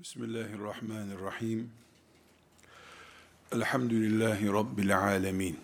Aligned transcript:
Bismillahirrahmanirrahim. 0.00 1.70
Elhamdülillahi 3.52 4.52
Rabbil 4.52 4.98
alemin. 4.98 5.58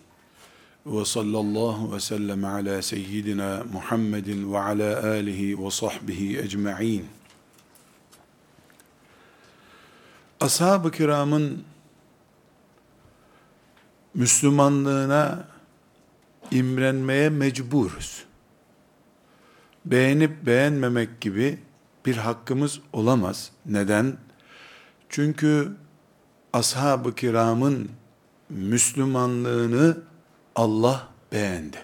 Ve 0.85 1.05
sallallahu 1.05 1.95
ve 1.95 1.99
sellem 1.99 2.45
ala 2.45 2.81
seyyidina 2.81 3.63
Muhammedin 3.73 4.53
ve 4.53 4.59
ala 4.59 5.07
alihi 5.07 5.63
ve 5.65 5.71
sahbihi 5.71 6.39
ecma'in. 6.39 7.05
Ashab-ı 10.41 10.91
kiramın 10.91 11.63
Müslümanlığına 14.13 15.47
imrenmeye 16.51 17.29
mecburuz. 17.29 18.25
Beğenip 19.85 20.45
beğenmemek 20.45 21.21
gibi 21.21 21.59
bir 22.05 22.17
hakkımız 22.17 22.79
olamaz. 22.93 23.51
Neden? 23.65 24.26
Çünkü 25.09 25.71
ashab-ı 26.53 27.15
kiramın 27.15 27.89
Müslümanlığını 28.49 29.97
Allah 30.55 31.07
beğendi. 31.31 31.77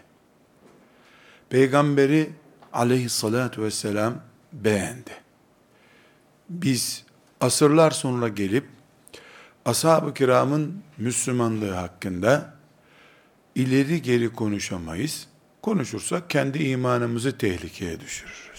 Peygamberi 1.49 2.29
aleyhissalatu 2.73 3.63
vesselam 3.63 4.13
beğendi. 4.53 5.11
Biz 6.49 7.03
asırlar 7.41 7.91
sonra 7.91 8.27
gelip 8.27 8.65
ashab-ı 9.65 10.13
kiramın 10.13 10.83
Müslümanlığı 10.97 11.71
hakkında 11.71 12.53
ileri 13.55 14.01
geri 14.01 14.33
konuşamayız. 14.33 15.27
Konuşursak 15.61 16.29
kendi 16.29 16.63
imanımızı 16.63 17.37
tehlikeye 17.37 17.99
düşürürüz. 17.99 18.52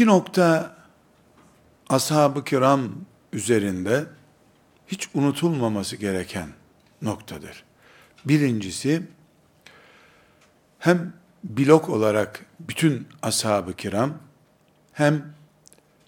İki 0.00 0.06
nokta 0.06 0.76
ashab-ı 1.88 2.44
kiram 2.44 2.90
üzerinde 3.32 4.06
hiç 4.86 5.08
unutulmaması 5.14 5.96
gereken 5.96 6.48
noktadır. 7.02 7.64
Birincisi 8.24 9.02
hem 10.78 11.12
blok 11.44 11.88
olarak 11.88 12.46
bütün 12.60 13.08
ashab-ı 13.22 13.76
kiram 13.76 14.18
hem 14.92 15.34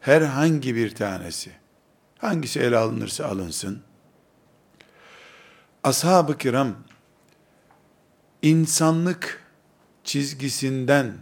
herhangi 0.00 0.74
bir 0.74 0.94
tanesi 0.94 1.50
hangisi 2.18 2.60
ele 2.60 2.76
alınırsa 2.76 3.26
alınsın 3.26 3.82
ashab-ı 5.84 6.38
kiram 6.38 6.74
insanlık 8.42 9.44
çizgisinden 10.04 11.14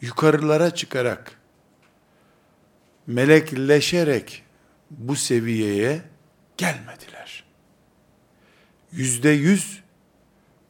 yukarılara 0.00 0.74
çıkarak 0.74 1.41
melekleşerek 3.12 4.42
bu 4.90 5.16
seviyeye 5.16 6.02
gelmediler. 6.56 7.44
Yüzde 8.92 9.28
yüz 9.28 9.82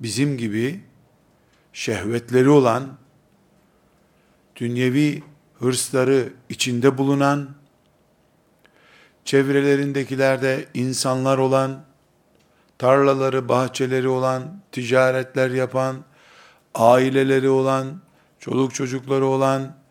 bizim 0.00 0.38
gibi 0.38 0.80
şehvetleri 1.72 2.48
olan, 2.48 2.98
dünyevi 4.56 5.22
hırsları 5.58 6.32
içinde 6.48 6.98
bulunan, 6.98 7.50
çevrelerindekilerde 9.24 10.66
insanlar 10.74 11.38
olan, 11.38 11.84
tarlaları, 12.78 13.48
bahçeleri 13.48 14.08
olan, 14.08 14.62
ticaretler 14.72 15.50
yapan, 15.50 16.04
aileleri 16.74 17.48
olan, 17.48 18.00
çoluk 18.38 18.74
çocukları 18.74 19.26
olan, 19.26 19.81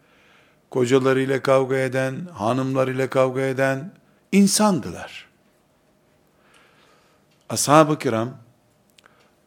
kocalarıyla 0.72 1.42
kavga 1.42 1.78
eden, 1.78 2.28
hanımlarıyla 2.34 3.10
kavga 3.10 3.42
eden 3.42 3.92
insandılar. 4.32 5.28
Ashab-ı 7.50 8.00
kiram, 8.00 8.38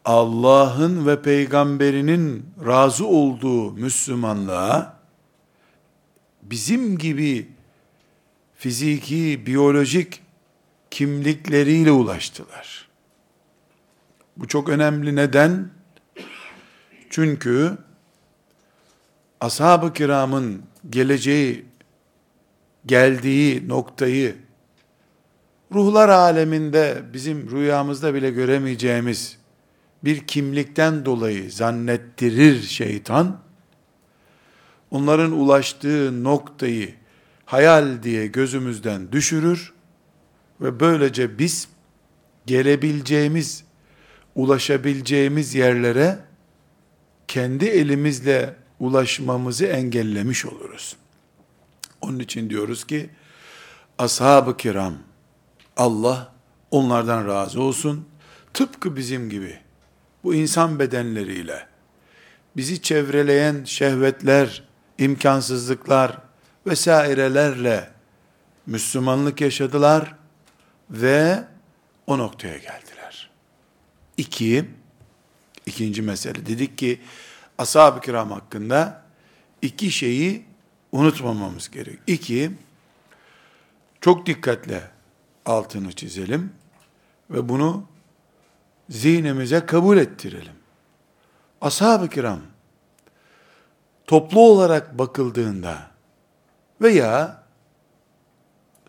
Allah'ın 0.04 1.06
ve 1.06 1.22
peygamberinin 1.22 2.46
razı 2.66 3.06
olduğu 3.06 3.72
Müslümanlığa, 3.72 4.96
bizim 6.42 6.98
gibi 6.98 7.48
fiziki, 8.54 9.46
biyolojik 9.46 10.22
kimlikleriyle 10.90 11.90
ulaştılar. 11.90 12.88
Bu 14.36 14.48
çok 14.48 14.68
önemli. 14.68 15.16
Neden? 15.16 15.70
Çünkü 17.10 17.78
ashab-ı 19.44 19.92
kiramın 19.92 20.62
geleceği, 20.90 21.64
geldiği 22.86 23.68
noktayı 23.68 24.36
ruhlar 25.72 26.08
aleminde 26.08 27.02
bizim 27.12 27.50
rüyamızda 27.50 28.14
bile 28.14 28.30
göremeyeceğimiz 28.30 29.38
bir 30.04 30.26
kimlikten 30.26 31.04
dolayı 31.04 31.52
zannettirir 31.52 32.62
şeytan. 32.62 33.40
Onların 34.90 35.32
ulaştığı 35.32 36.24
noktayı 36.24 36.94
hayal 37.44 38.02
diye 38.02 38.26
gözümüzden 38.26 39.12
düşürür 39.12 39.72
ve 40.60 40.80
böylece 40.80 41.38
biz 41.38 41.68
gelebileceğimiz, 42.46 43.64
ulaşabileceğimiz 44.34 45.54
yerlere 45.54 46.18
kendi 47.28 47.64
elimizle 47.64 48.63
ulaşmamızı 48.80 49.66
engellemiş 49.66 50.46
oluruz. 50.46 50.96
Onun 52.00 52.18
için 52.18 52.50
diyoruz 52.50 52.84
ki 52.84 53.10
ashab-ı 53.98 54.56
kiram 54.56 54.94
Allah 55.76 56.32
onlardan 56.70 57.28
razı 57.28 57.62
olsun. 57.62 58.08
Tıpkı 58.54 58.96
bizim 58.96 59.30
gibi 59.30 59.58
bu 60.24 60.34
insan 60.34 60.78
bedenleriyle 60.78 61.66
bizi 62.56 62.82
çevreleyen 62.82 63.64
şehvetler, 63.64 64.62
imkansızlıklar 64.98 66.18
vesairelerle 66.66 67.90
Müslümanlık 68.66 69.40
yaşadılar 69.40 70.14
ve 70.90 71.44
o 72.06 72.18
noktaya 72.18 72.56
geldiler. 72.58 73.30
İki, 74.16 74.64
ikinci 75.66 76.02
mesele 76.02 76.46
dedik 76.46 76.78
ki 76.78 77.00
ashab-ı 77.58 78.00
kiram 78.00 78.30
hakkında 78.30 79.02
iki 79.62 79.90
şeyi 79.90 80.44
unutmamamız 80.92 81.70
gerek. 81.70 81.98
İki, 82.06 82.50
çok 84.00 84.26
dikkatle 84.26 84.90
altını 85.46 85.92
çizelim 85.92 86.52
ve 87.30 87.48
bunu 87.48 87.84
zihnimize 88.88 89.66
kabul 89.66 89.98
ettirelim. 89.98 90.54
Ashab-ı 91.60 92.08
kiram 92.08 92.40
toplu 94.06 94.40
olarak 94.40 94.98
bakıldığında 94.98 95.90
veya 96.80 97.42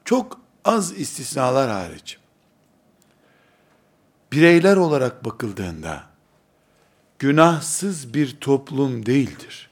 çok 0.05 0.39
az 0.65 0.91
istisnalar 0.99 1.69
hariç 1.69 2.17
bireyler 4.31 4.77
olarak 4.77 5.25
bakıldığında 5.25 6.03
günahsız 7.25 8.13
bir 8.13 8.39
toplum 8.39 9.05
değildir. 9.05 9.69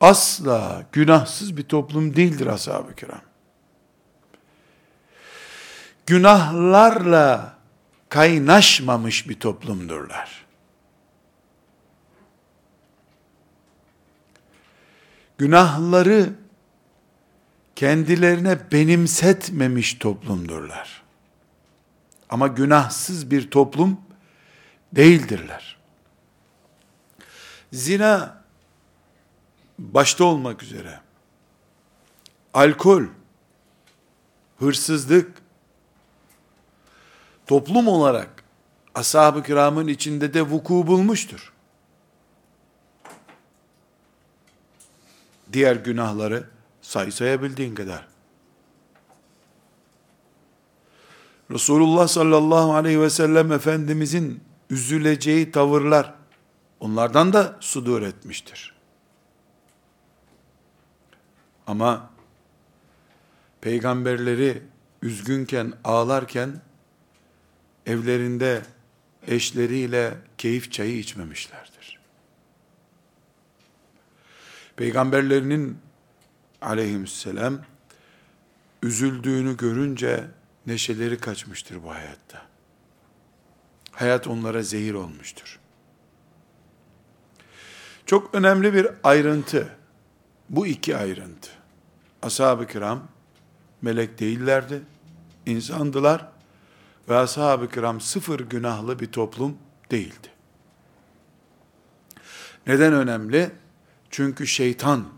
Asla 0.00 0.86
günahsız 0.92 1.56
bir 1.56 1.62
toplum 1.62 2.16
değildir 2.16 2.46
ashab-ı 2.46 2.94
kiram. 2.94 3.20
Günahlarla 6.06 7.56
kaynaşmamış 8.08 9.28
bir 9.28 9.40
toplumdurlar. 9.40 10.46
Günahları 15.38 16.32
kendilerine 17.76 18.58
benimsetmemiş 18.72 19.94
toplumdurlar. 19.94 21.02
Ama 22.30 22.46
günahsız 22.46 23.30
bir 23.30 23.50
toplum 23.50 24.09
değildirler. 24.92 25.76
Zina 27.72 28.42
başta 29.78 30.24
olmak 30.24 30.62
üzere 30.62 31.00
alkol, 32.54 33.04
hırsızlık 34.58 35.42
toplum 37.46 37.88
olarak 37.88 38.44
ashab-ı 38.94 39.42
kiramın 39.42 39.86
içinde 39.88 40.34
de 40.34 40.42
vuku 40.42 40.86
bulmuştur. 40.86 41.52
Diğer 45.52 45.76
günahları 45.76 46.50
say 46.82 47.10
sayabildiğin 47.10 47.74
kadar. 47.74 48.08
Resulullah 51.50 52.08
sallallahu 52.08 52.74
aleyhi 52.74 53.00
ve 53.00 53.10
sellem 53.10 53.52
Efendimizin 53.52 54.49
üzüleceği 54.70 55.52
tavırlar 55.52 56.14
onlardan 56.80 57.32
da 57.32 57.56
sudur 57.60 58.02
etmiştir. 58.02 58.74
Ama 61.66 62.10
peygamberleri 63.60 64.62
üzgünken, 65.02 65.72
ağlarken 65.84 66.60
evlerinde 67.86 68.62
eşleriyle 69.26 70.14
keyif 70.38 70.72
çayı 70.72 70.98
içmemişlerdir. 70.98 72.00
Peygamberlerinin 74.76 75.78
aleyhisselam 76.60 77.60
üzüldüğünü 78.82 79.56
görünce 79.56 80.24
neşeleri 80.66 81.18
kaçmıştır 81.18 81.82
bu 81.82 81.90
hayatta. 81.90 82.49
Hayat 84.00 84.26
onlara 84.26 84.62
zehir 84.62 84.94
olmuştur. 84.94 85.58
Çok 88.06 88.34
önemli 88.34 88.74
bir 88.74 88.88
ayrıntı. 89.04 89.76
Bu 90.48 90.66
iki 90.66 90.96
ayrıntı. 90.96 91.50
Ashab-ı 92.22 92.66
kiram 92.66 93.08
melek 93.82 94.18
değillerdi, 94.18 94.82
insandılar 95.46 96.28
ve 97.08 97.16
ashab-ı 97.16 97.68
kiram 97.68 98.00
sıfır 98.00 98.40
günahlı 98.40 98.98
bir 98.98 99.12
toplum 99.12 99.58
değildi. 99.90 100.28
Neden 102.66 102.92
önemli? 102.92 103.50
Çünkü 104.10 104.46
şeytan 104.46 105.08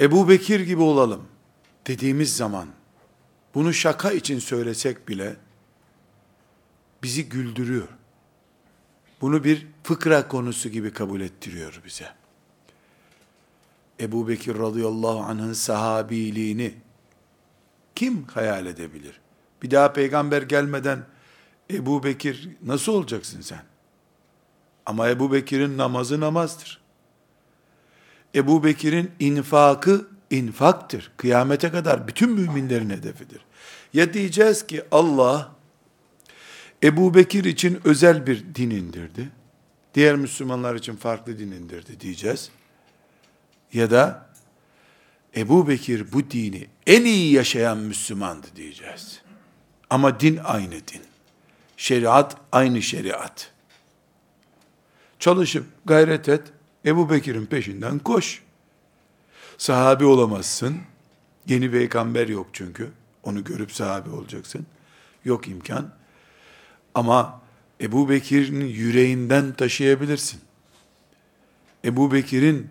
Ebu 0.00 0.28
Bekir 0.28 0.60
gibi 0.60 0.82
olalım 0.82 1.28
dediğimiz 1.86 2.36
zaman 2.36 2.79
bunu 3.54 3.74
şaka 3.74 4.12
için 4.12 4.38
söylesek 4.38 5.08
bile 5.08 5.36
bizi 7.02 7.28
güldürüyor. 7.28 7.88
Bunu 9.20 9.44
bir 9.44 9.66
fıkra 9.82 10.28
konusu 10.28 10.68
gibi 10.68 10.92
kabul 10.92 11.20
ettiriyor 11.20 11.80
bize. 11.84 12.08
Ebu 14.00 14.28
Bekir 14.28 14.58
radıyallahu 14.58 15.18
anh'ın 15.20 15.52
sahabiliğini 15.52 16.74
kim 17.94 18.24
hayal 18.24 18.66
edebilir? 18.66 19.20
Bir 19.62 19.70
daha 19.70 19.92
peygamber 19.92 20.42
gelmeden 20.42 21.06
Ebu 21.70 22.02
Bekir 22.02 22.48
nasıl 22.62 22.92
olacaksın 22.92 23.40
sen? 23.40 23.62
Ama 24.86 25.08
Ebu 25.08 25.32
Bekir'in 25.32 25.78
namazı 25.78 26.20
namazdır. 26.20 26.80
Ebu 28.34 28.64
Bekir'in 28.64 29.10
infakı 29.20 30.08
infaktır. 30.30 31.12
Kıyamete 31.16 31.70
kadar 31.70 32.08
bütün 32.08 32.30
müminlerin 32.30 32.90
hedefidir. 32.90 33.40
Ya 33.92 34.14
diyeceğiz 34.14 34.66
ki 34.66 34.82
Allah 34.90 35.52
Ebu 36.82 37.14
Bekir 37.14 37.44
için 37.44 37.80
özel 37.84 38.26
bir 38.26 38.54
din 38.54 38.70
indirdi. 38.70 39.28
Diğer 39.94 40.16
Müslümanlar 40.16 40.74
için 40.74 40.96
farklı 40.96 41.38
din 41.38 41.50
indirdi 41.50 42.00
diyeceğiz. 42.00 42.50
Ya 43.72 43.90
da 43.90 44.30
Ebu 45.36 45.68
Bekir 45.68 46.12
bu 46.12 46.30
dini 46.30 46.66
en 46.86 47.04
iyi 47.04 47.32
yaşayan 47.32 47.78
Müslümandı 47.78 48.46
diyeceğiz. 48.56 49.22
Ama 49.90 50.20
din 50.20 50.40
aynı 50.44 50.72
din. 50.72 51.02
Şeriat 51.76 52.36
aynı 52.52 52.82
şeriat. 52.82 53.52
Çalışıp 55.18 55.66
gayret 55.84 56.28
et, 56.28 56.42
Ebu 56.86 57.10
Bekir'in 57.10 57.46
peşinden 57.46 57.98
koş. 57.98 58.42
Sahabi 59.60 60.04
olamazsın. 60.04 60.76
Yeni 61.46 61.70
peygamber 61.70 62.28
yok 62.28 62.46
çünkü. 62.52 62.90
Onu 63.22 63.44
görüp 63.44 63.72
sahabi 63.72 64.10
olacaksın. 64.10 64.66
Yok 65.24 65.48
imkan. 65.48 65.92
Ama 66.94 67.40
Ebu 67.80 68.08
Bekir'in 68.08 68.60
yüreğinden 68.60 69.52
taşıyabilirsin. 69.52 70.40
Ebu 71.84 72.12
Bekir'in 72.12 72.70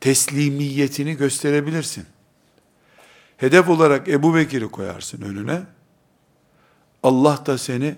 teslimiyetini 0.00 1.16
gösterebilirsin. 1.16 2.06
Hedef 3.36 3.68
olarak 3.68 4.08
Ebu 4.08 4.34
Bekir'i 4.34 4.68
koyarsın 4.68 5.22
önüne. 5.22 5.62
Allah 7.02 7.46
da 7.46 7.58
seni 7.58 7.94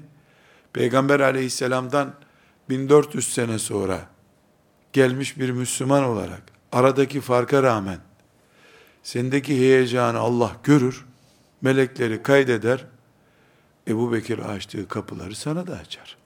Peygamber 0.73 1.20
aleyhisselamdan 1.20 2.14
1400 2.69 3.34
sene 3.34 3.58
sonra 3.58 4.08
gelmiş 4.93 5.38
bir 5.38 5.50
Müslüman 5.50 6.05
olarak 6.05 6.43
aradaki 6.73 7.20
farka 7.20 7.62
rağmen 7.62 7.99
sendeki 9.06 9.58
heyecanı 9.58 10.19
Allah 10.19 10.56
görür, 10.64 11.05
melekleri 11.62 12.23
kaydeder, 12.23 12.85
Ebu 13.88 14.12
Bekir 14.12 14.38
açtığı 14.38 14.88
kapıları 14.88 15.35
sana 15.35 15.67
da 15.67 15.76
açar. 15.76 16.17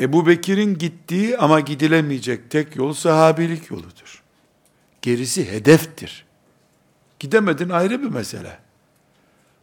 Ebu 0.00 0.26
Bekir'in 0.26 0.78
gittiği 0.78 1.38
ama 1.38 1.60
gidilemeyecek 1.60 2.50
tek 2.50 2.76
yol 2.76 2.92
sahabilik 2.92 3.70
yoludur. 3.70 4.22
Gerisi 5.02 5.52
hedeftir. 5.52 6.26
Gidemedin 7.18 7.68
ayrı 7.68 8.02
bir 8.02 8.08
mesele. 8.08 8.58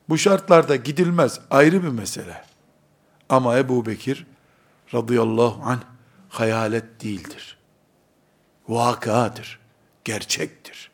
Bu 0.10 0.18
şartlarda 0.18 0.76
gidilmez 0.76 1.40
ayrı 1.52 1.84
bir 1.84 1.90
mesele. 1.90 2.46
Ama 3.30 3.58
Ebu 3.58 3.86
Bekir 3.86 4.26
radıyallahu 4.94 5.62
anh 5.66 5.82
hayalet 6.30 7.04
değildir. 7.04 7.58
Vakadır, 8.68 9.63
gerçektir. 10.06 10.92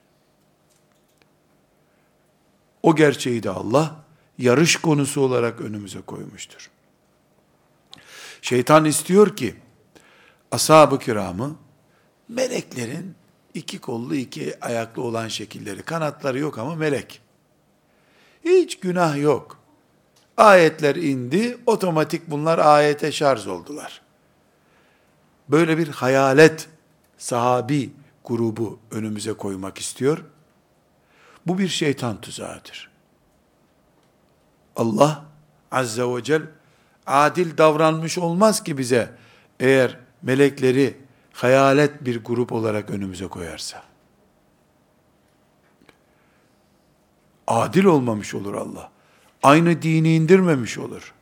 O 2.83 2.95
gerçeği 2.95 3.43
de 3.43 3.49
Allah 3.49 3.95
yarış 4.37 4.75
konusu 4.75 5.21
olarak 5.21 5.61
önümüze 5.61 6.01
koymuştur. 6.01 6.69
Şeytan 8.41 8.85
istiyor 8.85 9.35
ki 9.35 9.55
ashab-ı 10.51 10.99
kiramı 10.99 11.55
meleklerin 12.27 13.15
iki 13.53 13.79
kollu 13.79 14.15
iki 14.15 14.65
ayaklı 14.65 15.01
olan 15.01 15.27
şekilleri, 15.27 15.81
kanatları 15.81 16.39
yok 16.39 16.57
ama 16.57 16.75
melek. 16.75 17.21
Hiç 18.45 18.79
günah 18.79 19.17
yok. 19.17 19.59
Ayetler 20.37 20.95
indi, 20.95 21.57
otomatik 21.65 22.27
bunlar 22.27 22.59
ayete 22.59 23.11
şarj 23.11 23.47
oldular. 23.47 24.01
Böyle 25.49 25.77
bir 25.77 25.87
hayalet 25.87 26.69
sahabi 27.17 27.89
grubu 28.29 28.79
önümüze 28.91 29.33
koymak 29.33 29.77
istiyor. 29.77 30.23
Bu 31.47 31.57
bir 31.57 31.67
şeytan 31.67 32.21
tuzağıdır. 32.21 32.91
Allah 34.75 35.25
Azze 35.71 36.03
ve 36.03 36.23
Celle 36.23 36.45
adil 37.07 37.57
davranmış 37.57 38.17
olmaz 38.17 38.63
ki 38.63 38.77
bize 38.77 39.15
eğer 39.59 39.99
melekleri 40.21 40.97
hayalet 41.33 42.05
bir 42.05 42.23
grup 42.23 42.51
olarak 42.51 42.89
önümüze 42.89 43.27
koyarsa. 43.27 43.83
Adil 47.47 47.85
olmamış 47.85 48.35
olur 48.35 48.53
Allah. 48.53 48.91
Aynı 49.43 49.81
dini 49.81 50.15
indirmemiş 50.15 50.77
olur. 50.77 51.13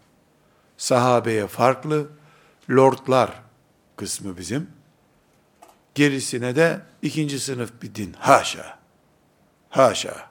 Sahabeye 0.78 1.48
farklı, 1.48 2.08
lordlar 2.70 3.42
kısmı 3.96 4.38
bizim. 4.38 4.77
Gerisine 5.98 6.56
de 6.56 6.82
ikinci 7.02 7.40
sınıf 7.40 7.82
bir 7.82 7.96
din. 7.96 8.14
Haşa. 8.20 8.80
Haşa. 9.70 10.30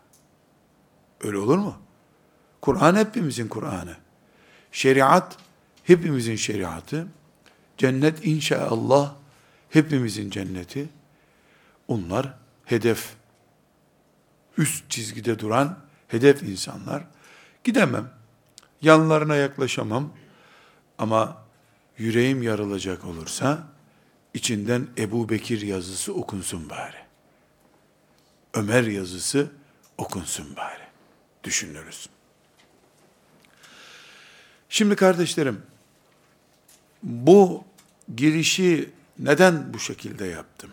Öyle 1.21 1.39
olur 1.39 1.59
mu? 1.59 1.77
Kur'an 2.63 2.97
hepimizin 2.97 3.49
Kur'an'ı. 3.49 3.97
Şeriat 4.73 5.37
hepimizin 5.85 6.37
şeriatı. 6.37 7.07
Cennet 7.79 8.27
inşallah 8.27 9.15
hepimizin 9.71 10.31
cenneti. 10.31 10.89
Onlar 11.89 12.35
hedef. 12.65 13.15
Üst 14.59 14.91
çizgide 14.91 15.39
duran 15.39 15.79
hedef 16.09 16.43
insanlar. 16.43 17.05
Gidemem. 17.65 18.11
Yanlarına 18.83 19.37
yaklaşamam. 19.37 20.13
Ama 20.99 21.43
yüreğim 21.99 22.43
yarılacak 22.43 23.05
olursa 23.05 23.76
içinden 24.37 24.89
Ebu 24.99 25.29
Bekir 25.29 25.61
yazısı 25.61 26.15
okunsun 26.15 26.71
bari. 26.71 26.97
Ömer 28.55 28.83
yazısı 28.83 29.51
okunsun 29.99 30.57
bari. 30.57 30.83
Düşünürüz. 31.45 32.09
Şimdi 34.69 34.97
kardeşlerim, 34.97 35.63
bu 37.03 37.65
girişi 38.17 38.91
neden 39.19 39.75
bu 39.75 39.79
şekilde 39.79 40.25
yaptım? 40.27 40.71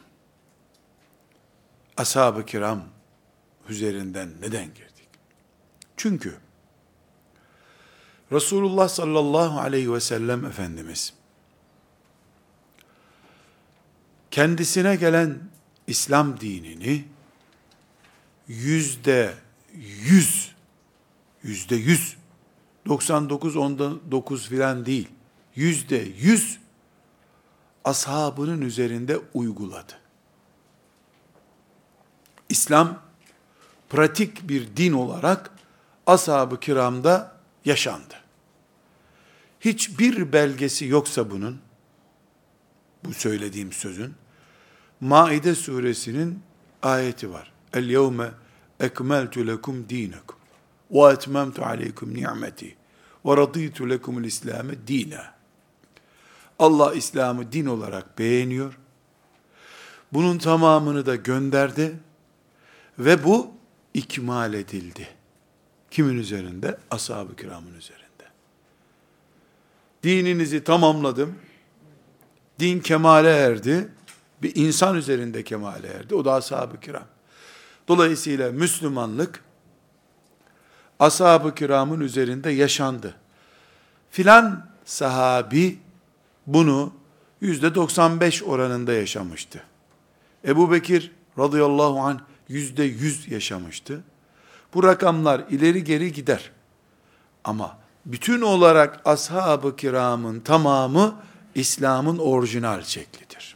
Ashab-ı 1.97 2.45
kiram 2.45 2.83
üzerinden 3.69 4.29
neden 4.41 4.65
girdik? 4.65 5.09
Çünkü 5.97 6.37
Resulullah 8.31 8.89
sallallahu 8.89 9.59
aleyhi 9.59 9.93
ve 9.93 9.99
sellem 9.99 10.45
Efendimiz 10.45 11.13
kendisine 14.33 14.95
gelen 14.95 15.39
İslam 15.87 16.39
dinini 16.39 17.05
yüzde 18.47 19.33
yüz, 20.01 20.51
yüzde 21.43 21.75
yüz 21.75 22.17
99 22.87 23.55
onda 23.55 24.11
9 24.11 24.47
filan 24.47 24.85
değil. 24.85 25.07
Yüzde 25.55 25.95
yüz 26.17 26.59
ashabının 27.83 28.61
üzerinde 28.61 29.19
uyguladı. 29.33 29.93
İslam 32.49 33.01
pratik 33.89 34.49
bir 34.49 34.77
din 34.77 34.93
olarak 34.93 35.51
ashab-ı 36.07 36.59
kiramda 36.59 37.37
yaşandı. 37.65 38.15
Hiçbir 39.59 40.33
belgesi 40.33 40.85
yoksa 40.85 41.31
bunun, 41.31 41.61
bu 43.03 43.13
söylediğim 43.13 43.71
sözün, 43.71 44.15
Maide 45.03 45.55
suresinin 45.55 46.39
ayeti 46.81 47.31
var. 47.31 47.51
El 47.73 47.89
yevme 47.89 48.31
ekmeltu 48.79 49.47
lekum 49.47 49.89
dinakum 49.89 50.37
ve 50.91 51.11
etmemtu 51.13 51.65
aleykum 51.65 52.13
ni'meti 52.13 52.75
ve 53.25 53.37
raditu 53.37 53.89
lekumul 53.89 54.23
İslam'ı 54.23 54.87
dina. 54.87 55.33
Allah 56.59 56.93
İslam'ı 56.93 57.51
din 57.51 57.65
olarak 57.65 58.19
beğeniyor. 58.19 58.77
Bunun 60.13 60.37
tamamını 60.37 61.05
da 61.05 61.15
gönderdi 61.15 61.99
ve 62.99 63.23
bu 63.23 63.51
ikmal 63.93 64.53
edildi. 64.53 65.07
Kimin 65.91 66.17
üzerinde? 66.17 66.77
Ashab-ı 66.91 67.35
kiramın 67.35 67.73
üzerinde. 67.73 68.23
Dininizi 70.03 70.63
tamamladım. 70.63 71.35
Din 72.59 72.79
kemale 72.79 73.29
erdi. 73.29 73.89
Bir 74.43 74.55
insan 74.55 74.95
üzerinde 74.95 75.43
kemale 75.43 75.87
erdi. 75.87 76.15
O 76.15 76.25
da 76.25 76.33
ashab-ı 76.33 76.79
kiram. 76.79 77.05
Dolayısıyla 77.87 78.51
Müslümanlık 78.51 79.43
ashab-ı 80.99 81.55
kiramın 81.55 81.99
üzerinde 81.99 82.49
yaşandı. 82.49 83.15
Filan 84.11 84.67
sahabi 84.85 85.79
bunu 86.47 86.93
yüzde 87.41 87.75
95 87.75 88.43
oranında 88.43 88.93
yaşamıştı. 88.93 89.63
Ebu 90.45 90.71
Bekir 90.71 91.11
radıyallahu 91.39 91.99
anh 91.99 92.19
yüzde 92.47 92.83
yüz 92.83 93.31
yaşamıştı. 93.31 94.03
Bu 94.73 94.83
rakamlar 94.83 95.43
ileri 95.49 95.83
geri 95.83 96.13
gider. 96.13 96.51
Ama 97.43 97.77
bütün 98.05 98.41
olarak 98.41 99.01
ashab-ı 99.05 99.75
kiramın 99.75 100.39
tamamı 100.39 101.15
İslam'ın 101.55 102.17
orijinal 102.17 102.81
şeklidir. 102.81 103.52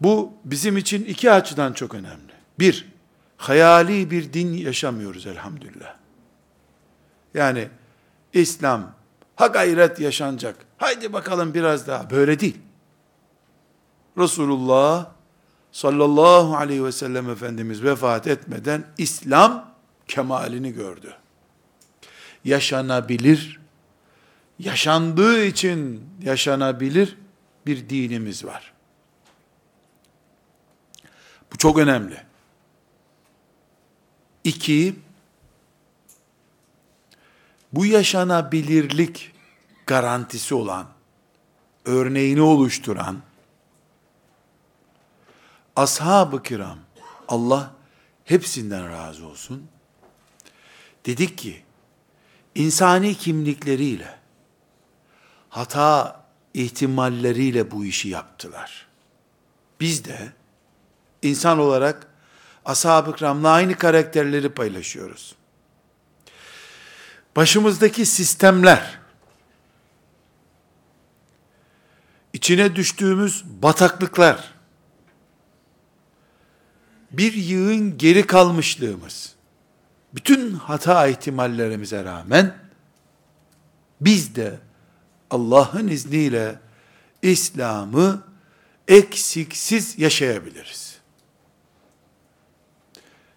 Bu 0.00 0.32
bizim 0.44 0.76
için 0.76 1.04
iki 1.04 1.32
açıdan 1.32 1.72
çok 1.72 1.94
önemli. 1.94 2.32
Bir, 2.58 2.88
hayali 3.36 4.10
bir 4.10 4.32
din 4.32 4.52
yaşamıyoruz 4.52 5.26
elhamdülillah. 5.26 5.96
Yani 7.34 7.68
İslam 8.32 8.92
ha 9.36 9.46
gayret 9.46 10.00
yaşanacak. 10.00 10.56
Haydi 10.78 11.12
bakalım 11.12 11.54
biraz 11.54 11.86
daha. 11.86 12.10
Böyle 12.10 12.40
değil. 12.40 12.56
Resulullah 14.18 15.10
sallallahu 15.72 16.56
aleyhi 16.56 16.84
ve 16.84 16.92
sellem 16.92 17.30
Efendimiz 17.30 17.82
vefat 17.84 18.26
etmeden 18.26 18.84
İslam 18.98 19.74
kemalini 20.08 20.72
gördü. 20.72 21.14
Yaşanabilir, 22.44 23.60
yaşandığı 24.58 25.44
için 25.44 26.04
yaşanabilir 26.22 27.18
bir 27.66 27.88
dinimiz 27.88 28.44
var. 28.44 28.75
Bu 31.52 31.58
çok 31.58 31.78
önemli. 31.78 32.22
İki, 34.44 34.96
bu 37.72 37.86
yaşanabilirlik 37.86 39.32
garantisi 39.86 40.54
olan, 40.54 40.86
örneğini 41.84 42.40
oluşturan, 42.40 43.22
ashab-ı 45.76 46.42
kiram, 46.42 46.78
Allah 47.28 47.74
hepsinden 48.24 48.90
razı 48.90 49.26
olsun, 49.26 49.68
dedik 51.06 51.38
ki, 51.38 51.62
insani 52.54 53.14
kimlikleriyle, 53.14 54.18
hata 55.48 56.24
ihtimalleriyle 56.54 57.70
bu 57.70 57.84
işi 57.84 58.08
yaptılar. 58.08 58.86
Biz 59.80 60.04
de, 60.04 60.32
insan 61.22 61.58
olarak, 61.58 62.06
ashab-ı 62.64 63.16
kiramla 63.16 63.50
aynı 63.50 63.74
karakterleri 63.74 64.48
paylaşıyoruz. 64.48 65.34
Başımızdaki 67.36 68.06
sistemler, 68.06 68.98
içine 72.32 72.76
düştüğümüz 72.76 73.44
bataklıklar, 73.62 74.54
bir 77.10 77.32
yığın 77.32 77.98
geri 77.98 78.26
kalmışlığımız, 78.26 79.34
bütün 80.14 80.52
hata 80.52 81.06
ihtimallerimize 81.06 82.04
rağmen, 82.04 82.56
biz 84.00 84.36
de 84.36 84.58
Allah'ın 85.30 85.88
izniyle 85.88 86.60
İslam'ı 87.22 88.22
eksiksiz 88.88 89.98
yaşayabiliriz. 89.98 90.85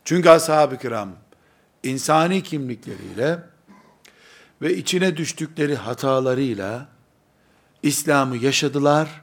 Çünkü 0.09 0.29
ashab-ı 0.29 0.77
kiram 0.77 1.09
insani 1.83 2.43
kimlikleriyle 2.43 3.39
ve 4.61 4.75
içine 4.75 5.17
düştükleri 5.17 5.75
hatalarıyla 5.75 6.87
İslam'ı 7.83 8.37
yaşadılar. 8.37 9.21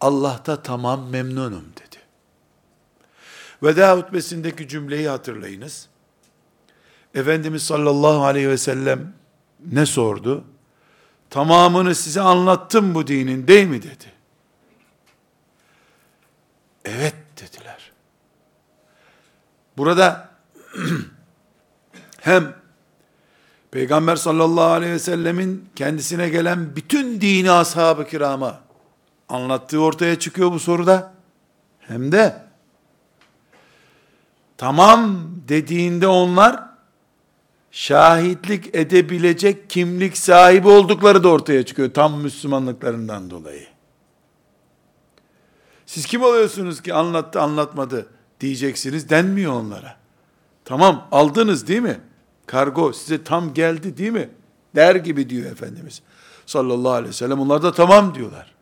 Allah'ta 0.00 0.62
tamam 0.62 1.08
memnunum 1.08 1.64
dedi. 1.64 1.96
Veda 3.62 3.96
hutbesindeki 3.96 4.68
cümleyi 4.68 5.08
hatırlayınız. 5.08 5.88
Efendimiz 7.14 7.62
sallallahu 7.62 8.24
aleyhi 8.24 8.48
ve 8.48 8.58
sellem 8.58 9.12
ne 9.66 9.86
sordu? 9.86 10.44
Tamamını 11.30 11.94
size 11.94 12.20
anlattım 12.20 12.94
bu 12.94 13.06
dinin 13.06 13.48
değil 13.48 13.66
mi 13.66 13.82
dedi. 13.82 14.12
Evet 16.84 17.14
dediler. 17.36 17.79
Burada 19.80 20.28
hem 22.20 22.54
Peygamber 23.70 24.16
sallallahu 24.16 24.70
aleyhi 24.70 24.92
ve 24.92 24.98
sellemin 24.98 25.68
kendisine 25.76 26.28
gelen 26.28 26.76
bütün 26.76 27.20
dini 27.20 27.50
ashab-ı 27.50 28.06
kirama 28.06 28.60
anlattığı 29.28 29.80
ortaya 29.80 30.18
çıkıyor 30.18 30.52
bu 30.52 30.58
soruda. 30.58 31.12
Hem 31.78 32.12
de 32.12 32.42
tamam 34.56 35.30
dediğinde 35.48 36.06
onlar 36.06 36.60
şahitlik 37.70 38.74
edebilecek 38.74 39.70
kimlik 39.70 40.18
sahibi 40.18 40.68
oldukları 40.68 41.24
da 41.24 41.28
ortaya 41.28 41.66
çıkıyor 41.66 41.94
tam 41.94 42.20
Müslümanlıklarından 42.20 43.30
dolayı. 43.30 43.66
Siz 45.86 46.06
kim 46.06 46.22
oluyorsunuz 46.22 46.82
ki 46.82 46.94
anlattı 46.94 47.40
anlatmadı 47.40 48.06
diyeceksiniz 48.40 49.10
denmiyor 49.10 49.52
onlara. 49.52 49.96
Tamam 50.64 51.08
aldınız 51.12 51.66
değil 51.66 51.80
mi? 51.80 52.00
Kargo 52.46 52.92
size 52.92 53.24
tam 53.24 53.54
geldi 53.54 53.96
değil 53.96 54.12
mi? 54.12 54.28
Der 54.74 54.94
gibi 54.94 55.30
diyor 55.30 55.52
Efendimiz 55.52 56.02
sallallahu 56.46 56.92
aleyhi 56.92 57.08
ve 57.08 57.16
sellem. 57.16 57.40
Onlar 57.40 57.62
da 57.62 57.72
tamam 57.72 58.14
diyorlar. 58.14 58.54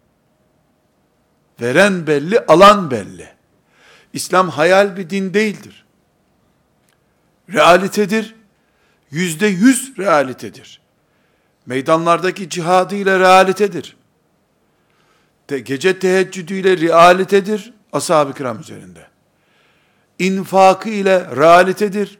Veren 1.60 2.06
belli, 2.06 2.40
alan 2.40 2.90
belli. 2.90 3.28
İslam 4.12 4.48
hayal 4.48 4.96
bir 4.96 5.10
din 5.10 5.34
değildir. 5.34 5.84
Realitedir. 7.52 8.34
Yüzde 9.10 9.46
yüz 9.46 9.98
realitedir. 9.98 10.80
Meydanlardaki 11.66 12.48
cihadıyla 12.48 13.18
realitedir. 13.18 13.96
Te, 15.46 15.58
gece 15.58 15.98
teheccüdüyle 15.98 16.76
realitedir. 16.76 17.72
Ashab-ı 17.92 18.34
kiram 18.34 18.60
üzerinde. 18.60 19.06
İnfakı 20.18 20.88
ile 20.88 21.36
realitedir 21.36 22.18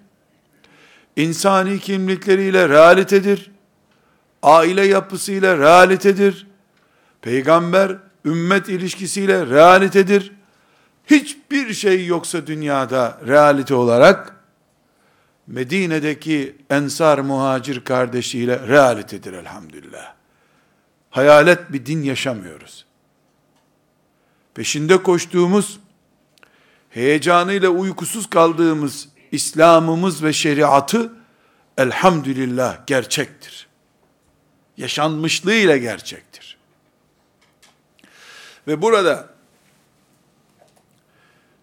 insani 1.19 1.79
kimlikleriyle 1.79 2.69
realitedir. 2.69 3.51
Aile 4.43 4.87
yapısıyla 4.87 5.59
realitedir. 5.59 6.47
Peygamber 7.23 7.97
ümmet 8.25 8.69
ilişkisiyle 8.69 9.47
realitedir. 9.47 10.33
Hiçbir 11.07 11.75
şey 11.75 12.07
yoksa 12.07 12.47
dünyada 12.47 13.21
realite 13.27 13.75
olarak 13.75 14.37
Medine'deki 15.47 16.57
ensar 16.71 17.19
muhacir 17.19 17.85
kardeşiyle 17.85 18.69
realitedir 18.69 19.33
elhamdülillah. 19.33 20.15
Hayalet 21.11 21.73
bir 21.73 21.87
din 21.87 22.03
yaşamıyoruz. 22.03 22.87
Peşinde 24.55 25.03
koştuğumuz, 25.03 25.81
heyecanıyla 26.99 27.69
uykusuz 27.69 28.31
kaldığımız 28.31 29.09
İslam'ımız 29.33 30.23
ve 30.23 30.33
şeriatı 30.33 31.13
elhamdülillah 31.79 32.87
gerçektir. 32.87 33.69
Yaşanmışlığıyla 34.77 35.77
gerçektir. 35.77 36.59
Ve 38.67 38.83
burada 38.83 39.29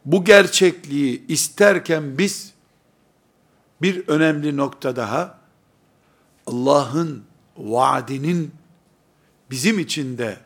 bu 0.06 0.26
gerçekliği 0.26 1.28
isterken 1.28 2.18
biz 2.18 2.54
bir 3.82 4.08
önemli 4.08 4.58
nokta 4.58 4.96
daha 4.96 5.40
Allah'ın 6.48 7.24
vaadinin 7.58 8.56
bizim 9.50 9.80
için 9.80 10.18
de 10.18 10.38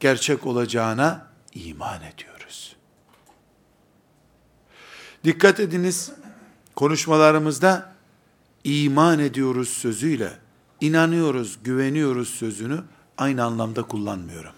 gerçek 0.00 0.46
olacağına 0.46 1.26
iman 1.54 2.02
ediyoruz. 2.02 2.33
Dikkat 5.24 5.60
ediniz, 5.60 6.12
konuşmalarımızda 6.76 7.92
iman 8.64 9.18
ediyoruz 9.18 9.68
sözüyle 9.68 10.32
inanıyoruz, 10.80 11.58
güveniyoruz 11.64 12.28
sözünü 12.28 12.80
aynı 13.18 13.44
anlamda 13.44 13.82
kullanmıyorum. 13.82 14.52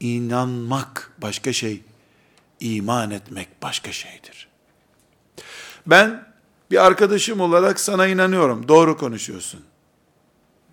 İnanmak 0.00 1.12
başka 1.22 1.52
şey, 1.52 1.82
iman 2.60 3.10
etmek 3.10 3.62
başka 3.62 3.92
şeydir. 3.92 4.48
Ben 5.86 6.26
bir 6.70 6.86
arkadaşım 6.86 7.40
olarak 7.40 7.80
sana 7.80 8.06
inanıyorum, 8.06 8.68
doğru 8.68 8.96
konuşuyorsun 8.96 9.64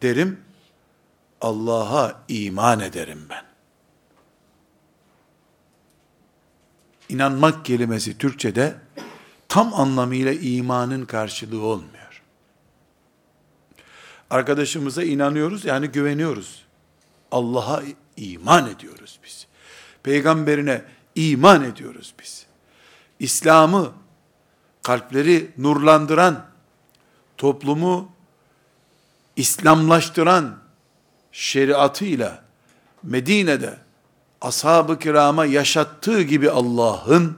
derim. 0.02 0.40
Allah'a 1.42 2.24
iman 2.28 2.80
ederim 2.80 3.26
ben. 3.30 3.53
İnanmak 7.10 7.66
kelimesi 7.66 8.18
Türkçe'de 8.18 8.76
tam 9.50 9.74
anlamıyla 9.74 10.34
imanın 10.34 11.06
karşılığı 11.06 11.62
olmuyor. 11.62 12.22
Arkadaşımıza 14.30 15.04
inanıyoruz 15.04 15.66
yani 15.66 15.88
güveniyoruz. 15.88 16.64
Allah'a 17.32 17.84
iman 18.18 18.70
ediyoruz 18.70 19.20
biz. 19.24 19.48
Peygamberine 20.04 20.82
iman 21.16 21.64
ediyoruz 21.64 22.14
biz. 22.22 22.46
İslam'ı 23.20 23.92
kalpleri 24.84 25.52
nurlandıran, 25.58 26.46
toplumu 27.38 28.12
İslamlaştıran 29.36 30.58
şeriatıyla 31.32 32.44
Medine'de 33.04 33.78
ashab-ı 34.44 35.00
kirama 35.00 35.46
yaşattığı 35.46 36.22
gibi 36.22 36.50
Allah'ın 36.50 37.38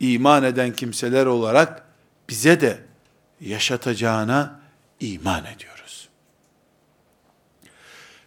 iman 0.00 0.44
eden 0.44 0.72
kimseler 0.72 1.26
olarak 1.26 1.82
bize 2.28 2.60
de 2.60 2.78
yaşatacağına 3.40 4.60
iman 5.00 5.44
ediyoruz. 5.44 6.08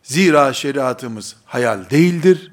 Zira 0.04 0.54
şeriatımız 0.54 1.36
hayal 1.46 1.90
değildir. 1.90 2.52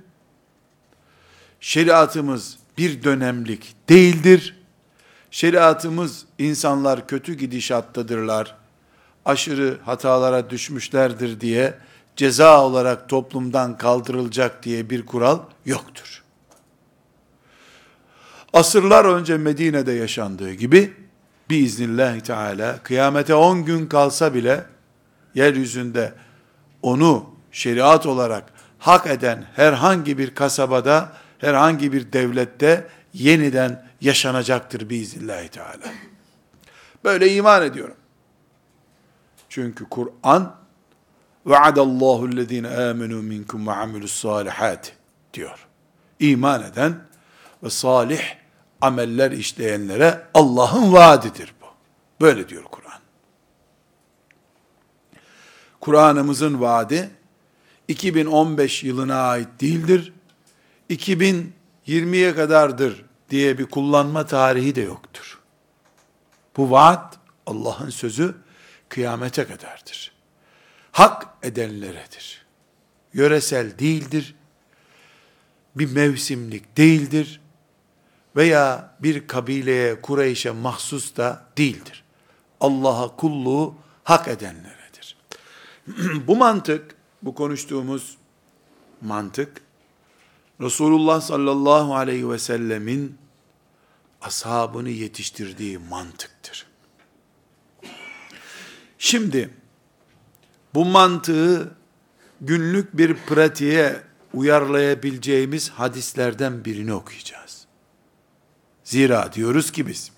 Şeriatımız 1.60 2.58
bir 2.78 3.02
dönemlik 3.04 3.76
değildir. 3.88 4.56
Şeriatımız 5.30 6.24
insanlar 6.38 7.06
kötü 7.06 7.34
gidişattadırlar, 7.34 8.56
aşırı 9.24 9.78
hatalara 9.84 10.50
düşmüşlerdir 10.50 11.40
diye 11.40 11.74
ceza 12.16 12.64
olarak 12.64 13.08
toplumdan 13.08 13.78
kaldırılacak 13.78 14.62
diye 14.62 14.90
bir 14.90 15.06
kural 15.06 15.38
yoktur. 15.66 16.22
Asırlar 18.52 19.04
önce 19.04 19.36
Medine'de 19.36 19.92
yaşandığı 19.92 20.52
gibi 20.52 20.92
biiznillahü 21.50 22.20
teala 22.20 22.78
kıyamete 22.82 23.34
10 23.34 23.64
gün 23.64 23.86
kalsa 23.86 24.34
bile 24.34 24.64
yeryüzünde 25.34 26.12
onu 26.82 27.30
şeriat 27.52 28.06
olarak 28.06 28.44
hak 28.78 29.06
eden 29.06 29.46
herhangi 29.56 30.18
bir 30.18 30.34
kasabada, 30.34 31.12
herhangi 31.38 31.92
bir 31.92 32.12
devlette 32.12 32.88
yeniden 33.12 33.86
yaşanacaktır 34.00 34.90
biiznillahü 34.90 35.48
teala. 35.48 35.92
Böyle 37.04 37.34
iman 37.34 37.62
ediyorum. 37.62 37.96
Çünkü 39.48 39.84
Kur'an 39.84 40.63
vaadallahu 41.46 42.28
ellezine 42.28 42.68
amenu 42.68 43.22
minkum 43.22 43.66
ve 43.66 43.72
amilus 43.72 44.12
salihat 44.12 44.92
diyor. 45.34 45.66
İman 46.20 46.62
eden 46.62 47.00
ve 47.62 47.70
salih 47.70 48.22
ameller 48.80 49.30
işleyenlere 49.30 50.26
Allah'ın 50.34 50.92
vaadidir 50.92 51.54
bu. 51.62 51.66
Böyle 52.20 52.48
diyor 52.48 52.64
Kur'an. 52.64 53.00
Kur'an'ımızın 55.80 56.60
vaadi 56.60 57.10
2015 57.88 58.84
yılına 58.84 59.16
ait 59.16 59.48
değildir. 59.60 60.12
2020'ye 60.90 62.34
kadardır 62.34 63.04
diye 63.30 63.58
bir 63.58 63.66
kullanma 63.66 64.26
tarihi 64.26 64.74
de 64.74 64.80
yoktur. 64.80 65.40
Bu 66.56 66.70
vaat 66.70 67.18
Allah'ın 67.46 67.90
sözü 67.90 68.34
kıyamete 68.88 69.44
kadardır. 69.44 70.13
Hak 70.94 71.26
edenleredir. 71.42 72.46
Yöresel 73.14 73.78
değildir. 73.78 74.34
Bir 75.76 75.92
mevsimlik 75.92 76.76
değildir. 76.76 77.40
Veya 78.36 78.94
bir 79.00 79.26
kabileye, 79.26 80.00
Kureyş'e 80.00 80.50
mahsus 80.50 81.16
da 81.16 81.46
değildir. 81.58 82.04
Allah'a 82.60 83.16
kulluğu 83.16 83.74
hak 84.04 84.28
edenleredir. 84.28 85.16
bu 86.26 86.36
mantık, 86.36 86.96
bu 87.22 87.34
konuştuğumuz 87.34 88.16
mantık, 89.00 89.62
Resulullah 90.60 91.20
sallallahu 91.20 91.94
aleyhi 91.94 92.30
ve 92.30 92.38
sellemin 92.38 93.18
ashabını 94.20 94.90
yetiştirdiği 94.90 95.78
mantıktır. 95.78 96.66
Şimdi 98.98 99.50
bu 100.74 100.84
mantığı 100.84 101.74
günlük 102.40 102.96
bir 102.96 103.14
pratiğe 103.14 104.02
uyarlayabileceğimiz 104.34 105.70
hadislerden 105.70 106.64
birini 106.64 106.94
okuyacağız. 106.94 107.66
Zira 108.84 109.32
diyoruz 109.32 109.72
ki 109.72 109.86
biz, 109.86 110.10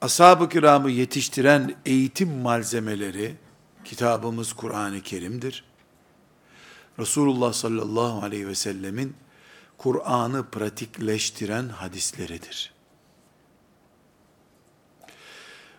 ashab-ı 0.00 0.48
kiramı 0.48 0.90
yetiştiren 0.90 1.74
eğitim 1.86 2.38
malzemeleri, 2.38 3.34
kitabımız 3.84 4.52
Kur'an-ı 4.52 5.00
Kerim'dir. 5.00 5.64
Resulullah 6.98 7.52
sallallahu 7.52 8.24
aleyhi 8.24 8.48
ve 8.48 8.54
sellemin 8.54 9.16
Kur'an'ı 9.78 10.50
pratikleştiren 10.50 11.68
hadisleridir. 11.68 12.72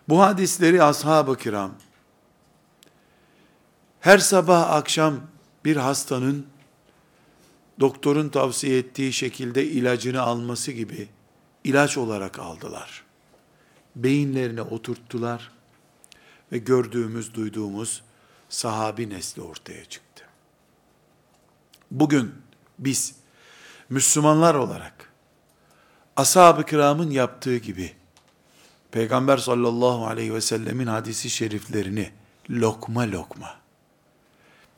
Bu 0.08 0.20
hadisleri 0.20 0.82
ashab-ı 0.82 1.36
kiram 1.36 1.72
her 4.00 4.18
sabah 4.18 4.70
akşam 4.70 5.20
bir 5.64 5.76
hastanın 5.76 6.46
doktorun 7.80 8.28
tavsiye 8.28 8.78
ettiği 8.78 9.12
şekilde 9.12 9.66
ilacını 9.66 10.22
alması 10.22 10.72
gibi 10.72 11.08
ilaç 11.64 11.98
olarak 11.98 12.38
aldılar. 12.38 13.04
Beyinlerine 13.96 14.62
oturttular 14.62 15.50
ve 16.52 16.58
gördüğümüz, 16.58 17.34
duyduğumuz 17.34 18.02
sahabi 18.48 19.10
nesli 19.10 19.42
ortaya 19.42 19.84
çıktı. 19.84 20.24
Bugün 21.90 22.34
biz 22.78 23.14
Müslümanlar 23.88 24.54
olarak 24.54 25.12
ashab-ı 26.16 26.66
kiramın 26.66 27.10
yaptığı 27.10 27.56
gibi 27.56 27.92
Peygamber 28.90 29.36
sallallahu 29.36 30.06
aleyhi 30.06 30.34
ve 30.34 30.40
sellemin 30.40 30.86
hadisi 30.86 31.30
şeriflerini 31.30 32.10
lokma 32.50 33.10
lokma 33.10 33.57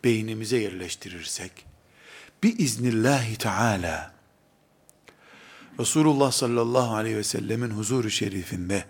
beynimize 0.04 0.58
yerleştirirsek 0.58 1.52
bir 2.42 2.58
iznillahi 2.58 3.36
teala 3.36 4.14
Resulullah 5.80 6.32
sallallahu 6.32 6.94
aleyhi 6.94 7.16
ve 7.16 7.24
sellemin 7.24 7.70
huzuru 7.70 8.10
şerifinde 8.10 8.84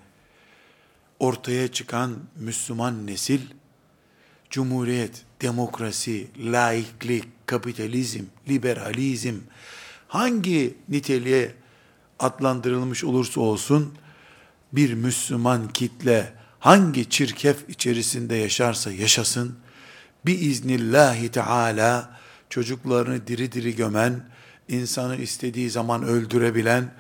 ortaya 1.18 1.68
çıkan 1.68 2.18
Müslüman 2.37 3.07
nesil 3.07 3.40
cumhuriyet, 4.51 5.23
demokrasi, 5.42 6.27
laiklik, 6.38 7.25
kapitalizm, 7.46 8.25
liberalizm 8.49 9.35
hangi 10.09 10.75
niteliğe 10.88 11.55
adlandırılmış 12.18 13.05
olursa 13.05 13.40
olsun 13.40 13.94
bir 14.73 14.94
Müslüman 14.94 15.68
kitle 15.68 16.33
hangi 16.59 17.11
çirkef 17.11 17.68
içerisinde 17.68 18.35
yaşarsa 18.35 18.92
yaşasın, 18.92 19.59
bir 20.26 20.40
iznillahi 20.40 21.28
teala 21.28 22.11
çocuklarını 22.50 23.26
diri 23.26 23.52
diri 23.52 23.76
gömen, 23.76 24.24
insanı 24.68 25.16
istediği 25.16 25.70
zaman 25.70 26.02
öldürebilen, 26.02 26.92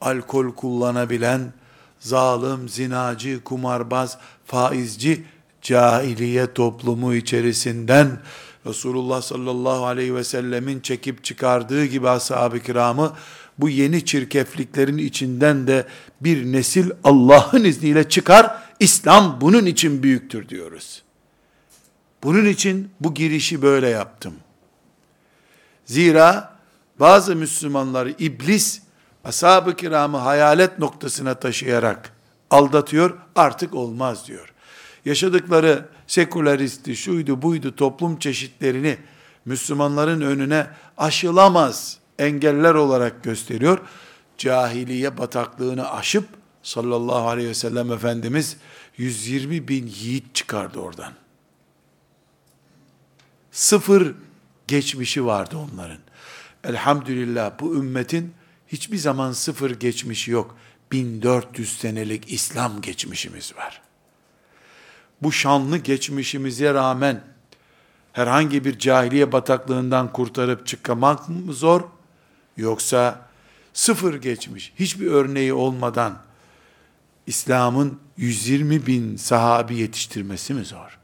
alkol 0.00 0.54
kullanabilen, 0.54 1.52
zalim, 2.00 2.68
zinacı, 2.68 3.44
kumarbaz, 3.44 4.18
faizci, 4.46 5.24
cahiliye 5.62 6.54
toplumu 6.54 7.14
içerisinden 7.14 8.20
Resulullah 8.66 9.22
sallallahu 9.22 9.86
aleyhi 9.86 10.14
ve 10.14 10.24
sellemin 10.24 10.80
çekip 10.80 11.24
çıkardığı 11.24 11.84
gibi 11.84 12.08
ashab-ı 12.08 12.60
kiramı 12.60 13.12
bu 13.58 13.68
yeni 13.68 14.04
çirkefliklerin 14.04 14.98
içinden 14.98 15.66
de 15.66 15.86
bir 16.20 16.52
nesil 16.52 16.90
Allah'ın 17.04 17.64
izniyle 17.64 18.08
çıkar. 18.08 18.62
İslam 18.80 19.40
bunun 19.40 19.66
için 19.66 20.02
büyüktür 20.02 20.48
diyoruz. 20.48 21.02
Bunun 22.22 22.44
için 22.44 22.90
bu 23.00 23.14
girişi 23.14 23.62
böyle 23.62 23.88
yaptım. 23.88 24.34
Zira 25.84 26.58
bazı 27.00 27.36
Müslümanları 27.36 28.10
iblis 28.10 28.82
ashab-ı 29.24 29.76
kiramı 29.76 30.16
hayalet 30.16 30.78
noktasına 30.78 31.34
taşıyarak 31.34 32.12
aldatıyor, 32.50 33.18
artık 33.36 33.74
olmaz 33.74 34.26
diyor. 34.28 34.52
Yaşadıkları 35.04 35.88
seküleristi, 36.06 36.96
şuydu 36.96 37.42
buydu 37.42 37.76
toplum 37.76 38.18
çeşitlerini 38.18 38.98
Müslümanların 39.44 40.20
önüne 40.20 40.66
aşılamaz 40.96 41.98
engeller 42.18 42.74
olarak 42.74 43.24
gösteriyor. 43.24 43.78
Cahiliye 44.38 45.18
bataklığını 45.18 45.92
aşıp 45.92 46.24
sallallahu 46.62 47.28
aleyhi 47.28 47.48
ve 47.48 47.54
sellem 47.54 47.92
Efendimiz 47.92 48.56
120 48.96 49.68
bin 49.68 49.86
yiğit 49.86 50.34
çıkardı 50.34 50.78
oradan. 50.78 51.12
Sıfır 53.58 54.14
geçmişi 54.68 55.26
vardı 55.26 55.56
onların. 55.56 55.98
Elhamdülillah 56.64 57.52
bu 57.60 57.74
ümmetin 57.76 58.34
hiçbir 58.68 58.96
zaman 58.96 59.32
sıfır 59.32 59.70
geçmişi 59.70 60.30
yok. 60.30 60.56
1400 60.92 61.78
senelik 61.78 62.32
İslam 62.32 62.80
geçmişimiz 62.80 63.56
var. 63.56 63.82
Bu 65.22 65.32
şanlı 65.32 65.78
geçmişimize 65.78 66.74
rağmen 66.74 67.24
herhangi 68.12 68.64
bir 68.64 68.78
cahiliye 68.78 69.32
bataklığından 69.32 70.12
kurtarıp 70.12 70.66
çıkmak 70.66 71.28
mı 71.28 71.52
zor? 71.52 71.80
Yoksa 72.56 73.28
sıfır 73.72 74.14
geçmiş, 74.14 74.72
hiçbir 74.78 75.06
örneği 75.06 75.52
olmadan 75.52 76.18
İslam'ın 77.26 78.00
120 78.16 78.86
bin 78.86 79.16
sahabi 79.16 79.76
yetiştirmesi 79.76 80.54
mi 80.54 80.64
zor? 80.64 80.97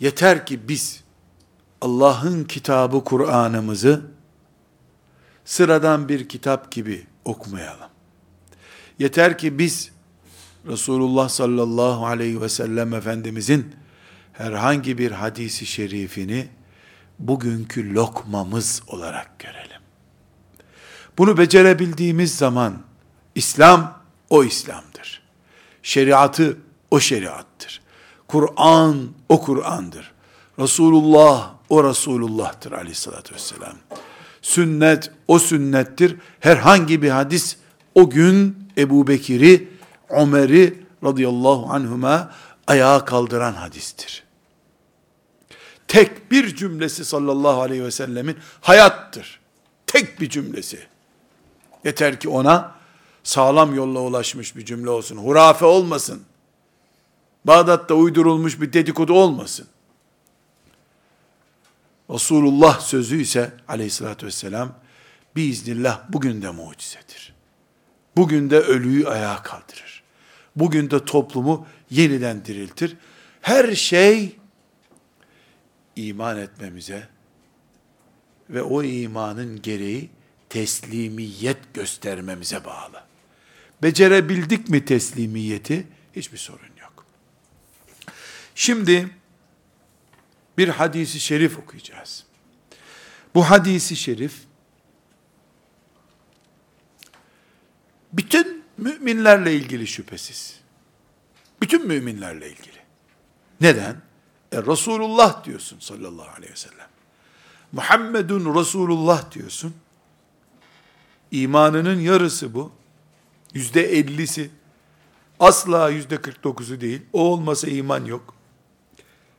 Yeter 0.00 0.46
ki 0.46 0.68
biz 0.68 1.04
Allah'ın 1.80 2.44
kitabı 2.44 3.04
Kur'an'ımızı 3.04 4.02
sıradan 5.44 6.08
bir 6.08 6.28
kitap 6.28 6.72
gibi 6.72 7.06
okumayalım. 7.24 7.88
Yeter 8.98 9.38
ki 9.38 9.58
biz 9.58 9.90
Resulullah 10.66 11.28
sallallahu 11.28 12.06
aleyhi 12.06 12.40
ve 12.40 12.48
sellem 12.48 12.94
Efendimizin 12.94 13.74
herhangi 14.32 14.98
bir 14.98 15.10
hadisi 15.10 15.66
şerifini 15.66 16.48
bugünkü 17.18 17.94
lokmamız 17.94 18.82
olarak 18.86 19.38
görelim. 19.38 19.82
Bunu 21.18 21.38
becerebildiğimiz 21.38 22.36
zaman 22.36 22.82
İslam 23.34 24.02
o 24.30 24.44
İslam'dır. 24.44 25.22
Şeriatı 25.82 26.56
o 26.90 27.00
şeriattır. 27.00 27.80
Kur'an 28.28 29.08
o 29.28 29.40
Kur'an'dır. 29.40 30.12
Resulullah 30.58 31.50
o 31.68 31.84
Resulullah'tır 31.84 32.72
aleyhissalatü 32.72 33.34
vesselam. 33.34 33.74
Sünnet 34.42 35.10
o 35.28 35.38
sünnettir. 35.38 36.16
Herhangi 36.40 37.02
bir 37.02 37.10
hadis 37.10 37.56
o 37.94 38.10
gün 38.10 38.68
Ebu 38.78 39.06
Bekir'i, 39.06 39.68
Ömer'i 40.08 40.82
radıyallahu 41.04 41.66
anhuma 41.72 42.32
ayağa 42.66 43.04
kaldıran 43.04 43.52
hadistir. 43.52 44.24
Tek 45.88 46.30
bir 46.30 46.56
cümlesi 46.56 47.04
sallallahu 47.04 47.60
aleyhi 47.60 47.84
ve 47.84 47.90
sellemin 47.90 48.36
hayattır. 48.60 49.40
Tek 49.86 50.20
bir 50.20 50.28
cümlesi. 50.28 50.78
Yeter 51.84 52.20
ki 52.20 52.28
ona 52.28 52.74
sağlam 53.22 53.74
yolla 53.74 54.00
ulaşmış 54.00 54.56
bir 54.56 54.64
cümle 54.64 54.90
olsun. 54.90 55.16
Hurafe 55.16 55.64
olmasın. 55.64 56.22
Bağdat'ta 57.48 57.94
uydurulmuş 57.94 58.60
bir 58.60 58.72
dedikodu 58.72 59.12
olmasın. 59.12 59.66
Resulullah 62.10 62.80
sözü 62.80 63.20
ise 63.20 63.52
aleyhissalatü 63.68 64.26
vesselam 64.26 64.78
biiznillah 65.36 66.00
bugün 66.08 66.42
de 66.42 66.50
mucizedir. 66.50 67.34
Bugün 68.16 68.50
de 68.50 68.58
ölüyü 68.58 69.08
ayağa 69.08 69.42
kaldırır. 69.42 70.02
Bugün 70.56 70.90
de 70.90 71.04
toplumu 71.04 71.66
yeniden 71.90 72.44
diriltir. 72.44 72.96
Her 73.40 73.74
şey 73.74 74.36
iman 75.96 76.38
etmemize 76.38 77.08
ve 78.50 78.62
o 78.62 78.82
imanın 78.82 79.62
gereği 79.62 80.10
teslimiyet 80.48 81.74
göstermemize 81.74 82.64
bağlı. 82.64 83.02
Becerebildik 83.82 84.68
mi 84.68 84.84
teslimiyeti? 84.84 85.86
Hiçbir 86.16 86.38
sorun. 86.38 86.67
Şimdi 88.58 89.10
bir 90.58 90.68
hadisi 90.68 91.20
şerif 91.20 91.58
okuyacağız. 91.58 92.24
Bu 93.34 93.50
hadisi 93.50 93.96
şerif 93.96 94.34
bütün 98.12 98.64
müminlerle 98.78 99.54
ilgili 99.54 99.86
şüphesiz. 99.86 100.60
Bütün 101.60 101.86
müminlerle 101.86 102.50
ilgili. 102.50 102.78
Neden? 103.60 103.96
E, 104.52 104.62
Resulullah 104.62 105.44
diyorsun 105.44 105.78
sallallahu 105.78 106.30
aleyhi 106.36 106.52
ve 106.52 106.56
sellem. 106.56 106.88
Muhammedun 107.72 108.54
Resulullah 108.60 109.32
diyorsun. 109.32 109.74
İmanının 111.30 112.00
yarısı 112.00 112.54
bu. 112.54 112.72
Yüzde 113.54 113.82
ellisi. 113.82 114.50
Asla 115.40 115.90
yüzde 115.90 116.20
kırk 116.20 116.44
dokuzu 116.44 116.80
değil. 116.80 117.02
O 117.12 117.20
olmasa 117.20 117.68
iman 117.68 118.04
yok. 118.04 118.37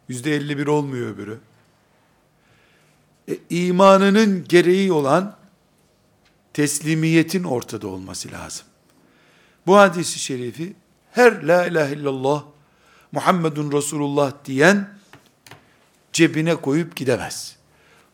Yüzde 0.10 0.36
elli 0.36 0.58
bir 0.58 0.68
olmuyor 0.68 1.10
öbürü. 1.10 1.40
E, 3.28 3.38
imanının 3.50 4.46
gereği 4.48 4.92
olan 4.92 5.36
teslimiyetin 6.54 7.44
ortada 7.44 7.88
olması 7.88 8.32
lazım. 8.32 8.66
Bu 9.68 9.78
hadisi 9.78 10.20
şerifi 10.20 10.76
her 11.12 11.44
la 11.44 11.66
ilahe 11.66 11.94
illallah 11.94 12.44
Muhammedun 13.12 13.72
Resulullah 13.72 14.34
diyen 14.46 14.90
cebine 16.14 16.56
koyup 16.56 16.96
gidemez. 16.96 17.56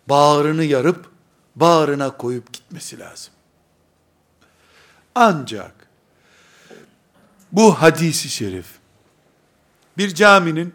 Bağrını 0.10 0.64
yarıp 0.64 1.10
bağrına 1.56 2.18
koyup 2.18 2.54
gitmesi 2.54 3.00
lazım. 3.00 3.34
Ancak 5.16 5.88
bu 7.52 7.82
hadisi 7.82 8.30
şerif 8.30 8.68
bir 9.98 10.16
caminin 10.16 10.74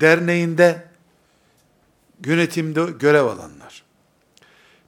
derneğinde 0.00 0.88
yönetimde 2.26 2.84
görev 2.98 3.24
alanlar, 3.24 3.84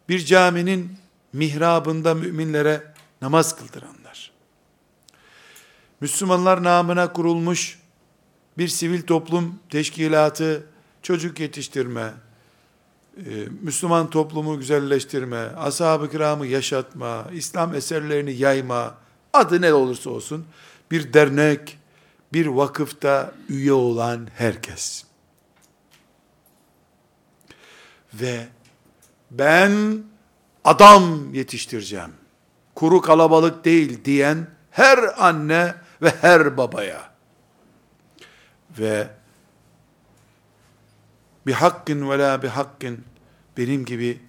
bir 0.08 0.24
caminin 0.24 0.92
mihrabında 1.32 2.14
müminlere 2.14 2.82
namaz 3.22 3.56
kıldıranlar, 3.56 4.32
Müslümanlar 6.00 6.62
namına 6.62 7.12
kurulmuş 7.12 7.78
bir 8.58 8.68
sivil 8.68 9.02
toplum 9.02 9.58
teşkilatı, 9.70 10.66
çocuk 11.02 11.40
yetiştirme, 11.40 12.12
e, 13.16 13.22
Müslüman 13.62 14.10
toplumu 14.10 14.58
güzelleştirme, 14.58 15.36
ashab-ı 15.36 16.10
kiramı 16.10 16.46
yaşatma, 16.46 17.26
İslam 17.32 17.74
eserlerini 17.74 18.32
yayma, 18.32 18.94
adı 19.32 19.60
ne 19.60 19.74
olursa 19.74 20.10
olsun, 20.10 20.44
bir 20.90 21.12
dernek, 21.12 21.78
bir 22.32 22.46
vakıfta 22.46 23.34
üye 23.48 23.72
olan 23.72 24.28
herkes. 24.34 25.04
Ve 28.14 28.48
ben 29.30 30.02
adam 30.64 31.34
yetiştireceğim. 31.34 32.12
Kuru 32.74 33.00
kalabalık 33.00 33.64
değil 33.64 34.04
diyen 34.04 34.50
her 34.70 35.26
anne 35.26 35.74
ve 36.02 36.10
her 36.20 36.56
babaya 36.56 37.10
ve 38.78 39.08
bir 41.46 41.52
hakkın 41.52 42.10
ve 42.10 42.18
la 42.18 42.42
bir 42.42 42.48
hakkın 42.48 43.04
benim 43.56 43.84
gibi 43.84 44.20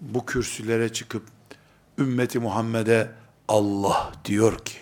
bu 0.00 0.26
kürsülere 0.26 0.92
çıkıp 0.92 1.22
ümmeti 1.98 2.38
Muhammed'e 2.38 3.10
Allah 3.48 4.12
diyor 4.24 4.58
ki 4.58 4.78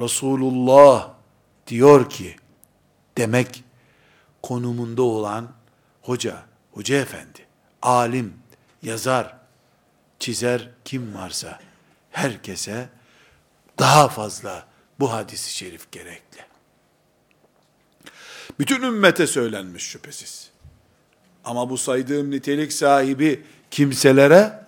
Resulullah 0.00 1.13
diyor 1.66 2.10
ki 2.10 2.36
demek 3.18 3.64
konumunda 4.42 5.02
olan 5.02 5.52
hoca, 6.02 6.42
hoca 6.72 6.96
efendi, 6.96 7.46
alim, 7.82 8.34
yazar, 8.82 9.36
çizer 10.18 10.70
kim 10.84 11.14
varsa 11.14 11.60
herkese 12.10 12.88
daha 13.78 14.08
fazla 14.08 14.66
bu 15.00 15.12
hadisi 15.12 15.56
şerif 15.56 15.92
gerekli. 15.92 16.44
Bütün 18.58 18.82
ümmete 18.82 19.26
söylenmiş 19.26 19.82
şüphesiz. 19.82 20.50
Ama 21.44 21.70
bu 21.70 21.78
saydığım 21.78 22.30
nitelik 22.30 22.72
sahibi 22.72 23.44
kimselere 23.70 24.64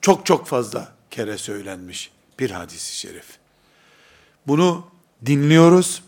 çok 0.00 0.26
çok 0.26 0.46
fazla 0.46 0.92
kere 1.10 1.38
söylenmiş 1.38 2.10
bir 2.38 2.50
hadisi 2.50 2.96
şerif. 2.96 3.26
Bunu 4.46 4.86
dinliyoruz, 5.26 6.02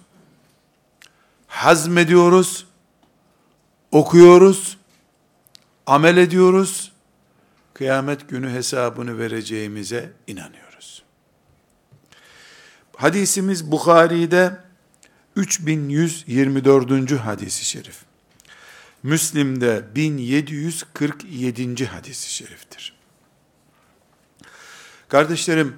hazmediyoruz, 1.58 2.66
okuyoruz, 3.92 4.78
amel 5.86 6.16
ediyoruz, 6.16 6.92
kıyamet 7.74 8.28
günü 8.28 8.50
hesabını 8.50 9.18
vereceğimize 9.18 10.12
inanıyoruz. 10.26 11.02
Hadisimiz 12.96 13.70
Bukhari'de 13.70 14.58
3124. 15.36 17.12
hadisi 17.12 17.64
şerif. 17.64 17.96
Müslim'de 19.02 19.84
1747. 19.94 21.86
hadisi 21.86 22.34
şeriftir. 22.34 22.98
Kardeşlerim, 25.08 25.76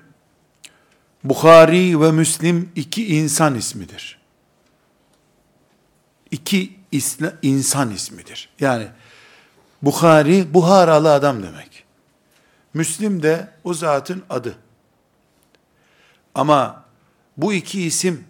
Bukhari 1.24 2.00
ve 2.00 2.12
Müslim 2.12 2.72
iki 2.74 3.06
insan 3.16 3.54
ismidir. 3.54 4.19
İki 6.30 6.72
isla, 6.92 7.32
insan 7.42 7.90
ismidir. 7.90 8.48
Yani 8.60 8.86
Bukhari, 9.82 10.54
Buharalı 10.54 11.12
adam 11.12 11.42
demek. 11.42 11.84
Müslim 12.74 13.22
de 13.22 13.50
o 13.64 13.74
zatın 13.74 14.22
adı. 14.30 14.56
Ama 16.34 16.84
bu 17.36 17.52
iki 17.52 17.82
isim 17.82 18.24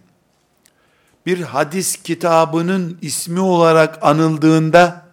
bir 1.27 1.41
hadis 1.41 2.03
kitabının 2.03 2.99
ismi 3.03 3.41
olarak 3.41 3.99
anıldığında 4.03 5.11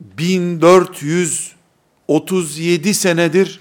1437 0.00 2.94
senedir 2.94 3.60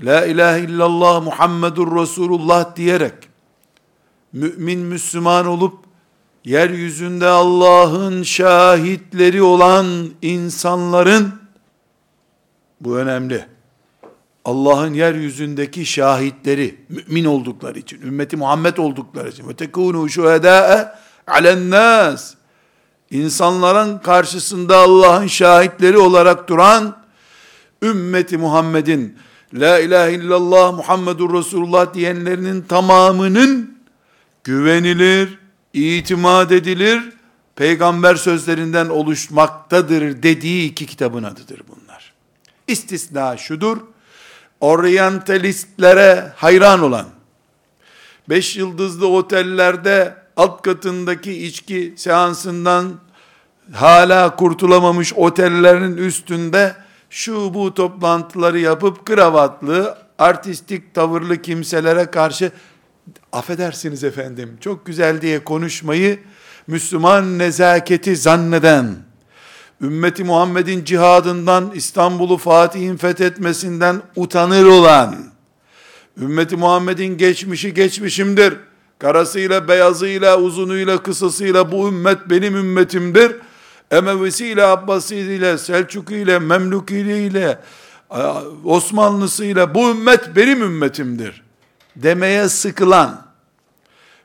La 0.00 0.26
ilahe 0.26 0.60
illallah 0.60 1.22
Muhammedur 1.22 2.00
Resulullah 2.00 2.76
diyerek 2.76 3.14
mümin 4.34 4.78
Müslüman 4.78 5.46
olup 5.46 5.74
yeryüzünde 6.44 7.26
Allah'ın 7.26 8.22
şahitleri 8.22 9.42
olan 9.42 10.10
insanların 10.22 11.32
bu 12.80 12.98
önemli. 12.98 13.46
Allah'ın 14.44 14.94
yeryüzündeki 14.94 15.86
şahitleri, 15.86 16.80
mümin 16.88 17.24
oldukları 17.24 17.78
için, 17.78 18.02
ümmeti 18.02 18.36
Muhammed 18.36 18.76
oldukları 18.76 19.28
için, 19.28 19.48
ve 19.48 19.54
tekunu 19.54 20.08
şuhedâe 20.08 20.88
alennâs, 21.26 22.34
insanların 23.10 23.98
karşısında 23.98 24.76
Allah'ın 24.76 25.26
şahitleri 25.26 25.98
olarak 25.98 26.48
duran, 26.48 26.96
ümmeti 27.82 28.38
Muhammed'in, 28.38 29.18
la 29.54 29.78
ilahe 29.78 30.12
illallah 30.12 30.76
Muhammedur 30.76 31.34
Resulullah 31.34 31.94
diyenlerinin 31.94 32.62
tamamının, 32.62 33.73
güvenilir, 34.44 35.38
itimat 35.72 36.52
edilir, 36.52 37.00
peygamber 37.56 38.14
sözlerinden 38.14 38.88
oluşmaktadır 38.88 40.22
dediği 40.22 40.70
iki 40.70 40.86
kitabın 40.86 41.22
adıdır 41.22 41.62
bunlar. 41.68 42.12
İstisna 42.68 43.36
şudur, 43.36 43.78
oryantalistlere 44.60 46.32
hayran 46.36 46.82
olan, 46.82 47.06
beş 48.28 48.56
yıldızlı 48.56 49.08
otellerde 49.08 50.16
alt 50.36 50.62
katındaki 50.62 51.46
içki 51.46 51.94
seansından 51.96 52.94
hala 53.72 54.36
kurtulamamış 54.36 55.12
otellerin 55.12 55.96
üstünde 55.96 56.74
şu 57.10 57.54
bu 57.54 57.74
toplantıları 57.74 58.58
yapıp 58.58 59.06
kravatlı, 59.06 59.98
artistik 60.18 60.94
tavırlı 60.94 61.42
kimselere 61.42 62.06
karşı 62.06 62.52
affedersiniz 63.32 64.04
efendim 64.04 64.56
çok 64.60 64.86
güzel 64.86 65.20
diye 65.20 65.44
konuşmayı 65.44 66.18
Müslüman 66.66 67.38
nezaketi 67.38 68.16
zanneden, 68.16 68.96
ümmeti 69.82 70.24
Muhammed'in 70.24 70.84
cihadından, 70.84 71.72
İstanbul'u 71.74 72.36
Fatih'in 72.36 72.96
fethetmesinden 72.96 74.02
utanır 74.16 74.64
olan, 74.64 75.16
ümmeti 76.20 76.56
Muhammed'in 76.56 77.18
geçmişi 77.18 77.74
geçmişimdir, 77.74 78.54
karasıyla, 78.98 79.68
beyazıyla, 79.68 80.38
uzunuyla, 80.40 81.02
kısasıyla 81.02 81.72
bu 81.72 81.88
ümmet 81.88 82.18
benim 82.30 82.56
ümmetimdir, 82.56 83.36
Emevisiyle, 83.90 84.64
Abbasiyle, 84.64 85.58
Selçukiyle, 85.58 86.38
Memlukiyle, 86.38 87.58
Osmanlısıyla 88.64 89.74
bu 89.74 89.90
ümmet 89.90 90.36
benim 90.36 90.62
ümmetimdir 90.62 91.43
demeye 91.96 92.48
sıkılan, 92.48 93.26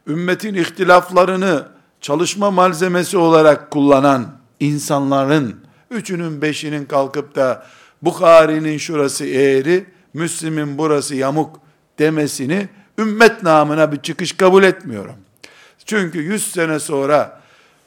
ümmetin 0.07 0.53
ihtilaflarını 0.53 1.67
çalışma 2.01 2.51
malzemesi 2.51 3.17
olarak 3.17 3.71
kullanan 3.71 4.27
insanların 4.59 5.55
üçünün 5.91 6.41
beşinin 6.41 6.85
kalkıp 6.85 7.35
da 7.35 7.65
Bukhari'nin 8.01 8.77
şurası 8.77 9.25
eğri, 9.25 9.85
Müslim'in 10.13 10.77
burası 10.77 11.15
yamuk 11.15 11.59
demesini 11.99 12.69
ümmet 12.97 13.43
namına 13.43 13.91
bir 13.91 13.97
çıkış 13.97 14.33
kabul 14.33 14.63
etmiyorum. 14.63 15.15
Çünkü 15.85 16.19
yüz 16.19 16.51
sene 16.51 16.79
sonra 16.79 17.41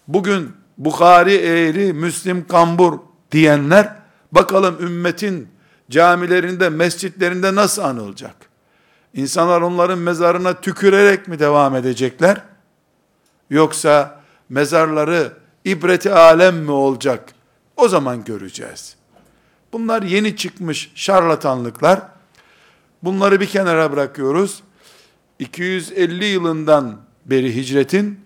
bugün 0.09 0.51
Bukhari 0.79 1.35
eğri, 1.35 1.93
Müslim 1.93 2.47
kambur 2.47 2.99
diyenler 3.33 3.97
bakalım 4.33 4.77
ümmetin 4.81 5.49
camilerinde, 5.91 6.69
mescitlerinde 6.69 7.55
nasıl 7.55 7.83
anılacak? 7.83 8.52
İnsanlar 9.15 9.61
onların 9.61 9.99
mezarına 9.99 10.61
tükürerek 10.61 11.29
mi 11.29 11.39
devam 11.39 11.77
edecekler? 11.77 12.43
Yoksa 13.51 14.21
mezarları 14.49 15.33
ibreti 15.65 16.13
alem 16.13 16.57
mi 16.57 16.71
olacak? 16.71 17.35
O 17.77 17.89
zaman 17.89 18.25
göreceğiz. 18.25 18.97
Bunlar 19.73 20.03
yeni 20.03 20.37
çıkmış 20.37 20.93
şarlatanlıklar. 20.95 22.03
Bunları 23.03 23.41
bir 23.41 23.47
kenara 23.47 23.93
bırakıyoruz. 23.93 24.63
250 25.39 26.25
yılından 26.25 26.97
beri 27.27 27.57
hicretin 27.57 28.21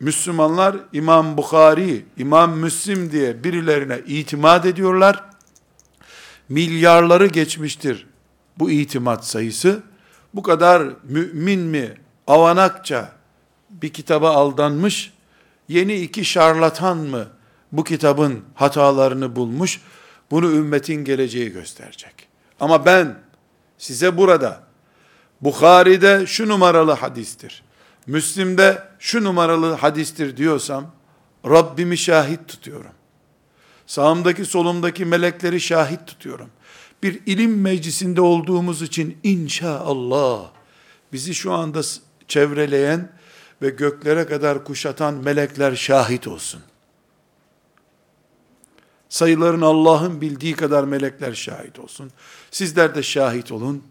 Müslümanlar 0.00 0.76
İmam 0.92 1.36
Bukhari, 1.36 2.04
İmam 2.16 2.58
Müslim 2.58 3.12
diye 3.12 3.44
birilerine 3.44 4.00
itimat 4.06 4.66
ediyorlar. 4.66 5.24
Milyarları 6.48 7.26
geçmiştir 7.26 8.06
bu 8.58 8.70
itimat 8.70 9.26
sayısı. 9.26 9.82
Bu 10.38 10.42
kadar 10.42 10.82
mümin 11.04 11.60
mi 11.60 11.94
avanakça 12.26 13.12
bir 13.70 13.92
kitaba 13.92 14.30
aldanmış, 14.30 15.12
yeni 15.68 15.94
iki 15.94 16.24
şarlatan 16.24 16.96
mı 16.96 17.26
bu 17.72 17.84
kitabın 17.84 18.44
hatalarını 18.54 19.36
bulmuş, 19.36 19.80
bunu 20.30 20.52
ümmetin 20.52 21.04
geleceği 21.04 21.52
gösterecek. 21.52 22.28
Ama 22.60 22.86
ben 22.86 23.18
size 23.78 24.16
burada 24.16 24.60
Bukhari'de 25.40 26.26
şu 26.26 26.48
numaralı 26.48 26.92
hadistir. 26.92 27.62
Müslim'de 28.06 28.82
şu 28.98 29.24
numaralı 29.24 29.72
hadistir 29.72 30.36
diyorsam 30.36 30.86
Rabbimi 31.44 31.98
şahit 31.98 32.48
tutuyorum. 32.48 32.92
Sağımdaki 33.86 34.44
solumdaki 34.44 35.04
melekleri 35.04 35.60
şahit 35.60 36.06
tutuyorum. 36.06 36.50
Bir 37.02 37.20
ilim 37.26 37.60
meclisinde 37.60 38.20
olduğumuz 38.20 38.82
için 38.82 39.18
inşallah 39.22 40.50
bizi 41.12 41.34
şu 41.34 41.52
anda 41.52 41.80
çevreleyen 42.28 43.12
ve 43.62 43.70
göklere 43.70 44.26
kadar 44.26 44.64
kuşatan 44.64 45.14
melekler 45.14 45.76
şahit 45.76 46.28
olsun. 46.28 46.62
Sayıların 49.08 49.60
Allah'ın 49.60 50.20
bildiği 50.20 50.56
kadar 50.56 50.84
melekler 50.84 51.34
şahit 51.34 51.78
olsun. 51.78 52.10
Sizler 52.50 52.94
de 52.94 53.02
şahit 53.02 53.52
olun. 53.52 53.84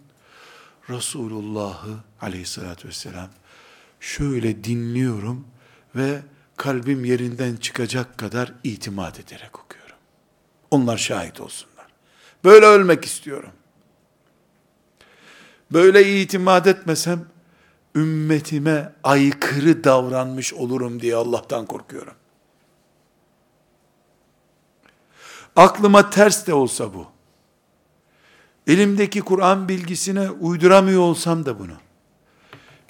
Resulullah'ı 0.89 1.95
aleyhissalatü 2.21 2.87
vesselam 2.87 3.29
şöyle 3.99 4.63
dinliyorum 4.63 5.47
ve 5.95 6.21
kalbim 6.57 7.05
yerinden 7.05 7.55
çıkacak 7.55 8.17
kadar 8.17 8.53
itimat 8.63 9.19
ederek 9.19 9.59
okuyorum. 9.59 9.95
Onlar 10.71 10.97
şahit 10.97 11.41
olsunlar. 11.41 11.76
Böyle 12.47 12.65
ölmek 12.65 13.05
istiyorum. 13.05 13.49
Böyle 15.71 16.21
itimat 16.21 16.67
etmesem 16.67 17.25
ümmetime 17.95 18.93
aykırı 19.03 19.83
davranmış 19.83 20.53
olurum 20.53 21.01
diye 21.01 21.15
Allah'tan 21.15 21.65
korkuyorum. 21.65 22.13
Aklıma 25.55 26.09
ters 26.09 26.47
de 26.47 26.53
olsa 26.53 26.93
bu. 26.93 27.07
Elimdeki 28.67 29.21
Kur'an 29.21 29.69
bilgisine 29.69 30.29
uyduramıyor 30.29 31.01
olsam 31.01 31.45
da 31.45 31.59
bunu. 31.59 31.75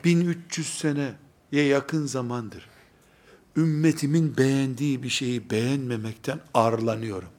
1300 0.03 0.77
sene 0.79 1.13
yakın 1.51 2.05
zamandır 2.05 2.69
ümmetimin 3.57 4.37
beğendiği 4.37 5.03
bir 5.03 5.09
şeyi 5.09 5.49
beğenmemekten 5.49 6.39
arlanıyorum. 6.53 7.29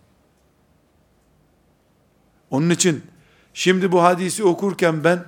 Onun 2.50 2.70
için 2.70 3.02
şimdi 3.54 3.92
bu 3.92 4.02
hadisi 4.02 4.44
okurken 4.44 5.04
ben 5.04 5.24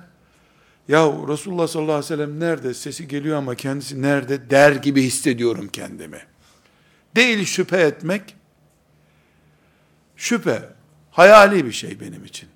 ya 0.87 1.05
Resulullah 1.27 1.67
sallallahu 1.67 1.93
aleyhi 1.93 2.13
ve 2.13 2.15
sellem 2.15 2.39
nerede? 2.39 2.73
Sesi 2.73 3.07
geliyor 3.07 3.37
ama 3.37 3.55
kendisi 3.55 4.01
nerede? 4.01 4.49
Der 4.49 4.71
gibi 4.71 5.01
hissediyorum 5.01 5.69
kendimi. 5.73 6.21
Değil 7.15 7.45
şüphe 7.45 7.77
etmek. 7.77 8.35
Şüphe 10.15 10.69
hayali 11.11 11.65
bir 11.65 11.71
şey 11.71 11.99
benim 11.99 12.25
için. 12.25 12.49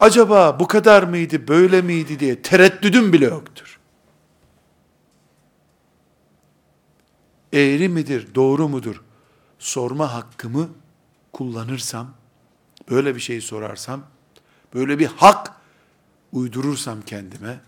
Acaba 0.00 0.60
bu 0.60 0.66
kadar 0.66 1.02
mıydı, 1.02 1.48
böyle 1.48 1.82
miydi 1.82 2.20
diye 2.20 2.42
tereddüdüm 2.42 3.12
bile 3.12 3.24
yoktur. 3.24 3.80
Eğri 7.52 7.88
midir, 7.88 8.34
doğru 8.34 8.68
mudur? 8.68 9.02
Sorma 9.58 10.14
hakkımı 10.14 10.68
kullanırsam, 11.34 12.14
böyle 12.90 13.14
bir 13.14 13.20
şey 13.20 13.40
sorarsam, 13.40 14.06
böyle 14.74 14.98
bir 14.98 15.06
hak 15.06 15.52
uydurursam 16.32 17.02
kendime, 17.02 17.60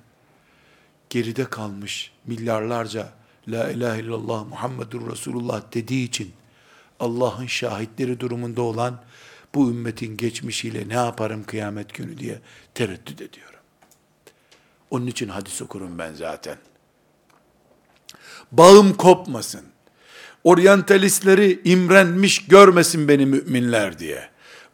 geride 1.10 1.44
kalmış 1.44 2.12
milyarlarca 2.26 3.12
La 3.48 3.70
ilahe 3.70 4.00
illallah 4.00 4.46
Muhammedur 4.46 5.10
Resulullah 5.10 5.62
dediği 5.72 6.08
için 6.08 6.32
Allah'ın 7.00 7.46
şahitleri 7.46 8.20
durumunda 8.20 8.62
olan 8.62 9.02
bu 9.54 9.70
ümmetin 9.70 10.16
geçmişiyle 10.16 10.88
ne 10.88 10.94
yaparım 10.94 11.44
kıyamet 11.44 11.94
günü 11.94 12.18
diye 12.18 12.40
tereddüt 12.74 13.20
ediyorum. 13.20 13.60
Onun 14.90 15.06
için 15.06 15.28
hadis 15.28 15.62
okurum 15.62 15.98
ben 15.98 16.14
zaten. 16.14 16.58
Bağım 18.52 18.94
kopmasın. 18.94 19.75
Oryantalistleri 20.46 21.60
imrenmiş 21.64 22.46
görmesin 22.46 23.08
beni 23.08 23.26
müminler 23.26 23.98
diye. 23.98 24.28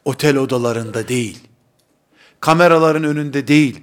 Otel 0.04 0.36
odalarında 0.36 1.08
değil, 1.08 1.38
kameraların 2.40 3.04
önünde 3.04 3.48
değil, 3.48 3.80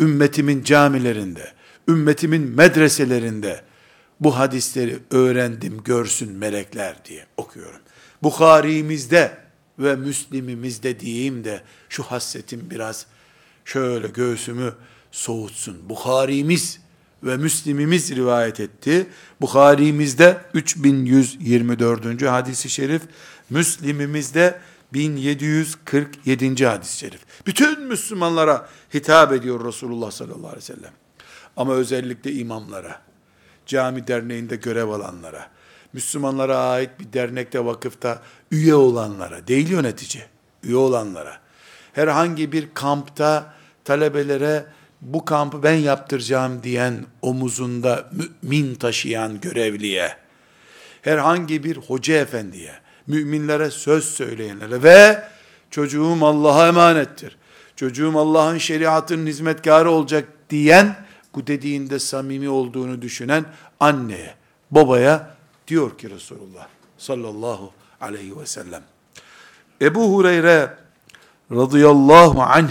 ümmetimin 0.00 0.64
camilerinde, 0.64 1.52
ümmetimin 1.88 2.42
medreselerinde 2.42 3.60
bu 4.20 4.38
hadisleri 4.38 4.98
öğrendim 5.10 5.82
görsün 5.84 6.32
melekler 6.32 7.04
diye 7.04 7.26
okuyorum. 7.36 7.80
Bukhari'mizde 8.22 9.38
ve 9.78 9.96
Müslim'imizde 9.96 11.00
diyeyim 11.00 11.44
de 11.44 11.62
şu 11.88 12.02
hassetim 12.02 12.70
biraz 12.70 13.06
şöyle 13.64 14.08
göğsümü 14.08 14.74
soğutsun. 15.12 15.88
Bukhari'miz 15.88 16.80
ve 17.24 17.36
Müslim'imiz 17.36 18.16
rivayet 18.16 18.60
etti. 18.60 19.06
Bukhari'mizde 19.40 20.40
3124. 20.54 22.22
hadisi 22.22 22.70
şerif, 22.70 23.02
Müslim'imizde 23.50 24.60
1747. 24.92 26.66
hadis-i 26.66 26.98
şerif. 26.98 27.20
Bütün 27.46 27.82
Müslümanlara 27.82 28.68
hitap 28.94 29.32
ediyor 29.32 29.66
Resulullah 29.66 30.10
sallallahu 30.10 30.46
aleyhi 30.46 30.56
ve 30.56 30.60
sellem. 30.60 30.92
Ama 31.56 31.72
özellikle 31.72 32.32
imamlara, 32.32 33.00
cami 33.66 34.06
derneğinde 34.06 34.56
görev 34.56 34.88
alanlara, 34.88 35.50
Müslümanlara 35.92 36.58
ait 36.58 36.90
bir 37.00 37.12
dernekte, 37.12 37.64
vakıfta 37.64 38.22
üye 38.50 38.74
olanlara, 38.74 39.46
değil 39.46 39.68
yönetici, 39.68 40.24
üye 40.62 40.76
olanlara, 40.76 41.38
herhangi 41.92 42.52
bir 42.52 42.68
kampta 42.74 43.54
talebelere 43.84 44.66
bu 45.04 45.24
kampı 45.24 45.62
ben 45.62 45.74
yaptıracağım 45.74 46.62
diyen 46.62 47.04
omuzunda 47.22 48.10
mümin 48.42 48.74
taşıyan 48.74 49.40
görevliye, 49.40 50.16
herhangi 51.02 51.64
bir 51.64 51.76
hoca 51.76 52.14
efendiye, 52.14 52.72
müminlere 53.06 53.70
söz 53.70 54.04
söyleyenlere 54.04 54.82
ve 54.82 55.24
çocuğum 55.70 56.18
Allah'a 56.22 56.68
emanettir. 56.68 57.36
Çocuğum 57.76 58.18
Allah'ın 58.18 58.58
şeriatının 58.58 59.26
hizmetkarı 59.26 59.90
olacak 59.90 60.28
diyen, 60.50 60.96
bu 61.34 61.46
dediğinde 61.46 61.98
samimi 61.98 62.48
olduğunu 62.48 63.02
düşünen 63.02 63.44
anneye, 63.80 64.34
babaya 64.70 65.34
diyor 65.68 65.98
ki 65.98 66.10
Resulullah 66.10 66.66
sallallahu 66.98 67.72
aleyhi 68.00 68.38
ve 68.40 68.46
sellem. 68.46 68.82
Ebu 69.80 70.14
Hureyre 70.14 70.74
radıyallahu 71.52 72.42
anh 72.42 72.70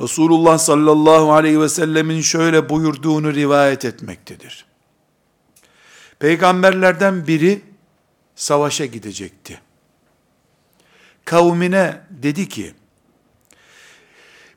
Resulullah 0.00 0.58
sallallahu 0.58 1.32
aleyhi 1.32 1.60
ve 1.60 1.68
sellemin 1.68 2.20
şöyle 2.20 2.68
buyurduğunu 2.68 3.34
rivayet 3.34 3.84
etmektedir. 3.84 4.66
Peygamberlerden 6.18 7.26
biri 7.26 7.62
savaşa 8.34 8.86
gidecekti. 8.86 9.60
Kavmine 11.24 12.00
dedi 12.10 12.48
ki, 12.48 12.74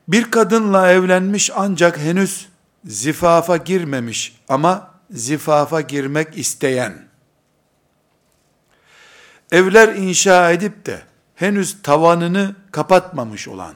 bir 0.08 0.30
kadınla 0.30 0.90
evlenmiş 0.90 1.50
ancak 1.54 1.98
henüz 1.98 2.48
zifafa 2.84 3.56
girmemiş 3.56 4.36
ama 4.48 4.90
zifafa 5.10 5.80
girmek 5.80 6.38
isteyen, 6.38 7.08
evler 9.52 9.94
inşa 9.94 10.52
edip 10.52 10.86
de 10.86 11.02
henüz 11.34 11.82
tavanını 11.82 12.56
kapatmamış 12.72 13.48
olan, 13.48 13.74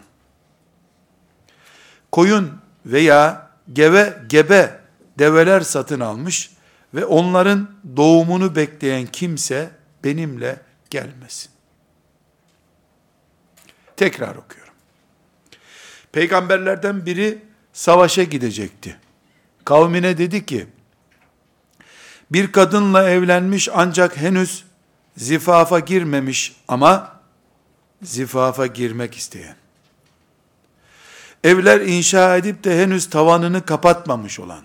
koyun 2.16 2.61
veya 2.87 3.50
geve 3.72 4.18
gebe 4.29 4.81
develer 5.18 5.61
satın 5.61 6.00
almış 6.00 6.50
ve 6.94 7.05
onların 7.05 7.70
doğumunu 7.96 8.57
bekleyen 8.57 9.07
kimse 9.07 9.70
benimle 10.05 10.61
gelmesin. 10.90 11.50
Tekrar 13.96 14.37
okuyorum. 14.37 14.72
Peygamberlerden 16.12 17.07
biri 17.07 17.38
savaşa 17.72 18.22
gidecekti. 18.22 18.96
Kavmine 19.64 20.18
dedi 20.18 20.46
ki, 20.46 20.66
bir 22.31 22.52
kadınla 22.52 23.11
evlenmiş 23.11 23.68
ancak 23.72 24.16
henüz 24.16 24.64
zifafa 25.16 25.81
girmemiş 25.81 26.57
ama 26.68 27.20
zifafa 28.02 28.66
girmek 28.66 29.14
isteyen. 29.14 29.57
Evler 31.44 31.81
inşa 31.81 32.37
edip 32.37 32.64
de 32.64 32.83
henüz 32.83 33.11
tavanını 33.11 33.66
kapatmamış 33.66 34.40
olan. 34.40 34.64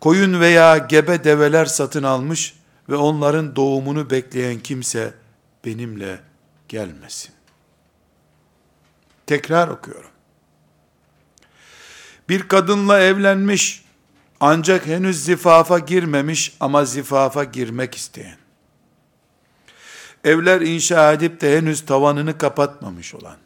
Koyun 0.00 0.40
veya 0.40 0.78
gebe 0.78 1.24
develer 1.24 1.66
satın 1.66 2.02
almış 2.02 2.54
ve 2.88 2.96
onların 2.96 3.56
doğumunu 3.56 4.10
bekleyen 4.10 4.60
kimse 4.60 5.14
benimle 5.64 6.20
gelmesin. 6.68 7.34
Tekrar 9.26 9.68
okuyorum. 9.68 10.10
Bir 12.28 12.48
kadınla 12.48 13.00
evlenmiş 13.00 13.84
ancak 14.40 14.86
henüz 14.86 15.24
zifafa 15.24 15.78
girmemiş 15.78 16.56
ama 16.60 16.84
zifafa 16.84 17.44
girmek 17.44 17.94
isteyen. 17.94 18.36
Evler 20.24 20.60
inşa 20.60 21.12
edip 21.12 21.40
de 21.40 21.56
henüz 21.56 21.86
tavanını 21.86 22.38
kapatmamış 22.38 23.14
olan. 23.14 23.36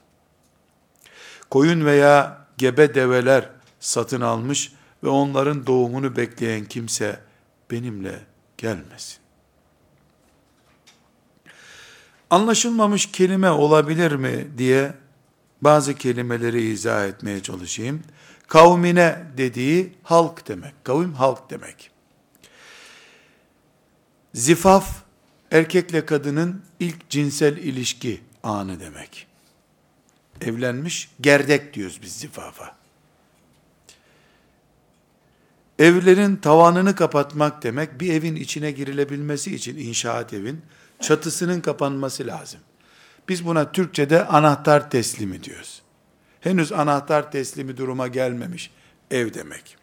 Koyun 1.53 1.87
veya 1.87 2.47
gebe 2.59 2.95
develer 2.95 3.51
satın 3.81 4.21
almış 4.21 4.73
ve 5.05 5.09
onların 5.09 5.67
doğumunu 5.67 6.17
bekleyen 6.17 6.65
kimse 6.65 7.21
benimle 7.71 8.21
gelmesin. 8.59 9.19
Anlaşılmamış 12.31 13.13
kelime 13.13 13.51
olabilir 13.51 14.13
mi 14.13 14.49
diye 14.59 14.95
bazı 15.63 15.95
kelimeleri 15.95 16.63
izah 16.63 17.07
etmeye 17.07 17.43
çalışayım. 17.43 18.03
Kavmine 18.49 19.27
dediği 19.37 19.93
halk 20.03 20.49
demek. 20.49 20.85
Kavim 20.85 21.13
halk 21.13 21.51
demek. 21.51 21.91
Zifaf 24.35 25.03
erkekle 25.51 26.07
kadının 26.07 26.63
ilk 26.81 27.11
cinsel 27.11 27.57
ilişki 27.57 28.21
anı 28.43 28.81
demek. 28.81 29.32
Evlenmiş 30.43 31.11
gerdek 31.21 31.75
diyoruz 31.75 31.99
biz 32.03 32.13
zifafa. 32.13 32.77
Evlerin 35.79 36.37
tavanını 36.37 36.95
kapatmak 36.95 37.63
demek 37.63 38.01
bir 38.01 38.13
evin 38.13 38.37
içine 38.37 38.71
girilebilmesi 38.71 39.55
için 39.55 39.77
inşaat 39.77 40.33
evin 40.33 40.63
çatısının 41.01 41.61
kapanması 41.61 42.27
lazım. 42.27 42.61
Biz 43.29 43.47
buna 43.47 43.73
Türkçe'de 43.73 44.27
anahtar 44.27 44.91
teslimi 44.91 45.45
diyoruz. 45.45 45.83
Henüz 46.41 46.73
anahtar 46.73 47.33
teslimi 47.33 47.77
duruma 47.77 48.09
gelmemiş 48.09 48.71
ev 49.11 49.35
demek. 49.35 49.77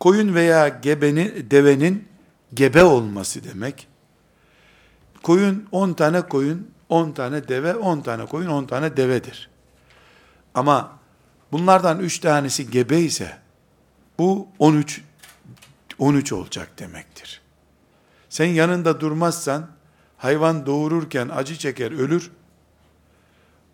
Koyun 0.00 0.34
veya 0.34 0.68
gebeni, 0.68 1.50
devenin 1.50 2.08
gebe 2.54 2.84
olması 2.84 3.44
demek. 3.44 3.88
Koyun 5.22 5.68
10 5.72 5.92
tane 5.92 6.22
koyun, 6.22 6.70
10 6.90 7.12
tane 7.12 7.48
deve, 7.48 7.74
10 7.74 8.00
tane 8.00 8.26
koyun, 8.26 8.48
10 8.48 8.64
tane 8.64 8.96
devedir. 8.96 9.50
Ama 10.54 11.00
Bunlardan 11.52 12.00
üç 12.00 12.18
tanesi 12.18 12.70
gebe 12.70 12.98
ise 13.00 13.38
bu 14.18 14.48
13 14.58 15.02
13 15.98 16.32
olacak 16.32 16.78
demektir. 16.78 17.40
Sen 18.28 18.46
yanında 18.46 19.00
durmazsan 19.00 19.70
hayvan 20.16 20.66
doğururken 20.66 21.28
acı 21.28 21.56
çeker 21.56 21.92
ölür. 21.92 22.30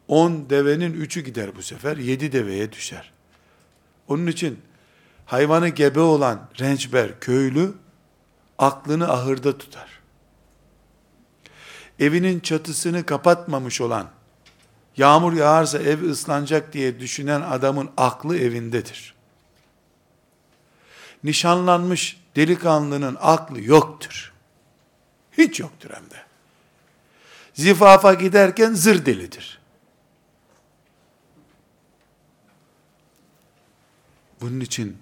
10 0.08 0.50
devenin 0.50 0.94
3'ü 0.94 1.20
gider 1.20 1.56
bu 1.56 1.62
sefer. 1.62 1.96
7 1.96 2.32
deveye 2.32 2.72
düşer. 2.72 3.12
Onun 4.08 4.26
için 4.26 4.58
hayvanı 5.26 5.68
gebe 5.68 6.00
olan 6.00 6.48
rençber 6.60 7.20
köylü 7.20 7.74
aklını 8.58 9.12
ahırda 9.12 9.58
tutar. 9.58 9.95
Evinin 12.01 12.40
çatısını 12.40 13.07
kapatmamış 13.07 13.80
olan 13.80 14.11
yağmur 14.97 15.32
yağarsa 15.32 15.78
ev 15.78 16.11
ıslanacak 16.11 16.72
diye 16.72 17.01
düşünen 17.01 17.40
adamın 17.40 17.90
aklı 17.97 18.38
evindedir. 18.38 19.14
Nişanlanmış 21.24 22.20
delikanlının 22.36 23.16
aklı 23.20 23.61
yoktur. 23.61 24.32
Hiç 25.38 25.61
yoktur 25.61 25.90
hem 25.94 26.11
de. 26.11 26.22
Zifafa 27.55 28.14
giderken 28.14 28.74
zır 28.74 29.07
delidir. 29.07 29.61
Bunun 34.40 34.61
için 34.61 34.99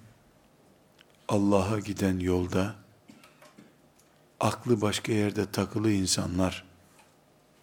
Allah'a 1.27 1.79
giden 1.79 2.19
yolda 2.19 2.75
aklı 4.39 4.81
başka 4.81 5.11
yerde 5.11 5.51
takılı 5.51 5.91
insanlar 5.91 6.63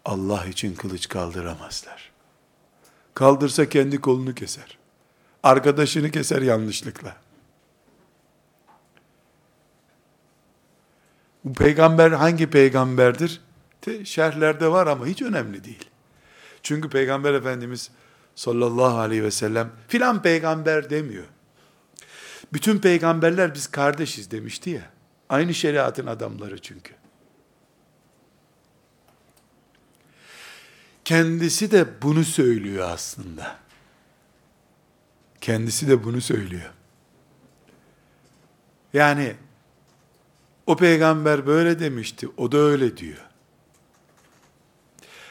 Allah 0.05 0.46
için 0.46 0.74
kılıç 0.74 1.09
kaldıramazlar. 1.09 2.12
Kaldırsa 3.14 3.68
kendi 3.68 4.00
kolunu 4.00 4.34
keser. 4.34 4.78
Arkadaşını 5.42 6.11
keser 6.11 6.42
yanlışlıkla. 6.42 7.16
Bu 11.44 11.53
peygamber 11.53 12.11
hangi 12.11 12.50
peygamberdir? 12.50 13.40
De, 13.86 14.05
şerhlerde 14.05 14.68
var 14.68 14.86
ama 14.86 15.07
hiç 15.07 15.22
önemli 15.22 15.64
değil. 15.64 15.90
Çünkü 16.62 16.88
peygamber 16.88 17.34
efendimiz 17.34 17.90
sallallahu 18.34 18.98
aleyhi 18.98 19.24
ve 19.24 19.30
sellem 19.30 19.70
filan 19.88 20.22
peygamber 20.22 20.90
demiyor. 20.90 21.24
Bütün 22.53 22.78
peygamberler 22.78 23.55
biz 23.55 23.66
kardeşiz 23.66 24.30
demişti 24.30 24.70
ya. 24.70 24.90
Aynı 25.28 25.55
şeriatın 25.55 26.07
adamları 26.07 26.59
çünkü. 26.59 27.01
Kendisi 31.12 31.70
de 31.70 32.02
bunu 32.02 32.24
söylüyor 32.24 32.90
aslında. 32.90 33.56
Kendisi 35.40 35.88
de 35.88 36.04
bunu 36.04 36.20
söylüyor. 36.20 36.70
Yani 38.92 39.36
o 40.66 40.76
peygamber 40.76 41.46
böyle 41.46 41.80
demişti, 41.80 42.28
o 42.36 42.52
da 42.52 42.58
öyle 42.58 42.96
diyor. 42.96 43.26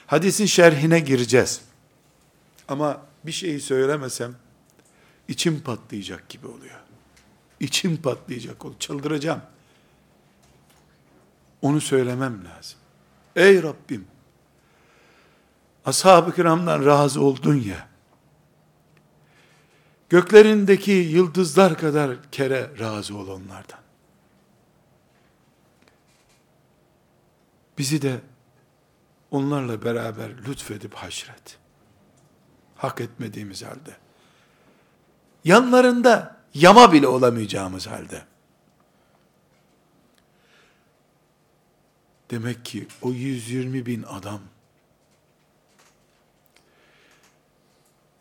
Hadisin 0.08 0.46
şerhine 0.46 1.00
gireceğiz. 1.00 1.62
Ama 2.68 3.02
bir 3.26 3.32
şeyi 3.32 3.62
söylemesem 3.62 4.36
içim 5.28 5.62
patlayacak 5.62 6.30
gibi 6.30 6.48
oluyor. 6.48 6.80
İçim 7.60 7.98
patlayacak 7.98 8.66
ol, 8.66 8.74
çıldıracağım. 8.80 9.42
Onu 11.62 11.82
söylemem 11.82 12.46
lazım. 12.46 12.80
Ey 13.36 13.64
Rabbim, 13.64 14.11
ashab-ı 15.86 16.36
kiramdan 16.36 16.86
razı 16.86 17.22
oldun 17.22 17.56
ya, 17.56 17.88
göklerindeki 20.10 20.92
yıldızlar 20.92 21.78
kadar 21.78 22.32
kere 22.32 22.80
razı 22.80 23.18
ol 23.18 23.28
onlardan. 23.28 23.80
Bizi 27.78 28.02
de 28.02 28.22
onlarla 29.32 29.84
beraber 29.84 30.30
lütfedip 30.48 30.94
haşret. 30.94 31.58
Hak 32.76 33.02
etmediğimiz 33.02 33.64
halde. 33.64 33.98
Yanlarında 35.44 36.38
yama 36.54 36.94
bile 36.94 37.08
olamayacağımız 37.08 37.88
halde. 37.88 38.26
Demek 42.32 42.66
ki 42.66 42.88
o 43.02 43.12
120 43.12 43.86
bin 43.86 44.04
adam 44.04 44.40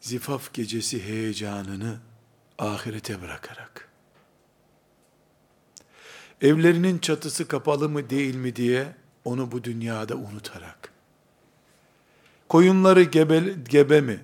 zifaf 0.01 0.53
gecesi 0.53 1.03
heyecanını 1.05 1.99
ahirete 2.59 3.23
bırakarak 3.23 3.89
evlerinin 6.41 6.99
çatısı 6.99 7.49
kapalı 7.49 7.89
mı 7.89 8.11
değil 8.11 8.35
mi 8.35 8.57
diye 8.57 8.95
onu 9.25 9.53
bu 9.53 9.65
dünyada 9.65 10.15
unutarak 10.15 10.93
koyunları 12.49 13.03
gebe, 13.03 13.55
gebe 13.69 14.01
mi 14.01 14.21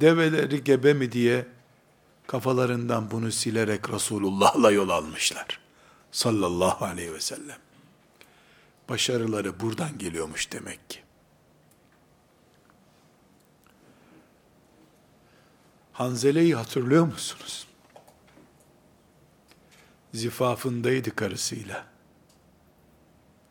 develeri 0.00 0.64
gebe 0.64 0.94
mi 0.94 1.12
diye 1.12 1.46
kafalarından 2.26 3.10
bunu 3.10 3.32
silerek 3.32 3.90
Resulullah'la 3.90 4.70
yol 4.70 4.88
almışlar. 4.88 5.60
Sallallahu 6.12 6.84
aleyhi 6.84 7.14
ve 7.14 7.20
sellem. 7.20 7.58
Başarıları 8.88 9.60
buradan 9.60 9.98
geliyormuş 9.98 10.52
demek 10.52 10.90
ki. 10.90 11.00
Hanzele'yi 16.00 16.54
hatırlıyor 16.54 17.06
musunuz? 17.06 17.66
Zifafındaydı 20.14 21.16
karısıyla. 21.16 21.86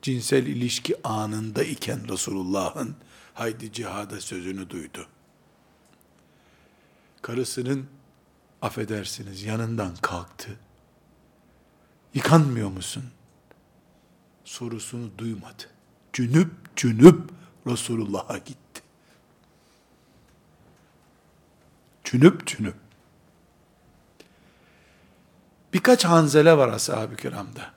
Cinsel 0.02 0.47
ilişki 0.47 1.08
anında 1.08 1.64
iken 1.64 2.10
Resulullah'ın 2.10 2.95
haydi 3.34 3.72
cihada 3.74 4.22
sözünü 4.22 4.70
duydu. 4.70 5.08
Karısının 7.22 7.88
affedersiniz 8.62 9.43
yanından 9.43 9.95
kalktı. 9.95 10.60
Yıkanmıyor 12.14 12.70
musun? 12.70 13.04
Sorusunu 14.43 15.18
duymadı. 15.18 15.64
Cünüp 16.14 16.52
cünüp 16.76 17.30
Resulullah'a 17.68 18.38
gitti. 18.38 18.69
Cünüp 22.12 22.47
cünüp. 22.47 22.76
Birkaç 25.74 26.05
hanzele 26.05 26.57
var 26.57 26.70
ashab-ı 26.70 27.16
kiramda. 27.16 27.74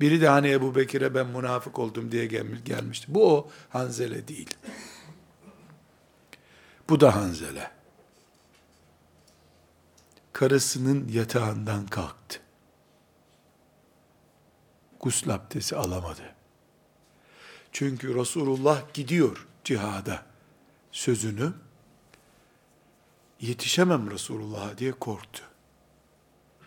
Biri 0.00 0.20
de 0.20 0.28
hani 0.28 0.50
Ebu 0.50 0.74
Bekir'e 0.74 1.14
ben 1.14 1.26
münafık 1.26 1.78
oldum 1.78 2.12
diye 2.12 2.26
gelmişti. 2.64 3.06
Bu 3.08 3.36
o 3.36 3.50
hanzele 3.68 4.28
değil. 4.28 4.56
Bu 6.88 7.00
da 7.00 7.16
hanzele 7.16 7.70
karısının 10.32 11.08
yatağından 11.08 11.86
kalktı. 11.86 12.40
Gusül 15.00 15.34
abdesti 15.34 15.76
alamadı. 15.76 16.34
Çünkü 17.72 18.14
Resulullah 18.14 18.94
gidiyor 18.94 19.46
cihada 19.64 20.22
sözünü 20.92 21.52
yetişemem 23.46 24.10
Resulullah'a 24.10 24.78
diye 24.78 24.92
korktu. 24.92 25.42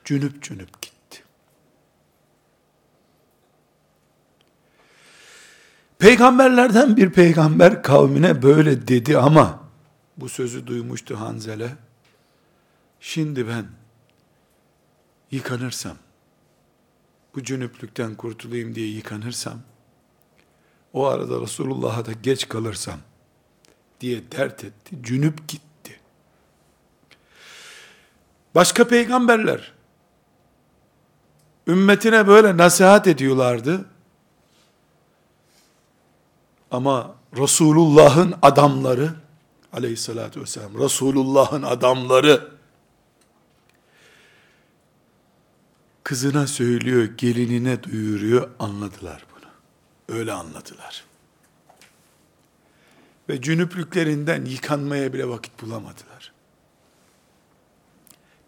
Cünüp 0.05 0.43
cünüp 0.43 0.82
gitti. 0.82 1.23
Peygamberlerden 5.99 6.97
bir 6.97 7.09
peygamber 7.09 7.84
kavmine 7.84 8.41
böyle 8.41 8.88
dedi 8.88 9.17
ama 9.17 9.63
bu 10.17 10.30
sözü 10.30 10.67
duymuştu 10.67 11.19
Hanzele 11.19 11.75
Şimdi 12.99 13.47
ben 13.47 13.65
yıkanırsam, 15.32 15.97
bu 17.36 17.43
cünüplükten 17.43 18.15
kurtulayım 18.15 18.75
diye 18.75 18.88
yıkanırsam, 18.88 19.59
o 20.93 21.05
arada 21.05 21.41
Resulullah'a 21.41 22.05
da 22.05 22.11
geç 22.11 22.47
kalırsam 22.47 22.99
diye 24.01 24.32
dert 24.32 24.63
etti. 24.63 24.95
Cünüp 25.01 25.47
gitti. 25.47 25.67
Başka 28.55 28.87
peygamberler 28.87 29.73
ümmetine 31.67 32.27
böyle 32.27 32.57
nasihat 32.57 33.07
ediyorlardı. 33.07 33.85
Ama 36.71 37.15
Resulullah'ın 37.37 38.35
adamları 38.41 39.09
aleyhissalatü 39.73 40.41
vesselam 40.41 40.79
Resulullah'ın 40.79 41.63
adamları 41.63 42.51
kızına 46.03 46.47
söylüyor, 46.47 47.03
gelinine 47.03 47.83
duyuruyor, 47.83 48.49
anladılar 48.59 49.25
bunu. 49.35 50.17
Öyle 50.17 50.33
anladılar. 50.33 51.03
Ve 53.29 53.41
cünüplüklerinden 53.41 54.45
yıkanmaya 54.45 55.13
bile 55.13 55.29
vakit 55.29 55.61
bulamadılar. 55.61 56.36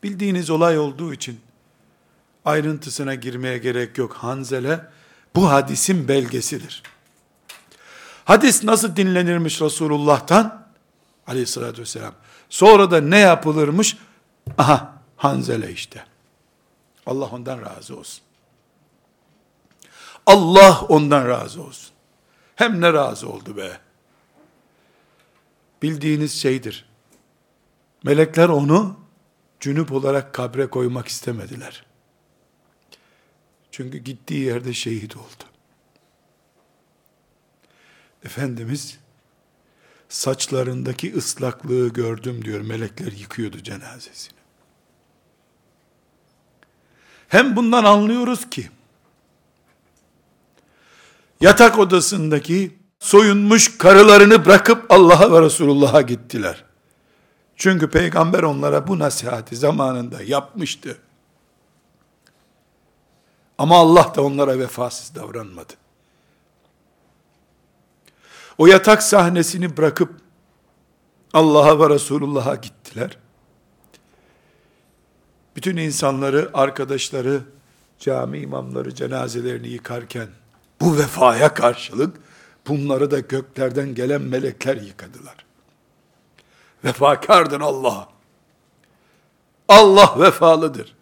Bildiğiniz 0.03 0.49
olay 0.49 0.79
olduğu 0.79 1.13
için 1.13 1.39
ayrıntısına 2.45 3.15
girmeye 3.15 3.57
gerek 3.57 3.97
yok. 3.97 4.13
Hanzele 4.13 4.85
bu 5.35 5.49
hadisin 5.49 6.07
belgesidir. 6.07 6.83
Hadis 8.25 8.63
nasıl 8.63 8.95
dinlenirmiş 8.95 9.61
Resulullah'tan? 9.61 10.67
Aleyhissalatü 11.27 11.81
vesselam. 11.81 12.13
Sonra 12.49 12.91
da 12.91 13.01
ne 13.01 13.19
yapılırmış? 13.19 13.97
Aha 14.57 14.99
Hanzele 15.17 15.71
işte. 15.71 16.05
Allah 17.05 17.25
ondan 17.25 17.61
razı 17.61 17.97
olsun. 17.97 18.23
Allah 20.25 20.81
ondan 20.81 21.27
razı 21.27 21.63
olsun. 21.63 21.91
Hem 22.55 22.81
ne 22.81 22.93
razı 22.93 23.29
oldu 23.29 23.57
be. 23.57 23.79
Bildiğiniz 25.81 26.41
şeydir. 26.41 26.85
Melekler 28.03 28.49
onu 28.49 28.99
cünüp 29.59 29.91
olarak 29.91 30.33
kabre 30.33 30.67
koymak 30.67 31.07
istemediler. 31.07 31.85
Çünkü 33.71 33.97
gittiği 33.97 34.45
yerde 34.45 34.73
şehit 34.73 35.17
oldu. 35.17 35.43
Efendimiz 38.25 38.99
saçlarındaki 40.09 41.15
ıslaklığı 41.15 41.89
gördüm 41.89 42.45
diyor. 42.45 42.61
Melekler 42.61 43.11
yıkıyordu 43.11 43.63
cenazesini. 43.63 44.39
Hem 47.27 47.55
bundan 47.55 47.83
anlıyoruz 47.83 48.49
ki 48.49 48.69
yatak 51.41 51.79
odasındaki 51.79 52.77
soyunmuş 52.99 53.77
karılarını 53.77 54.45
bırakıp 54.45 54.91
Allah'a 54.91 55.31
ve 55.31 55.41
Resulullah'a 55.41 56.01
gittiler. 56.01 56.68
Çünkü 57.59 57.89
peygamber 57.89 58.43
onlara 58.43 58.87
bu 58.87 58.99
nasihati 58.99 59.55
zamanında 59.55 60.23
yapmıştı. 60.23 60.97
Ama 63.57 63.77
Allah 63.77 64.13
da 64.15 64.23
onlara 64.23 64.59
vefasız 64.59 65.15
davranmadı. 65.15 65.73
O 68.57 68.67
yatak 68.67 69.03
sahnesini 69.03 69.77
bırakıp 69.77 70.13
Allah'a 71.33 71.79
ve 71.79 71.93
Resulullah'a 71.93 72.55
gittiler. 72.55 73.17
Bütün 75.55 75.77
insanları, 75.77 76.49
arkadaşları, 76.53 77.41
cami 77.99 78.39
imamları 78.39 78.95
cenazelerini 78.95 79.67
yıkarken 79.67 80.27
bu 80.81 80.97
vefaya 80.97 81.53
karşılık 81.53 82.17
bunları 82.67 83.11
da 83.11 83.19
göklerden 83.19 83.95
gelen 83.95 84.21
melekler 84.21 84.77
yıkadılar. 84.77 85.48
Vefakardır 86.83 87.61
Allah. 87.61 88.07
Allah 89.67 90.19
vefalıdır. 90.19 90.95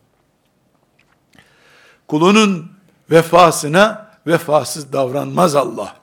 Kulunun 2.08 2.72
vefasına 3.12 4.12
vefasız 4.28 4.94
davranmaz 4.94 5.56
Allah. 5.56 5.96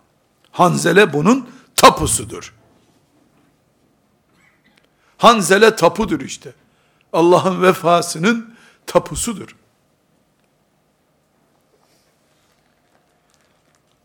Hanzele 0.50 1.12
bunun 1.12 1.50
tapusudur. 1.76 2.54
Hanzele 5.18 5.76
tapudur 5.76 6.20
işte. 6.20 6.52
Allah'ın 7.12 7.62
vefasının 7.62 8.56
tapusudur. 8.86 9.56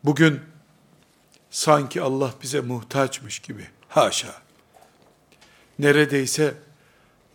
Bugün 0.03 0.41
sanki 1.49 2.01
Allah 2.01 2.32
bize 2.41 2.61
muhtaçmış 2.61 3.39
gibi. 3.39 3.67
Haşa. 3.89 4.48
Neredeyse 5.80 6.53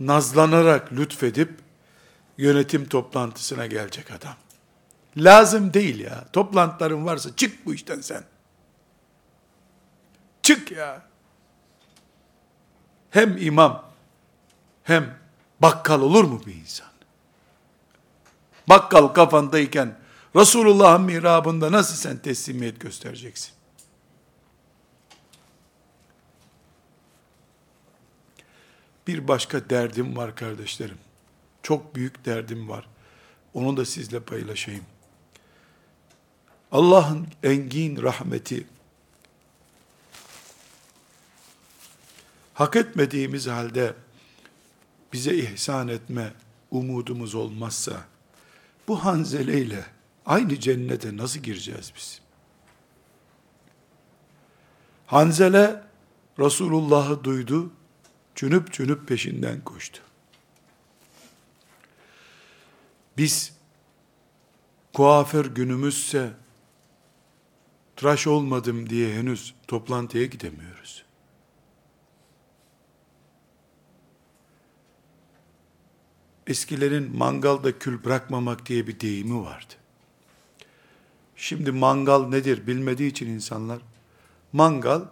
nazlanarak 0.01 0.93
lütfedip 0.93 1.51
yönetim 2.39 2.89
toplantısına 2.89 3.67
gelecek 3.67 4.11
adam. 4.11 4.35
Lazım 5.17 5.75
değil 5.75 6.01
ya. 6.01 6.25
Toplantıların 6.33 7.07
varsa 7.07 7.37
çık 7.37 7.67
bu 7.67 7.75
işten 7.75 8.01
sen. 8.01 8.25
Çık 10.43 10.71
ya. 10.71 11.03
Hem 13.11 13.37
imam 13.37 13.85
hem 14.83 15.19
bakkal 15.61 16.01
olur 16.01 16.25
mu 16.25 16.43
bir 16.47 16.55
insan? 16.55 16.89
Bakkal 18.69 19.09
kafandayken 19.09 19.97
Resulullah'ın 20.37 21.03
mihrabında 21.03 21.73
nasıl 21.73 21.97
sen 21.97 22.19
teslimiyet 22.19 22.81
göstereceksin? 22.81 23.54
Bir 29.07 29.29
başka 29.29 29.71
derdim 29.71 30.17
var 30.17 30.37
kardeşlerim. 30.37 30.99
Çok 31.63 31.95
büyük 31.95 32.25
derdim 32.25 32.69
var. 32.69 32.89
Onu 33.55 33.77
da 33.77 33.85
sizle 33.85 34.21
paylaşayım. 34.21 34.85
Allah'ın 36.73 37.27
engin 37.43 38.03
rahmeti 38.03 38.67
hak 42.55 42.77
etmediğimiz 42.77 43.47
halde 43.47 43.95
bize 45.13 45.35
ihsan 45.35 45.89
etme 45.89 46.33
umudumuz 46.71 47.35
olmazsa 47.35 48.05
bu 48.89 49.05
hanzeleyle 49.05 49.85
aynı 50.27 50.61
cennete 50.61 51.17
nasıl 51.17 51.41
gireceğiz 51.41 51.93
biz? 51.97 52.21
Hanzele 55.07 55.83
Resulullah'ı 56.39 57.25
duydu, 57.25 57.71
cünüp 58.35 58.73
cünüp 58.73 59.09
peşinden 59.09 59.61
koştu. 59.61 60.03
Biz 63.17 63.53
kuaför 64.93 65.47
günümüzse 65.47 66.31
tıraş 67.97 68.27
olmadım 68.27 68.91
diye 68.91 69.15
henüz 69.15 69.55
toplantıya 69.69 70.25
gidemiyoruz. 70.25 71.05
Eskilerin 76.47 77.17
mangalda 77.17 77.79
kül 77.79 78.05
bırakmamak 78.05 78.67
diye 78.67 78.87
bir 78.87 79.01
deyimi 79.01 79.45
vardı. 79.45 79.75
Şimdi 81.37 81.73
mangal 81.73 82.29
nedir 82.29 82.67
bilmediği 82.67 83.11
için 83.11 83.27
insanlar, 83.27 83.79
mangal 84.53 85.03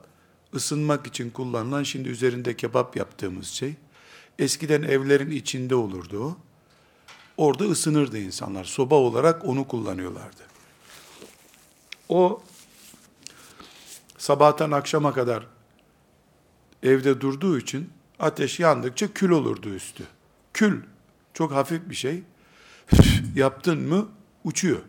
ısınmak 0.54 1.06
için 1.06 1.30
kullanılan 1.30 1.82
şimdi 1.82 2.08
üzerinde 2.08 2.56
kebap 2.56 2.96
yaptığımız 2.96 3.46
şey. 3.46 3.74
Eskiden 4.38 4.82
evlerin 4.82 5.30
içinde 5.30 5.74
olurdu 5.74 6.24
o. 6.24 6.36
Orada 7.36 7.64
ısınırdı 7.64 8.18
insanlar. 8.18 8.64
Soba 8.64 8.94
olarak 8.94 9.44
onu 9.44 9.68
kullanıyorlardı. 9.68 10.42
O 12.08 12.42
sabahtan 14.18 14.70
akşama 14.70 15.12
kadar 15.12 15.46
evde 16.82 17.20
durduğu 17.20 17.58
için 17.58 17.90
ateş 18.18 18.60
yandıkça 18.60 19.12
kül 19.12 19.30
olurdu 19.30 19.68
üstü. 19.74 20.04
Kül 20.52 20.82
çok 21.34 21.52
hafif 21.52 21.90
bir 21.90 21.94
şey. 21.94 22.22
Yaptın 23.34 23.88
mı 23.88 24.08
uçuyor. 24.44 24.80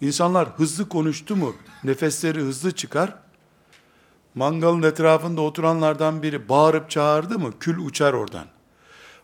İnsanlar 0.00 0.48
hızlı 0.48 0.88
konuştu 0.88 1.36
mu 1.36 1.56
nefesleri 1.84 2.40
hızlı 2.40 2.72
çıkar. 2.72 3.14
Mangalın 4.36 4.82
etrafında 4.82 5.40
oturanlardan 5.40 6.22
biri 6.22 6.48
bağırıp 6.48 6.90
çağırdı 6.90 7.38
mı 7.38 7.52
kül 7.60 7.78
uçar 7.78 8.12
oradan. 8.12 8.46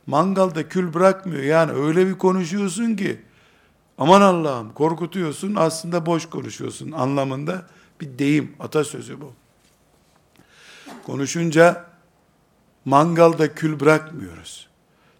Mangalda 0.06 0.68
kül 0.68 0.94
bırakmıyor. 0.94 1.42
Yani 1.42 1.72
öyle 1.72 2.06
bir 2.06 2.18
konuşuyorsun 2.18 2.96
ki 2.96 3.20
aman 3.98 4.20
Allah'ım 4.20 4.72
korkutuyorsun 4.72 5.54
aslında 5.54 6.06
boş 6.06 6.26
konuşuyorsun 6.26 6.92
anlamında 6.92 7.66
bir 8.00 8.18
deyim, 8.18 8.56
atasözü 8.60 9.20
bu. 9.20 9.32
Konuşunca 11.06 11.84
mangalda 12.84 13.54
kül 13.54 13.80
bırakmıyoruz. 13.80 14.68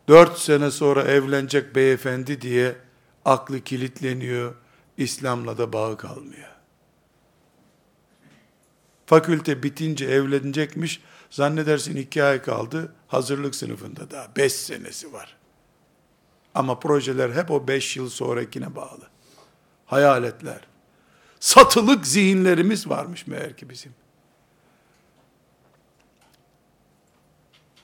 Dört 0.09 0.39
sene 0.39 0.71
sonra 0.71 1.03
evlenecek 1.03 1.75
beyefendi 1.77 2.41
diye 2.41 2.77
aklı 3.25 3.61
kilitleniyor, 3.61 4.55
İslam'la 4.97 5.59
da 5.59 5.73
bağı 5.73 5.97
kalmıyor. 5.97 6.52
Fakülte 9.13 9.63
bitince 9.63 10.05
evlenecekmiş, 10.05 11.01
zannedersin 11.31 11.97
iki 11.97 12.25
ay 12.25 12.43
kaldı, 12.43 12.93
hazırlık 13.09 13.55
sınıfında 13.55 14.11
daha, 14.11 14.37
beş 14.37 14.53
senesi 14.53 15.13
var. 15.13 15.37
Ama 16.55 16.79
projeler 16.79 17.31
hep 17.31 17.51
o 17.51 17.69
beş 17.69 17.97
yıl 17.97 18.09
sonrakine 18.09 18.77
bağlı. 18.77 19.09
Hayaletler. 19.87 20.61
Satılık 21.41 22.07
zihinlerimiz 22.07 22.89
varmış 22.89 23.27
meğer 23.27 23.57
ki 23.57 23.71
bizim. 23.71 23.95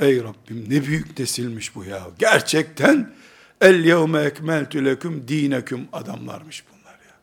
Ey 0.00 0.22
Rabbim 0.22 0.64
ne 0.68 0.86
büyük 0.86 1.18
nesilmiş 1.18 1.74
bu 1.74 1.84
ya. 1.84 2.06
Gerçekten 2.18 3.14
el 3.60 3.84
yevme 3.84 4.20
ekmeltü 4.22 4.84
leküm 4.84 5.28
dineküm 5.28 5.88
adamlarmış 5.92 6.64
bunlar 6.72 6.98
ya. 6.98 7.14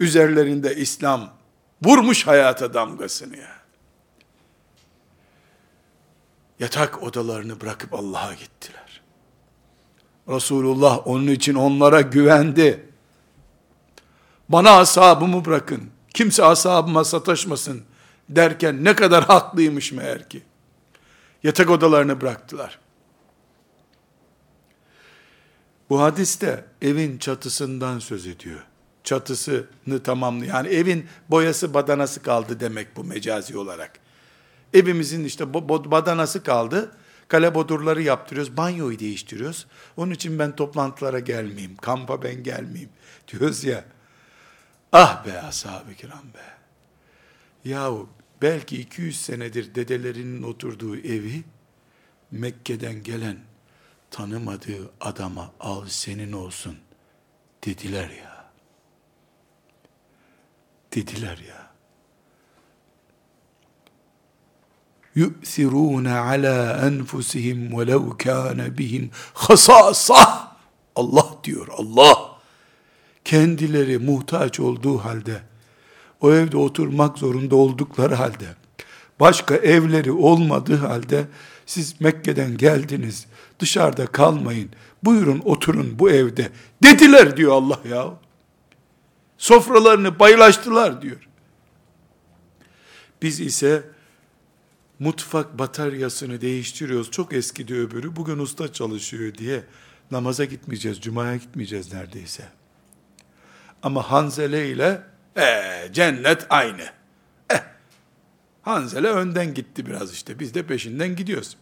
Üzerlerinde 0.00 0.76
İslam 0.76 1.37
vurmuş 1.82 2.26
hayata 2.26 2.74
damgasını 2.74 3.36
ya. 3.36 3.58
Yatak 6.58 7.02
odalarını 7.02 7.60
bırakıp 7.60 7.94
Allah'a 7.94 8.34
gittiler. 8.34 9.02
Resulullah 10.28 11.06
onun 11.06 11.26
için 11.26 11.54
onlara 11.54 12.00
güvendi. 12.00 12.88
Bana 14.48 14.70
ashabımı 14.70 15.44
bırakın. 15.44 15.90
Kimse 16.14 16.44
ashabıma 16.44 17.04
sataşmasın 17.04 17.82
derken 18.28 18.84
ne 18.84 18.96
kadar 18.96 19.24
haklıymış 19.24 19.92
meğer 19.92 20.28
ki. 20.28 20.42
Yatak 21.42 21.70
odalarını 21.70 22.20
bıraktılar. 22.20 22.78
Bu 25.90 26.02
hadiste 26.02 26.64
evin 26.82 27.18
çatısından 27.18 27.98
söz 27.98 28.26
ediyor. 28.26 28.67
Çatısını 29.08 30.02
tamamlı. 30.04 30.46
Yani 30.46 30.68
evin 30.68 31.06
boyası 31.30 31.74
badanası 31.74 32.22
kaldı 32.22 32.60
demek 32.60 32.96
bu 32.96 33.04
mecazi 33.04 33.58
olarak. 33.58 33.92
Evimizin 34.74 35.24
işte 35.24 35.54
badanası 35.54 36.42
kaldı. 36.42 36.92
Kale 37.28 37.54
bodurları 37.54 38.02
yaptırıyoruz. 38.02 38.56
Banyoyu 38.56 38.98
değiştiriyoruz. 38.98 39.66
Onun 39.96 40.10
için 40.10 40.38
ben 40.38 40.56
toplantılara 40.56 41.18
gelmeyeyim. 41.18 41.76
Kampa 41.76 42.22
ben 42.22 42.42
gelmeyeyim. 42.42 42.90
Diyoruz 43.28 43.64
ya. 43.64 43.84
Ah 44.92 45.26
be 45.26 45.40
ashab-ı 45.40 45.94
kiram 45.94 46.24
be. 46.34 46.44
Yahu 47.64 48.08
belki 48.42 48.80
200 48.80 49.20
senedir 49.20 49.74
dedelerinin 49.74 50.42
oturduğu 50.42 50.96
evi 50.96 51.44
Mekke'den 52.30 53.02
gelen 53.02 53.36
tanımadığı 54.10 54.90
adama 55.00 55.52
al 55.60 55.86
senin 55.86 56.32
olsun 56.32 56.76
dediler 57.64 58.10
ya. 58.10 58.27
Dediler 60.94 61.38
ya. 61.48 61.68
yu'sirûne 65.18 66.14
alâ 66.14 66.86
enfusihim 66.86 67.78
velev 67.78 68.10
kâne 68.18 68.78
bihim 68.78 69.10
hasâsah. 69.34 70.48
Allah 70.96 71.26
diyor, 71.44 71.68
Allah. 71.78 72.38
Kendileri 73.24 73.98
muhtaç 73.98 74.60
olduğu 74.60 74.98
halde, 74.98 75.40
o 76.20 76.32
evde 76.32 76.56
oturmak 76.56 77.18
zorunda 77.18 77.56
oldukları 77.56 78.14
halde, 78.14 78.46
başka 79.20 79.54
evleri 79.56 80.12
olmadığı 80.12 80.76
halde, 80.76 81.26
siz 81.66 82.00
Mekke'den 82.00 82.56
geldiniz, 82.56 83.26
dışarıda 83.58 84.06
kalmayın, 84.06 84.70
buyurun 85.04 85.42
oturun 85.44 85.98
bu 85.98 86.10
evde, 86.10 86.48
dediler 86.82 87.36
diyor 87.36 87.52
Allah 87.52 87.80
ya. 87.90 88.10
Sofralarını 89.38 90.18
paylaştılar 90.18 91.02
diyor. 91.02 91.28
Biz 93.22 93.40
ise, 93.40 93.84
mutfak 94.98 95.58
bataryasını 95.58 96.40
değiştiriyoruz. 96.40 97.10
Çok 97.10 97.32
eskidi 97.32 97.74
öbürü. 97.74 98.16
Bugün 98.16 98.38
usta 98.38 98.72
çalışıyor 98.72 99.34
diye 99.34 99.64
namaza 100.10 100.44
gitmeyeceğiz. 100.44 101.00
Cuma'ya 101.00 101.36
gitmeyeceğiz 101.36 101.92
neredeyse. 101.92 102.48
Ama 103.82 104.10
Hanzele 104.10 104.70
ile 104.70 105.02
ee, 105.36 105.88
cennet 105.92 106.46
aynı. 106.50 106.84
Eh, 107.50 107.62
Hanzele 108.62 109.08
önden 109.08 109.54
gitti 109.54 109.86
biraz 109.86 110.12
işte. 110.12 110.38
Biz 110.38 110.54
de 110.54 110.66
peşinden 110.66 111.16
gidiyoruz. 111.16 111.56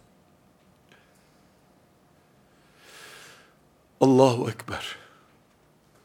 Allahu 4.00 4.50
Ekber. 4.50 4.96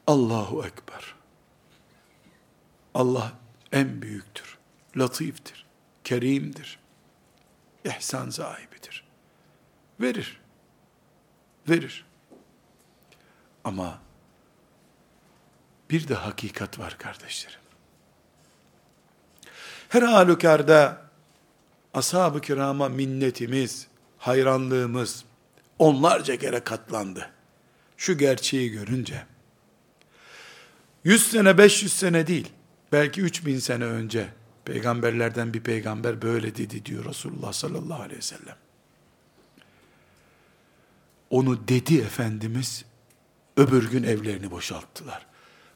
Allahu 0.08 0.66
Ekber. 0.66 1.21
Allah 2.94 3.34
en 3.72 4.02
büyüktür. 4.02 4.58
Latiftir. 4.98 5.66
Kerimdir 6.04 6.82
ihsan 7.86 8.30
sahibidir. 8.30 9.04
Verir. 10.02 10.40
Verir. 11.70 12.06
Ama 13.64 14.00
bir 15.90 16.08
de 16.08 16.16
hakikat 16.16 16.80
var 16.80 16.98
kardeşlerim. 16.98 17.60
Her 19.90 20.02
halükarda 20.02 21.02
ashab-ı 21.94 22.42
kirama 22.42 22.90
minnetimiz, 22.90 23.88
hayranlığımız 24.18 25.26
onlarca 25.80 26.38
kere 26.38 26.60
katlandı. 26.60 27.30
Şu 27.98 28.18
gerçeği 28.18 28.72
görünce. 28.72 29.26
100 31.04 31.32
sene, 31.32 31.58
500 31.58 31.94
sene 31.94 32.28
değil, 32.28 32.52
belki 32.92 33.22
3000 33.22 33.60
sene 33.60 33.86
önce 33.86 34.30
Peygamberlerden 34.66 35.54
bir 35.54 35.60
peygamber 35.60 36.22
böyle 36.22 36.56
dedi 36.56 36.86
diyor 36.86 37.06
Resulullah 37.06 37.54
sallallahu 37.54 38.02
aleyhi 38.02 38.18
ve 38.18 38.22
sellem. 38.22 38.56
Onu 41.30 41.68
dedi 41.68 41.98
Efendimiz, 41.98 42.86
öbür 43.58 43.92
gün 43.92 44.04
evlerini 44.04 44.52
boşalttılar. 44.52 45.26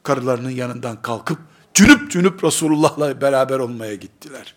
Karılarının 0.02 0.50
yanından 0.50 1.02
kalkıp 1.02 1.38
cünüp 1.74 2.10
cünüp 2.10 2.44
Resulullah'la 2.44 3.20
beraber 3.20 3.58
olmaya 3.58 3.94
gittiler. 3.94 4.54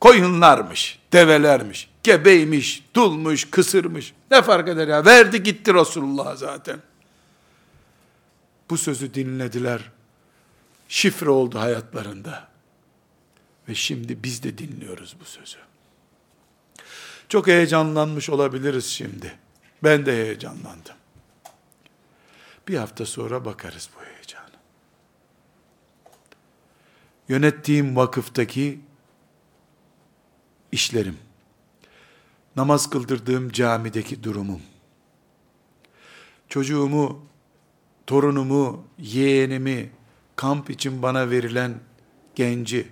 Koyunlarmış, 0.00 0.98
develermiş, 1.12 1.90
gebeymiş, 2.02 2.84
dulmuş, 2.94 3.50
kısırmış. 3.50 4.14
Ne 4.30 4.42
fark 4.42 4.68
eder 4.68 4.88
ya? 4.88 5.04
Verdi 5.04 5.42
gitti 5.42 5.74
Resulullah 5.74 6.36
zaten. 6.36 6.80
Bu 8.70 8.78
sözü 8.78 9.14
dinlediler. 9.14 9.90
Şifre 10.88 11.30
oldu 11.30 11.58
hayatlarında. 11.58 12.48
Ve 13.68 13.74
şimdi 13.74 14.22
biz 14.22 14.42
de 14.42 14.58
dinliyoruz 14.58 15.16
bu 15.20 15.24
sözü. 15.24 15.58
Çok 17.28 17.46
heyecanlanmış 17.46 18.30
olabiliriz 18.30 18.86
şimdi. 18.86 19.38
Ben 19.84 20.06
de 20.06 20.12
heyecanlandım. 20.12 20.94
Bir 22.68 22.78
hafta 22.78 23.06
sonra 23.06 23.44
bakarız 23.44 23.90
bu 23.96 24.04
heyecana. 24.04 24.60
Yönettiğim 27.28 27.96
vakıftaki 27.96 28.80
işlerim, 30.72 31.18
namaz 32.56 32.90
kıldırdığım 32.90 33.52
camideki 33.52 34.24
durumum, 34.24 34.62
çocuğumu 36.48 37.29
torunumu, 38.10 38.84
yeğenimi, 38.98 39.90
kamp 40.36 40.70
için 40.70 41.02
bana 41.02 41.30
verilen 41.30 41.74
genci 42.34 42.88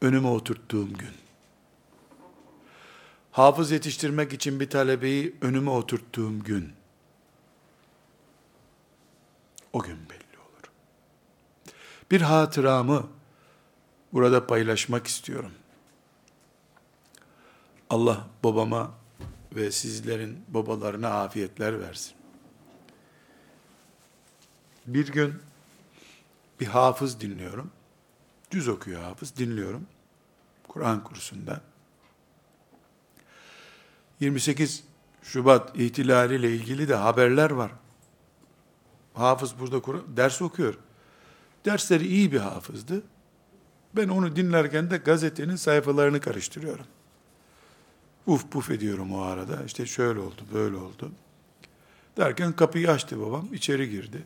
önüme 0.00 0.28
oturttuğum 0.28 0.92
gün, 0.92 1.10
hafız 3.32 3.70
yetiştirmek 3.70 4.32
için 4.32 4.60
bir 4.60 4.70
talebeyi 4.70 5.36
önüme 5.40 5.70
oturttuğum 5.70 6.40
gün, 6.40 6.72
o 9.72 9.82
gün 9.82 9.98
belli 10.10 10.38
olur. 10.38 10.70
Bir 12.10 12.20
hatıramı 12.20 13.08
burada 14.12 14.46
paylaşmak 14.46 15.06
istiyorum. 15.06 15.52
Allah 17.90 18.28
babama 18.44 18.90
ve 19.54 19.70
sizlerin 19.70 20.44
babalarına 20.48 21.08
afiyetler 21.08 21.80
versin. 21.80 22.21
Bir 24.86 25.12
gün 25.12 25.34
bir 26.60 26.66
hafız 26.66 27.20
dinliyorum. 27.20 27.70
Düz 28.50 28.68
okuyor 28.68 29.02
hafız, 29.02 29.36
dinliyorum. 29.36 29.86
Kur'an 30.68 31.04
kursunda. 31.04 31.60
28 34.20 34.84
Şubat 35.22 35.76
ihtilali 35.76 36.34
ile 36.34 36.54
ilgili 36.54 36.88
de 36.88 36.94
haberler 36.94 37.50
var. 37.50 37.72
Hafız 39.14 39.58
burada 39.58 39.82
ders 40.16 40.42
okuyor. 40.42 40.78
Dersleri 41.64 42.06
iyi 42.06 42.32
bir 42.32 42.38
hafızdı. 42.38 43.02
Ben 43.96 44.08
onu 44.08 44.36
dinlerken 44.36 44.90
de 44.90 44.96
gazetenin 44.96 45.56
sayfalarını 45.56 46.20
karıştırıyorum. 46.20 46.86
Uf 48.26 48.50
puf 48.50 48.70
ediyorum 48.70 49.14
o 49.14 49.20
arada. 49.20 49.64
İşte 49.64 49.86
şöyle 49.86 50.20
oldu, 50.20 50.42
böyle 50.54 50.76
oldu. 50.76 51.12
Derken 52.16 52.52
kapıyı 52.52 52.90
açtı 52.90 53.20
babam, 53.20 53.48
içeri 53.54 53.90
girdi. 53.90 54.24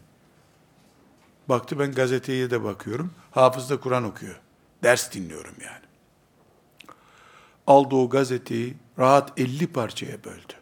Baktı 1.49 1.78
ben 1.78 1.92
gazeteye 1.92 2.51
de 2.51 2.64
bakıyorum. 2.64 3.14
Hafız 3.30 3.70
da 3.70 3.80
Kur'an 3.80 4.05
okuyor. 4.05 4.40
Ders 4.82 5.12
dinliyorum 5.12 5.55
yani. 5.64 5.84
Aldı 7.66 7.94
o 7.94 8.11
gazeteyi 8.11 8.76
rahat 8.99 9.40
50 9.40 9.66
parçaya 9.66 10.24
böldü. 10.24 10.53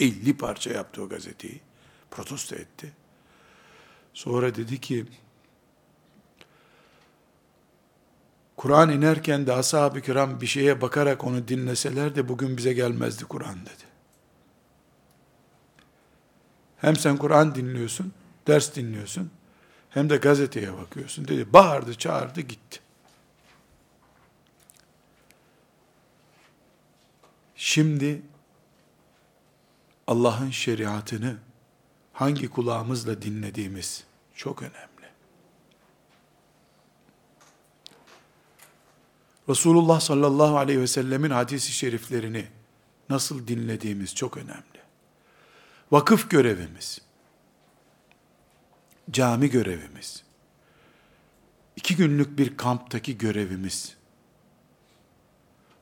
50 0.00 0.36
parça 0.36 0.70
yaptı 0.70 1.02
o 1.02 1.08
gazeteyi. 1.08 1.60
Protesto 2.10 2.56
etti. 2.56 2.92
Sonra 4.14 4.54
dedi 4.54 4.80
ki 4.80 5.06
Kur'an 8.56 8.90
inerken 8.90 9.46
de 9.46 9.52
ashab-ı 9.52 10.00
kiram 10.00 10.40
bir 10.40 10.46
şeye 10.46 10.80
bakarak 10.80 11.24
onu 11.24 11.48
dinleseler 11.48 12.16
de 12.16 12.28
bugün 12.28 12.56
bize 12.56 12.72
gelmezdi 12.72 13.24
Kur'an 13.24 13.60
dedi. 13.60 13.88
Hem 16.76 16.96
sen 16.96 17.16
Kur'an 17.16 17.54
dinliyorsun, 17.54 18.12
ders 18.46 18.76
dinliyorsun, 18.76 19.30
hem 19.90 20.10
de 20.10 20.16
gazeteye 20.16 20.76
bakıyorsun 20.76 21.28
dedi. 21.28 21.52
Bağırdı, 21.52 21.94
çağırdı, 21.94 22.40
gitti. 22.40 22.80
Şimdi 27.56 28.22
Allah'ın 30.06 30.50
şeriatını 30.50 31.36
hangi 32.12 32.50
kulağımızla 32.50 33.22
dinlediğimiz 33.22 34.04
çok 34.34 34.62
önemli. 34.62 34.88
Resulullah 39.48 40.00
sallallahu 40.00 40.58
aleyhi 40.58 40.80
ve 40.80 40.86
sellemin 40.86 41.30
hadisi 41.30 41.72
şeriflerini 41.72 42.46
nasıl 43.10 43.46
dinlediğimiz 43.46 44.14
çok 44.14 44.36
önemli. 44.36 44.78
Vakıf 45.90 46.30
görevimiz, 46.30 47.00
cami 49.10 49.50
görevimiz, 49.50 50.22
iki 51.76 51.96
günlük 51.96 52.38
bir 52.38 52.56
kamptaki 52.56 53.18
görevimiz, 53.18 53.96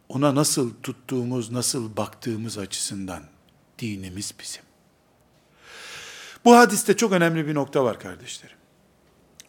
ona 0.09 0.35
nasıl 0.35 0.75
tuttuğumuz, 0.83 1.51
nasıl 1.51 1.97
baktığımız 1.97 2.59
açısından 2.59 3.23
dinimiz 3.79 4.35
bizim. 4.41 4.63
Bu 6.45 6.57
hadiste 6.57 6.97
çok 6.97 7.13
önemli 7.13 7.47
bir 7.47 7.55
nokta 7.55 7.85
var 7.85 8.01
kardeşlerim. 8.01 8.57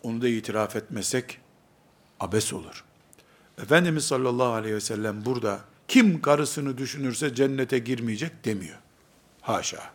Onu 0.04 0.22
da 0.22 0.28
itiraf 0.28 0.76
etmesek 0.76 1.40
abes 2.20 2.54
olur. 2.54 2.84
Efendimiz 3.58 4.06
sallallahu 4.06 4.52
aleyhi 4.54 4.76
ve 4.76 4.82
sellem 4.82 5.26
burada 5.26 5.60
kim 5.88 6.22
karısını 6.22 6.78
düşünürse 6.78 7.36
cennete 7.36 7.80
girmeyecek 7.80 8.46
demiyor. 8.46 8.78
Haşa. 9.42 9.92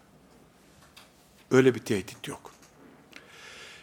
Öyle 1.50 1.74
bir 1.74 1.80
tehdit 1.80 2.28
yok. 2.28 2.50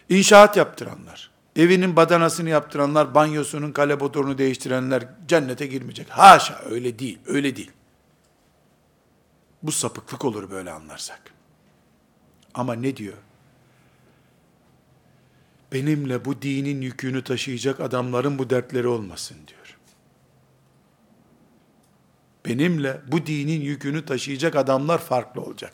İnşaat 0.09 0.57
yaptıranlar, 0.57 1.31
evinin 1.55 1.95
badanasını 1.95 2.49
yaptıranlar, 2.49 3.15
banyosunun 3.15 3.71
kale 3.71 3.95
motorunu 3.95 4.37
değiştirenler 4.37 5.07
cennete 5.27 5.67
girmeyecek. 5.67 6.09
Haşa 6.09 6.61
öyle 6.69 6.99
değil, 6.99 7.19
öyle 7.25 7.55
değil. 7.55 7.71
Bu 9.63 9.71
sapıklık 9.71 10.25
olur 10.25 10.51
böyle 10.51 10.71
anlarsak. 10.71 11.21
Ama 12.53 12.73
ne 12.73 12.97
diyor? 12.97 13.17
Benimle 15.73 16.25
bu 16.25 16.41
dinin 16.41 16.81
yükünü 16.81 17.23
taşıyacak 17.23 17.79
adamların 17.79 18.39
bu 18.39 18.49
dertleri 18.49 18.87
olmasın 18.87 19.37
diyor. 19.47 19.77
Benimle 22.45 23.01
bu 23.07 23.25
dinin 23.25 23.61
yükünü 23.61 24.05
taşıyacak 24.05 24.55
adamlar 24.55 24.97
farklı 24.97 25.41
olacak. 25.41 25.73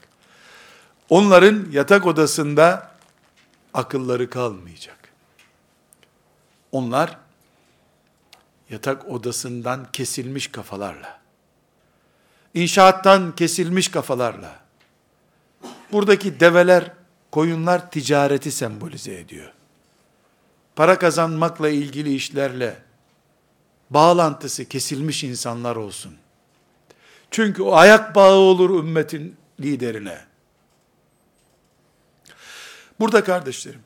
Onların 1.09 1.67
yatak 1.71 2.05
odasında 2.05 2.94
akılları 3.75 4.29
kalmayacak. 4.29 4.97
Onlar 6.71 7.17
yatak 8.69 9.07
odasından 9.07 9.87
kesilmiş 9.93 10.47
kafalarla, 10.47 11.19
inşaattan 12.53 13.35
kesilmiş 13.35 13.87
kafalarla, 13.87 14.59
buradaki 15.91 16.39
develer, 16.39 16.91
koyunlar 17.31 17.91
ticareti 17.91 18.51
sembolize 18.51 19.19
ediyor. 19.19 19.51
Para 20.75 20.99
kazanmakla 20.99 21.69
ilgili 21.69 22.15
işlerle 22.15 22.77
bağlantısı 23.89 24.65
kesilmiş 24.65 25.23
insanlar 25.23 25.75
olsun. 25.75 26.15
Çünkü 27.31 27.63
o 27.63 27.75
ayak 27.75 28.15
bağı 28.15 28.35
olur 28.35 28.79
ümmetin 28.79 29.35
liderine. 29.59 30.34
Burada 32.99 33.23
kardeşlerim, 33.23 33.83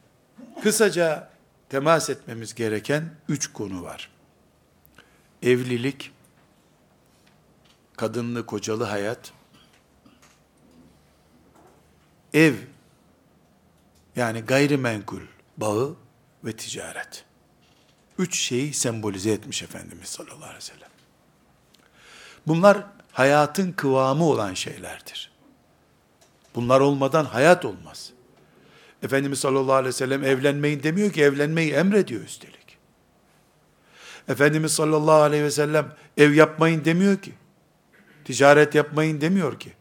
kısaca 0.63 1.29
temas 1.69 2.09
etmemiz 2.09 2.55
gereken 2.55 3.15
üç 3.29 3.53
konu 3.53 3.83
var. 3.83 4.11
Evlilik, 5.43 6.11
kadınlı 7.97 8.45
kocalı 8.45 8.83
hayat, 8.83 9.33
ev, 12.33 12.55
yani 14.15 14.41
gayrimenkul 14.41 15.21
bağı 15.57 15.95
ve 16.43 16.55
ticaret. 16.55 17.25
Üç 18.17 18.39
şeyi 18.39 18.73
sembolize 18.73 19.31
etmiş 19.31 19.63
Efendimiz 19.63 20.09
sallallahu 20.09 20.43
aleyhi 20.43 20.55
ve 20.55 20.61
sellem. 20.61 20.89
Bunlar 22.47 22.85
hayatın 23.11 23.71
kıvamı 23.71 24.23
olan 24.23 24.53
şeylerdir. 24.53 25.31
Bunlar 26.55 26.79
olmadan 26.79 27.25
hayat 27.25 27.65
olmaz. 27.65 28.13
Efendimiz 29.03 29.39
sallallahu 29.39 29.73
aleyhi 29.73 29.87
ve 29.87 29.97
sellem 29.97 30.23
evlenmeyin 30.23 30.83
demiyor 30.83 31.11
ki 31.11 31.23
evlenmeyi 31.23 31.71
emrediyor 31.71 32.21
üstelik. 32.21 32.77
Efendimiz 34.27 34.71
sallallahu 34.71 35.21
aleyhi 35.21 35.43
ve 35.43 35.51
sellem 35.51 35.95
ev 36.17 36.33
yapmayın 36.33 36.85
demiyor 36.85 37.17
ki. 37.17 37.33
Ticaret 38.25 38.75
yapmayın 38.75 39.21
demiyor 39.21 39.59
ki. 39.59 39.73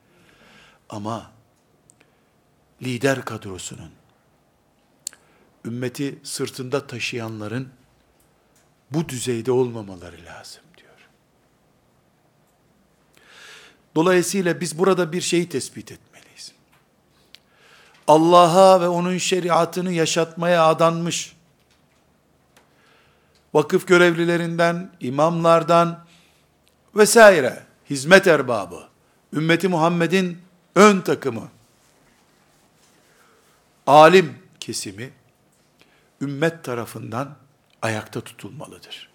Ama 0.89 1.31
lider 2.83 3.25
kadrosunun 3.25 3.91
ümmeti 5.65 6.19
sırtında 6.23 6.87
taşıyanların 6.87 7.69
bu 8.91 9.09
düzeyde 9.09 9.53
olmamaları 9.53 10.25
lazım 10.25 10.63
diyor. 10.77 11.09
Dolayısıyla 13.95 14.61
biz 14.61 14.79
burada 14.79 15.13
bir 15.13 15.21
şeyi 15.21 15.49
tespit 15.49 15.93
etmeliyiz. 15.93 16.18
Allah'a 18.09 18.81
ve 18.81 18.89
onun 18.89 19.19
şeriatını 19.19 19.93
yaşatmaya 19.93 20.67
adanmış 20.67 21.37
vakıf 23.55 23.87
görevlilerinden, 23.87 24.91
imamlardan 25.01 26.05
vesaire 26.97 27.63
hizmet 27.91 28.27
erbabı, 28.27 28.89
ümmeti 29.33 29.69
Muhammed'in 29.69 30.39
ön 30.75 31.01
takımı, 31.01 31.49
alim 33.87 34.39
kesimi, 34.61 35.11
ümmet 36.21 36.65
tarafından 36.65 37.37
ayakta 37.83 38.21
tutulmalıdır. 38.21 39.09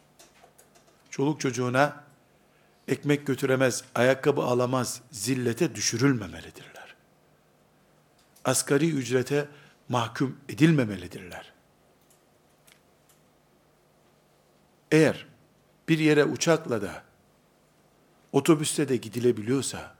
Çoluk 1.10 1.42
çocuğuna 1.42 2.04
ekmek 2.88 3.28
götüremez, 3.28 3.84
ayakkabı 3.96 4.42
alamaz, 4.42 5.02
zillete 5.12 5.76
düşürülmemelidirler. 5.76 6.73
Asgari 8.46 8.90
ücrete 8.90 9.48
mahkum 9.90 10.38
edilmemelidirler. 10.50 11.54
Eğer 14.92 15.26
bir 15.90 16.00
yere 16.00 16.26
uçakla 16.26 16.82
da, 16.82 17.04
otobüste 18.32 18.90
de 18.90 18.98
gidilebiliyorsa, 18.98 19.96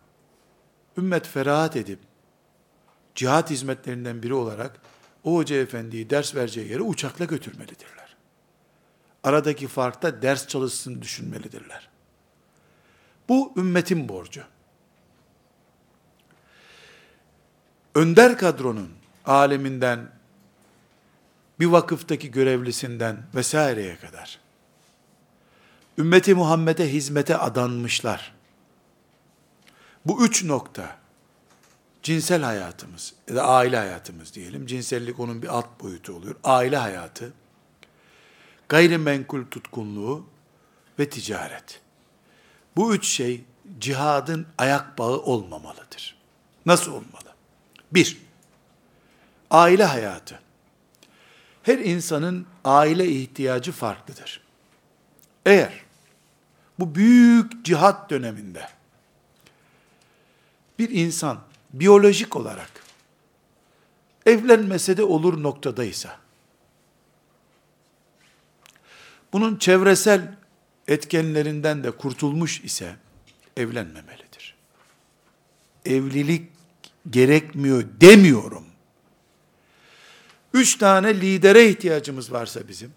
ümmet 0.98 1.28
ferahat 1.28 1.76
edip, 1.76 2.00
cihat 3.16 3.50
hizmetlerinden 3.50 4.24
biri 4.24 4.34
olarak, 4.34 4.82
o 5.24 5.36
hoca 5.36 5.56
efendiyi 5.56 6.10
ders 6.10 6.36
vereceği 6.36 6.70
yere 6.70 6.82
uçakla 6.82 7.26
götürmelidirler. 7.26 8.16
Aradaki 9.24 9.68
farkta 9.68 10.22
ders 10.22 10.48
çalışsın 10.48 11.02
düşünmelidirler. 11.02 11.90
Bu 13.30 13.54
ümmetin 13.58 14.10
borcu. 14.10 14.44
Önder 17.96 18.38
kadronun 18.38 18.90
aleminden, 19.26 20.12
bir 21.60 21.66
vakıftaki 21.66 22.32
görevlisinden 22.32 23.18
vesaireye 23.36 23.98
kadar 23.98 24.40
ümmeti 25.98 26.34
Muhammed'e 26.34 26.94
hizmete 26.94 27.38
adanmışlar. 27.38 28.34
Bu 30.06 30.26
üç 30.26 30.44
nokta 30.44 30.98
cinsel 32.04 32.44
hayatımız 32.44 33.14
ya 33.30 33.36
da 33.36 33.44
aile 33.48 33.78
hayatımız 33.78 34.34
diyelim. 34.34 34.66
Cinsellik 34.66 35.20
onun 35.20 35.42
bir 35.42 35.48
alt 35.48 35.82
boyutu 35.82 36.14
oluyor. 36.14 36.36
Aile 36.44 36.78
hayatı, 36.78 37.34
gayrimenkul 38.70 39.46
tutkunluğu 39.46 40.26
ve 41.00 41.10
ticaret. 41.10 41.82
Bu 42.76 42.96
üç 42.96 43.08
şey 43.08 43.44
cihadın 43.80 44.48
ayak 44.58 44.98
bağı 44.98 45.20
olmamalıdır. 45.20 46.18
Nasıl 46.66 46.92
olmalı? 46.92 47.33
Bir, 47.94 48.18
aile 49.52 49.84
hayatı. 49.84 50.40
Her 51.64 51.78
insanın 51.78 52.48
aile 52.66 53.08
ihtiyacı 53.08 53.72
farklıdır. 53.72 54.42
Eğer 55.46 55.84
bu 56.80 56.96
büyük 56.96 57.66
cihat 57.66 58.10
döneminde 58.10 58.70
bir 60.80 60.90
insan 60.90 61.40
biyolojik 61.74 62.36
olarak 62.36 62.72
evlenmese 64.26 64.98
de 64.98 65.04
olur 65.04 65.44
noktadaysa, 65.44 66.20
bunun 69.34 69.58
çevresel 69.58 70.36
etkenlerinden 70.88 71.84
de 71.84 71.92
kurtulmuş 71.92 72.62
ise 72.62 72.96
evlenmemelidir. 73.58 74.56
Evlilik 75.86 76.52
gerekmiyor 77.10 77.84
demiyorum. 78.02 78.66
Üç 80.54 80.78
tane 80.78 81.22
lidere 81.22 81.70
ihtiyacımız 81.70 82.32
varsa 82.32 82.68
bizim, 82.68 82.92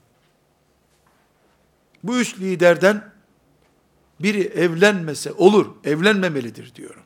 bu 2.02 2.18
üç 2.18 2.38
liderden 2.38 3.12
biri 4.20 4.40
evlenmese 4.40 5.32
olur, 5.32 5.66
evlenmemelidir 5.84 6.74
diyorum. 6.74 7.02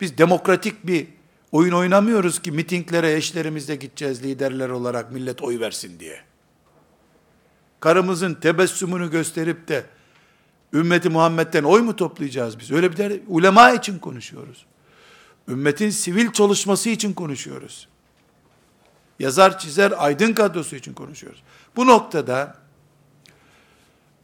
Biz 0.00 0.18
demokratik 0.18 0.86
bir 0.86 1.06
oyun 1.52 1.72
oynamıyoruz 1.72 2.42
ki 2.42 2.52
mitinglere 2.52 3.12
eşlerimizle 3.12 3.76
gideceğiz 3.76 4.22
liderler 4.22 4.68
olarak 4.68 5.12
millet 5.12 5.42
oy 5.42 5.60
versin 5.60 6.00
diye. 6.00 6.20
Karımızın 7.80 8.34
tebessümünü 8.34 9.10
gösterip 9.10 9.68
de 9.68 9.84
ümmeti 10.72 11.08
Muhammed'den 11.08 11.64
oy 11.64 11.80
mu 11.80 11.96
toplayacağız 11.96 12.58
biz? 12.58 12.70
Öyle 12.70 12.92
bir 12.92 12.96
der, 12.96 13.12
ulema 13.28 13.70
için 13.70 13.98
konuşuyoruz. 13.98 14.66
Ümmetin 15.48 15.90
sivil 15.90 16.32
çalışması 16.32 16.88
için 16.88 17.12
konuşuyoruz. 17.12 17.88
Yazar, 19.18 19.58
çizer, 19.58 19.92
aydın 19.96 20.32
kadrosu 20.32 20.76
için 20.76 20.94
konuşuyoruz. 20.94 21.42
Bu 21.76 21.86
noktada 21.86 22.56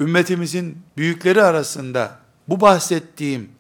ümmetimizin 0.01 0.79
büyükleri 0.97 1.43
arasında 1.43 2.19
bu 2.49 2.61
bahsettiğim 2.61 3.51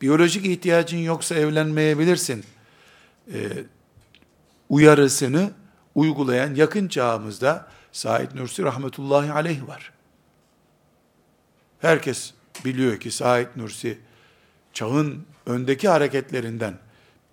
biyolojik 0.00 0.46
ihtiyacın 0.46 0.98
yoksa 0.98 1.34
evlenmeyebilirsin 1.34 2.44
e, 3.32 3.64
uyarısını 4.68 5.50
uygulayan 5.94 6.54
yakın 6.54 6.88
çağımızda 6.88 7.66
Said 7.92 8.34
Nursi 8.34 8.62
rahmetullahi 8.62 9.32
aleyh 9.32 9.68
var. 9.68 9.92
Herkes 11.80 12.34
biliyor 12.64 13.00
ki 13.00 13.10
Said 13.10 13.46
Nursi 13.56 13.98
çağın 14.72 15.26
öndeki 15.46 15.88
hareketlerinden 15.88 16.78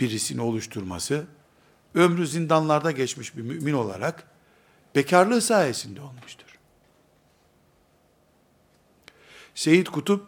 birisini 0.02 0.42
oluşturması 0.42 1.26
ömrü 1.96 2.28
zindanlarda 2.28 2.92
geçmiş 2.92 3.38
bir 3.38 3.42
mümin 3.42 3.74
olarak 3.74 4.24
bekarlığı 4.96 5.42
sayesinde 5.42 6.02
olmuştur. 6.02 6.46
Seyit 9.56 9.90
Kutup 9.90 10.28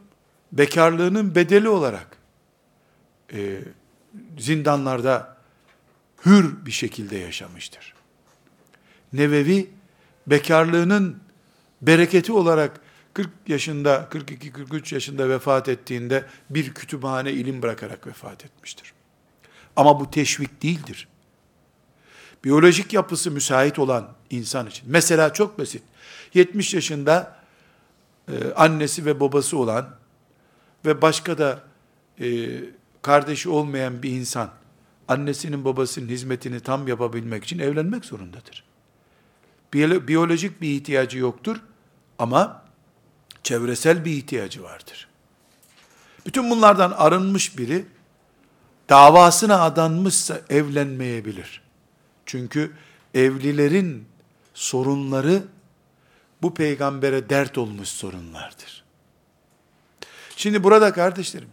bekarlığının 0.52 1.36
bedeli 1.36 1.70
olarak 1.70 2.18
e, 3.34 3.60
zindanlarda 4.40 5.38
hür 6.26 6.66
bir 6.66 6.72
şekilde 6.72 7.18
yaşamıştır. 7.18 7.94
Nevevi 9.14 9.70
bekarlığının 10.28 11.20
bereketi 11.82 12.32
olarak 12.32 12.80
40 13.14 13.30
yaşında, 13.48 14.10
42-43 14.12 14.94
yaşında 14.94 15.30
vefat 15.30 15.70
ettiğinde 15.70 16.26
bir 16.50 16.74
kütüphane 16.74 17.32
ilim 17.32 17.62
bırakarak 17.62 18.08
vefat 18.08 18.46
etmiştir. 18.46 18.93
Ama 19.76 20.00
bu 20.00 20.12
teşvik 20.12 20.64
değildir. 20.64 21.08
Biyolojik 22.44 22.94
yapısı 22.94 23.32
müsait 23.32 23.80
olan 23.80 24.14
insan 24.30 24.68
için. 24.68 24.86
Mesela 24.88 25.34
çok 25.34 25.60
basit. 25.60 25.84
70 26.34 26.74
yaşında 26.74 27.38
e, 28.28 28.54
annesi 28.56 29.06
ve 29.06 29.20
babası 29.20 29.58
olan 29.58 29.90
ve 30.86 31.02
başka 31.02 31.38
da 31.38 31.64
e, 32.20 32.50
kardeşi 33.02 33.50
olmayan 33.50 34.04
bir 34.04 34.10
insan 34.10 34.50
annesinin 35.08 35.66
babasının 35.66 36.10
hizmetini 36.10 36.60
tam 36.60 36.88
yapabilmek 36.88 37.44
için 37.44 37.60
evlenmek 37.60 38.06
zorundadır. 38.06 38.64
Biyolojik 40.08 40.62
bir 40.62 40.70
ihtiyacı 40.70 41.18
yoktur 41.18 41.58
ama 42.20 42.64
çevresel 43.44 44.06
bir 44.06 44.12
ihtiyacı 44.12 44.64
vardır. 44.64 45.08
Bütün 46.26 46.50
bunlardan 46.50 46.92
arınmış 46.92 47.58
biri 47.58 47.86
davasına 48.94 49.62
adanmışsa 49.62 50.42
evlenmeyebilir. 50.50 51.62
Çünkü 52.26 52.72
evlilerin 53.14 54.06
sorunları 54.54 55.44
bu 56.42 56.54
peygambere 56.54 57.30
dert 57.30 57.58
olmuş 57.58 57.88
sorunlardır. 57.88 58.84
Şimdi 60.36 60.64
burada 60.64 60.94
kardeşlerim, 60.94 61.50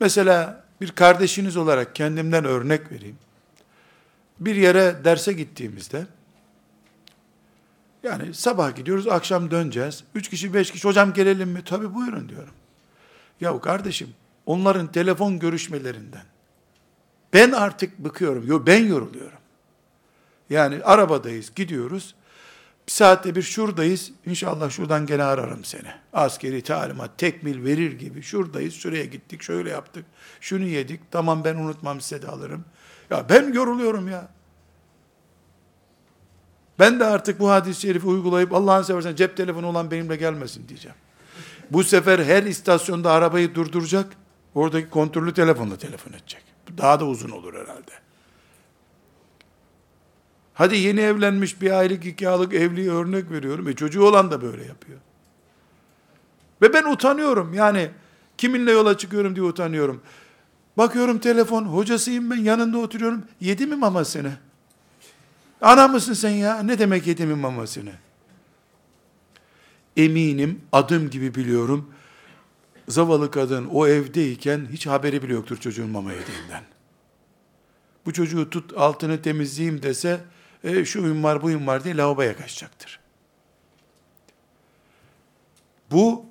mesela 0.00 0.64
bir 0.80 0.90
kardeşiniz 0.90 1.56
olarak 1.56 1.94
kendimden 1.94 2.44
örnek 2.44 2.92
vereyim. 2.92 3.18
Bir 4.40 4.56
yere 4.56 5.04
derse 5.04 5.32
gittiğimizde, 5.32 6.06
yani 8.02 8.34
sabah 8.34 8.76
gidiyoruz, 8.76 9.08
akşam 9.08 9.50
döneceğiz. 9.50 10.04
Üç 10.14 10.30
kişi, 10.30 10.54
beş 10.54 10.70
kişi, 10.70 10.88
hocam 10.88 11.12
gelelim 11.12 11.48
mi? 11.48 11.64
Tabi 11.64 11.94
buyurun 11.94 12.28
diyorum. 12.28 12.54
Ya 13.40 13.60
kardeşim, 13.60 14.14
onların 14.46 14.92
telefon 14.92 15.38
görüşmelerinden, 15.38 16.24
ben 17.32 17.52
artık 17.52 17.98
bıkıyorum, 17.98 18.46
yo 18.46 18.62
ben 18.66 18.86
yoruluyorum. 18.86 19.38
Yani 20.50 20.84
arabadayız, 20.84 21.54
gidiyoruz. 21.54 22.14
Bir 22.86 22.92
saatte 22.92 23.34
bir 23.34 23.42
şuradayız. 23.42 24.12
İnşallah 24.26 24.70
şuradan 24.70 25.06
gene 25.06 25.22
ararım 25.22 25.64
seni. 25.64 25.88
Askeri 26.12 26.62
talimat, 26.62 27.18
tekmil 27.18 27.64
verir 27.64 27.92
gibi. 27.92 28.22
Şuradayız, 28.22 28.74
şuraya 28.74 29.04
gittik, 29.04 29.42
şöyle 29.42 29.70
yaptık. 29.70 30.04
Şunu 30.40 30.64
yedik. 30.64 31.00
Tamam 31.10 31.44
ben 31.44 31.56
unutmam 31.56 32.00
size 32.00 32.22
de 32.22 32.28
alırım. 32.28 32.64
Ya 33.10 33.28
ben 33.28 33.52
yoruluyorum 33.52 34.08
ya. 34.08 34.28
Ben 36.78 37.00
de 37.00 37.04
artık 37.04 37.40
bu 37.40 37.50
hadis-i 37.50 37.80
şerifi 37.80 38.06
uygulayıp 38.06 38.52
Allah'ın 38.52 38.82
seversen 38.82 39.14
cep 39.14 39.36
telefonu 39.36 39.66
olan 39.66 39.90
benimle 39.90 40.16
gelmesin 40.16 40.68
diyeceğim. 40.68 40.96
Bu 41.70 41.84
sefer 41.84 42.18
her 42.18 42.42
istasyonda 42.42 43.12
arabayı 43.12 43.54
durduracak. 43.54 44.06
Oradaki 44.54 44.90
kontrollü 44.90 45.34
telefonla 45.34 45.76
telefon 45.76 46.12
edecek. 46.12 46.42
Daha 46.78 47.00
da 47.00 47.06
uzun 47.06 47.30
olur 47.30 47.54
herhalde. 47.54 47.92
Hadi 50.54 50.76
yeni 50.76 51.00
evlenmiş 51.00 51.60
bir 51.60 51.70
aylık 51.70 52.06
iki 52.06 52.28
aylık 52.28 52.54
evliye 52.54 52.90
örnek 52.90 53.30
veriyorum. 53.30 53.68
E 53.68 53.74
çocuğu 53.74 54.04
olan 54.04 54.30
da 54.30 54.42
böyle 54.42 54.64
yapıyor. 54.64 54.98
Ve 56.62 56.72
ben 56.72 56.84
utanıyorum. 56.84 57.54
Yani 57.54 57.90
kiminle 58.38 58.72
yola 58.72 58.98
çıkıyorum 58.98 59.36
diye 59.36 59.44
utanıyorum. 59.44 60.02
Bakıyorum 60.78 61.18
telefon, 61.18 61.64
hocasıyım 61.64 62.30
ben 62.30 62.36
yanında 62.36 62.78
oturuyorum. 62.78 63.24
Yedi 63.40 63.66
mi 63.66 63.76
mamasını? 63.76 64.32
Ana 65.60 65.88
mısın 65.88 66.12
sen 66.12 66.30
ya? 66.30 66.62
Ne 66.62 66.78
demek 66.78 67.06
yedi 67.06 67.26
mi 67.26 67.34
mamasını? 67.34 67.92
Eminim, 69.96 70.60
adım 70.72 71.10
gibi 71.10 71.34
biliyorum. 71.34 71.94
Zavallı 72.92 73.30
kadın 73.30 73.68
o 73.72 73.86
evdeyken 73.86 74.68
hiç 74.72 74.86
haberi 74.86 75.22
bile 75.22 75.32
yoktur 75.32 75.56
çocuğun 75.56 75.90
mama 75.90 76.12
yediğinden. 76.12 76.64
Bu 78.06 78.12
çocuğu 78.12 78.50
tut 78.50 78.72
altını 78.76 79.22
temizleyeyim 79.22 79.82
dese 79.82 80.20
e, 80.64 80.84
şu 80.84 80.98
ün 80.98 81.22
var 81.22 81.42
bu 81.42 81.50
ün 81.50 81.66
var 81.66 81.84
diye 81.84 81.96
lavaboya 81.96 82.36
kaçacaktır. 82.36 83.00
Bu 85.90 86.24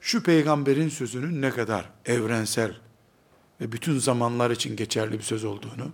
şu 0.00 0.22
peygamberin 0.22 0.88
sözünün 0.88 1.42
ne 1.42 1.50
kadar 1.50 1.90
evrensel 2.06 2.76
ve 3.60 3.72
bütün 3.72 3.98
zamanlar 3.98 4.50
için 4.50 4.76
geçerli 4.76 5.12
bir 5.12 5.24
söz 5.24 5.44
olduğunu, 5.44 5.92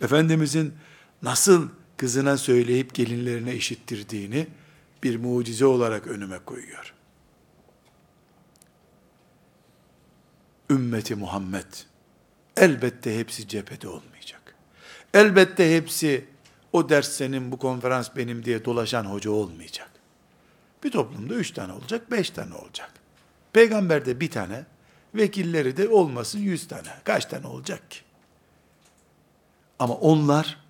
Efendimizin 0.00 0.74
nasıl 1.22 1.68
kızına 1.96 2.36
söyleyip 2.36 2.94
gelinlerine 2.94 3.54
işittirdiğini 3.54 4.46
bir 5.02 5.16
mucize 5.16 5.66
olarak 5.66 6.06
önüme 6.06 6.38
koyuyor. 6.38 6.94
Ümmeti 10.70 11.14
Muhammed 11.14 11.66
elbette 12.56 13.18
hepsi 13.18 13.48
cephede 13.48 13.88
olmayacak. 13.88 14.54
Elbette 15.14 15.76
hepsi 15.76 16.24
o 16.72 16.88
ders 16.88 17.08
senin, 17.08 17.52
bu 17.52 17.58
konferans 17.58 18.10
benim 18.16 18.44
diye 18.44 18.64
dolaşan 18.64 19.04
hoca 19.04 19.30
olmayacak. 19.30 19.90
Bir 20.84 20.90
toplumda 20.90 21.34
üç 21.34 21.50
tane 21.50 21.72
olacak, 21.72 22.10
beş 22.10 22.30
tane 22.30 22.54
olacak. 22.54 22.92
Peygamberde 23.52 24.20
bir 24.20 24.30
tane, 24.30 24.64
vekilleri 25.14 25.76
de 25.76 25.88
olmasın 25.88 26.38
yüz 26.38 26.68
tane. 26.68 26.88
Kaç 27.04 27.24
tane 27.24 27.46
olacak 27.46 27.90
ki? 27.90 28.00
Ama 29.78 29.94
onlar 29.94 30.60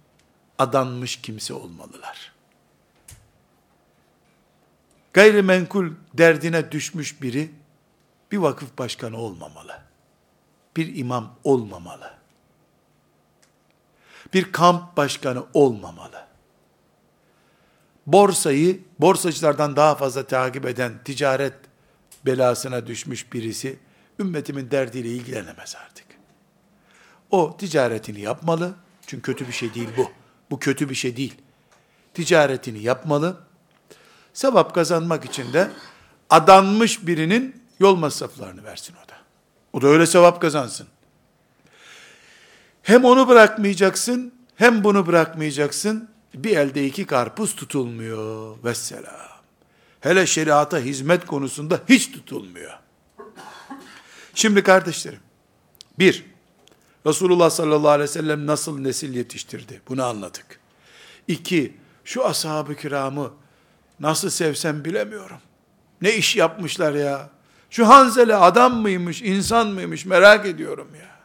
adanmış 0.58 1.16
kimse 1.16 1.54
olmalılar. 1.54 2.32
Gayrimenkul 5.12 5.90
derdine 6.14 6.72
düşmüş 6.72 7.22
biri 7.22 7.50
bir 8.32 8.36
vakıf 8.36 8.78
başkanı 8.78 9.16
olmamalı. 9.16 9.87
Bir 10.78 10.96
imam 10.96 11.34
olmamalı 11.44 12.18
bir 14.34 14.52
kamp 14.52 14.96
başkanı 14.96 15.44
olmamalı. 15.54 16.24
Borsayı 18.06 18.80
borsacılardan 18.98 19.76
daha 19.76 19.94
fazla 19.94 20.26
takip 20.26 20.66
eden 20.66 20.92
ticaret 21.04 21.54
belasına 22.26 22.86
düşmüş 22.86 23.32
birisi 23.32 23.78
ümmetimin 24.20 24.70
derdiyle 24.70 25.08
ilgilenemez 25.08 25.76
artık. 25.86 26.06
O 27.30 27.56
ticaretini 27.56 28.20
yapmalı. 28.20 28.74
Çünkü 29.06 29.22
kötü 29.22 29.48
bir 29.48 29.52
şey 29.52 29.74
değil 29.74 29.88
bu. 29.96 30.10
Bu 30.50 30.58
kötü 30.58 30.90
bir 30.90 30.94
şey 30.94 31.16
değil. 31.16 31.34
Ticaretini 32.14 32.82
yapmalı. 32.82 33.40
Sevap 34.32 34.74
kazanmak 34.74 35.24
için 35.24 35.52
de 35.52 35.70
adanmış 36.30 37.06
birinin 37.06 37.62
yol 37.80 37.96
masraflarını 37.96 38.64
versin 38.64 38.94
o. 39.04 39.07
O 39.78 39.82
da 39.82 39.88
öyle 39.88 40.06
sevap 40.06 40.40
kazansın. 40.40 40.86
Hem 42.82 43.04
onu 43.04 43.28
bırakmayacaksın, 43.28 44.32
hem 44.56 44.84
bunu 44.84 45.06
bırakmayacaksın. 45.06 46.08
Bir 46.34 46.56
elde 46.56 46.86
iki 46.86 47.06
karpuz 47.06 47.56
tutulmuyor. 47.56 48.56
Vesselam. 48.64 49.14
Hele 50.00 50.26
şeriata 50.26 50.78
hizmet 50.78 51.26
konusunda 51.26 51.80
hiç 51.88 52.12
tutulmuyor. 52.12 52.78
Şimdi 54.34 54.62
kardeşlerim, 54.62 55.20
bir, 55.98 56.24
Resulullah 57.06 57.50
sallallahu 57.50 57.90
aleyhi 57.90 58.10
ve 58.10 58.12
sellem 58.12 58.46
nasıl 58.46 58.78
nesil 58.78 59.14
yetiştirdi? 59.14 59.80
Bunu 59.88 60.04
anladık. 60.04 60.60
İki, 61.28 61.76
şu 62.04 62.26
ashab-ı 62.26 62.76
kiramı 62.76 63.32
nasıl 64.00 64.30
sevsem 64.30 64.84
bilemiyorum. 64.84 65.38
Ne 66.02 66.14
iş 66.14 66.36
yapmışlar 66.36 66.94
ya. 66.94 67.37
Şu 67.70 67.88
Hanzele 67.88 68.36
adam 68.36 68.80
mıymış, 68.80 69.22
insan 69.22 69.68
mıymış 69.68 70.06
merak 70.06 70.46
ediyorum 70.46 70.88
ya. 71.00 71.18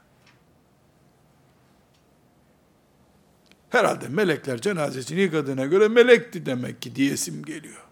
Herhalde 3.69 4.07
melekler 4.07 4.61
cenazesini 4.61 5.19
yıkadığına 5.19 5.65
göre 5.65 5.87
melekti 5.87 6.45
demek 6.45 6.81
ki 6.81 6.95
diyesim 6.95 7.45
geliyor. 7.45 7.83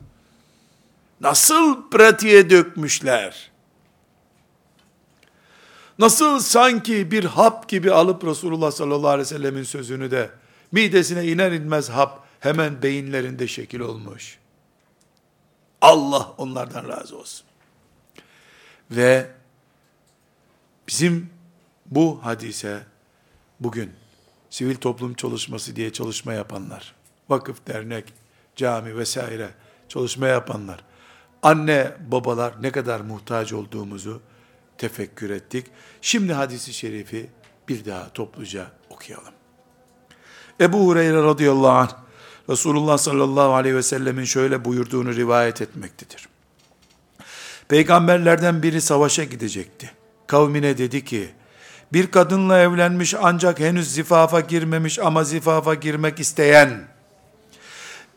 Nasıl 1.21 1.89
pratiğe 1.89 2.49
dökmüşler. 2.49 3.51
Nasıl 5.99 6.39
sanki 6.39 7.11
bir 7.11 7.23
hap 7.23 7.69
gibi 7.69 7.91
alıp 7.91 8.25
Resulullah 8.25 8.71
sallallahu 8.71 9.09
aleyhi 9.09 9.21
ve 9.21 9.25
sellemin 9.25 9.63
sözünü 9.63 10.11
de 10.11 10.29
midesine 10.71 11.25
iner 11.25 11.51
inmez 11.51 11.89
hap 11.89 12.27
hemen 12.39 12.81
beyinlerinde 12.81 13.47
şekil 13.47 13.79
olmuş. 13.79 14.37
Allah 15.81 16.33
onlardan 16.37 16.87
razı 16.89 17.17
olsun. 17.17 17.50
Ve 18.91 19.31
bizim 20.87 21.29
bu 21.85 22.19
hadise 22.23 22.83
bugün 23.59 23.91
sivil 24.49 24.75
toplum 24.75 25.13
çalışması 25.13 25.75
diye 25.75 25.93
çalışma 25.93 26.33
yapanlar, 26.33 26.95
vakıf, 27.29 27.67
dernek, 27.67 28.13
cami 28.55 28.97
vesaire 28.97 29.49
çalışma 29.89 30.27
yapanlar, 30.27 30.83
anne 31.43 31.91
babalar 32.11 32.53
ne 32.61 32.71
kadar 32.71 32.99
muhtaç 32.99 33.53
olduğumuzu 33.53 34.21
tefekkür 34.77 35.29
ettik. 35.29 35.67
Şimdi 36.01 36.33
hadisi 36.33 36.73
şerifi 36.73 37.29
bir 37.67 37.85
daha 37.85 38.13
topluca 38.13 38.71
okuyalım. 38.89 39.33
Ebu 40.61 40.87
Hureyre 40.87 41.23
radıyallahu 41.23 41.67
anh 41.67 41.91
Resulullah 42.49 42.97
sallallahu 42.97 43.53
aleyhi 43.53 43.75
ve 43.75 43.83
sellemin 43.83 44.23
şöyle 44.23 44.65
buyurduğunu 44.65 45.15
rivayet 45.15 45.61
etmektedir. 45.61 46.30
Peygamberlerden 47.71 48.63
biri 48.63 48.81
savaşa 48.81 49.23
gidecekti. 49.23 49.91
Kavmine 50.27 50.77
dedi 50.77 51.05
ki, 51.05 51.29
bir 51.93 52.11
kadınla 52.11 52.59
evlenmiş 52.59 53.15
ancak 53.21 53.59
henüz 53.59 53.93
zifafa 53.93 54.39
girmemiş 54.39 54.99
ama 54.99 55.23
zifafa 55.23 55.73
girmek 55.73 56.19
isteyen, 56.19 56.83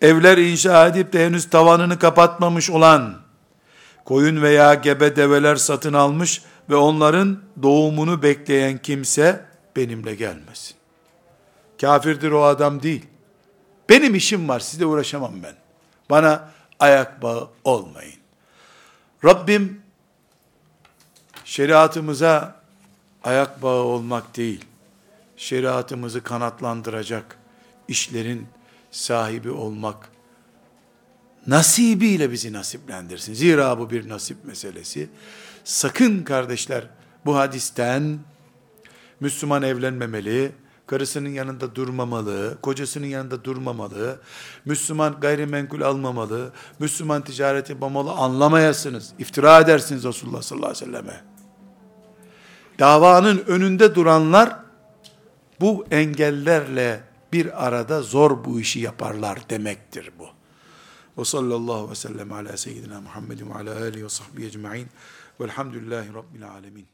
evler 0.00 0.38
inşa 0.38 0.86
edip 0.86 1.12
de 1.12 1.26
henüz 1.26 1.50
tavanını 1.50 1.98
kapatmamış 1.98 2.70
olan, 2.70 3.14
koyun 4.04 4.42
veya 4.42 4.74
gebe 4.74 5.16
develer 5.16 5.56
satın 5.56 5.92
almış 5.92 6.42
ve 6.70 6.76
onların 6.76 7.38
doğumunu 7.62 8.22
bekleyen 8.22 8.78
kimse 8.78 9.44
benimle 9.76 10.14
gelmesin. 10.14 10.76
Kafirdir 11.80 12.30
o 12.30 12.42
adam 12.42 12.82
değil. 12.82 13.06
Benim 13.88 14.14
işim 14.14 14.48
var, 14.48 14.60
sizle 14.60 14.86
uğraşamam 14.86 15.32
ben. 15.42 15.54
Bana 16.10 16.48
ayak 16.80 17.22
bağı 17.22 17.48
olmayın. 17.64 18.23
Rabbim 19.24 19.80
şeriatımıza 21.44 22.60
ayak 23.24 23.62
bağı 23.62 23.82
olmak 23.82 24.36
değil, 24.36 24.64
şeriatımızı 25.36 26.22
kanatlandıracak 26.22 27.38
işlerin 27.88 28.46
sahibi 28.90 29.50
olmak 29.50 30.08
nasibiyle 31.46 32.30
bizi 32.30 32.52
nasiplendirsin. 32.52 33.34
Zira 33.34 33.78
bu 33.78 33.90
bir 33.90 34.08
nasip 34.08 34.44
meselesi. 34.44 35.08
Sakın 35.64 36.22
kardeşler 36.22 36.84
bu 37.24 37.36
hadisten 37.36 38.18
Müslüman 39.20 39.62
evlenmemeli, 39.62 40.52
karısının 40.86 41.28
yanında 41.28 41.74
durmamalı, 41.74 42.58
kocasının 42.62 43.06
yanında 43.06 43.44
durmamalı, 43.44 44.20
Müslüman 44.64 45.20
gayrimenkul 45.20 45.80
almamalı, 45.80 46.52
Müslüman 46.78 47.24
ticaret 47.24 47.70
yapmamalı 47.70 48.12
anlamayasınız. 48.12 49.12
İftira 49.18 49.60
edersiniz 49.60 50.04
Resulullah 50.04 50.42
sallallahu 50.42 50.70
aleyhi 50.70 50.86
ve 50.86 50.92
selleme. 50.92 51.24
Davanın 52.78 53.44
önünde 53.46 53.94
duranlar 53.94 54.56
bu 55.60 55.86
engellerle 55.90 57.04
bir 57.32 57.66
arada 57.66 58.02
zor 58.02 58.44
bu 58.44 58.60
işi 58.60 58.80
yaparlar 58.80 59.50
demektir 59.50 60.10
bu. 60.18 60.26
Ve 61.18 61.24
sallallahu 61.24 61.90
ve 61.90 61.94
sellem 61.94 62.32
ala 62.32 62.56
seyyidina 62.56 63.00
Muhammedin 63.00 63.50
ve 63.50 63.54
ala 63.54 63.80
alihi 63.80 64.04
ve 64.04 64.08
sahbihi 64.08 64.46
ecma'in 64.46 64.88
velhamdülillahi 65.40 66.14
rabbil 66.14 66.50
alemin. 66.50 66.93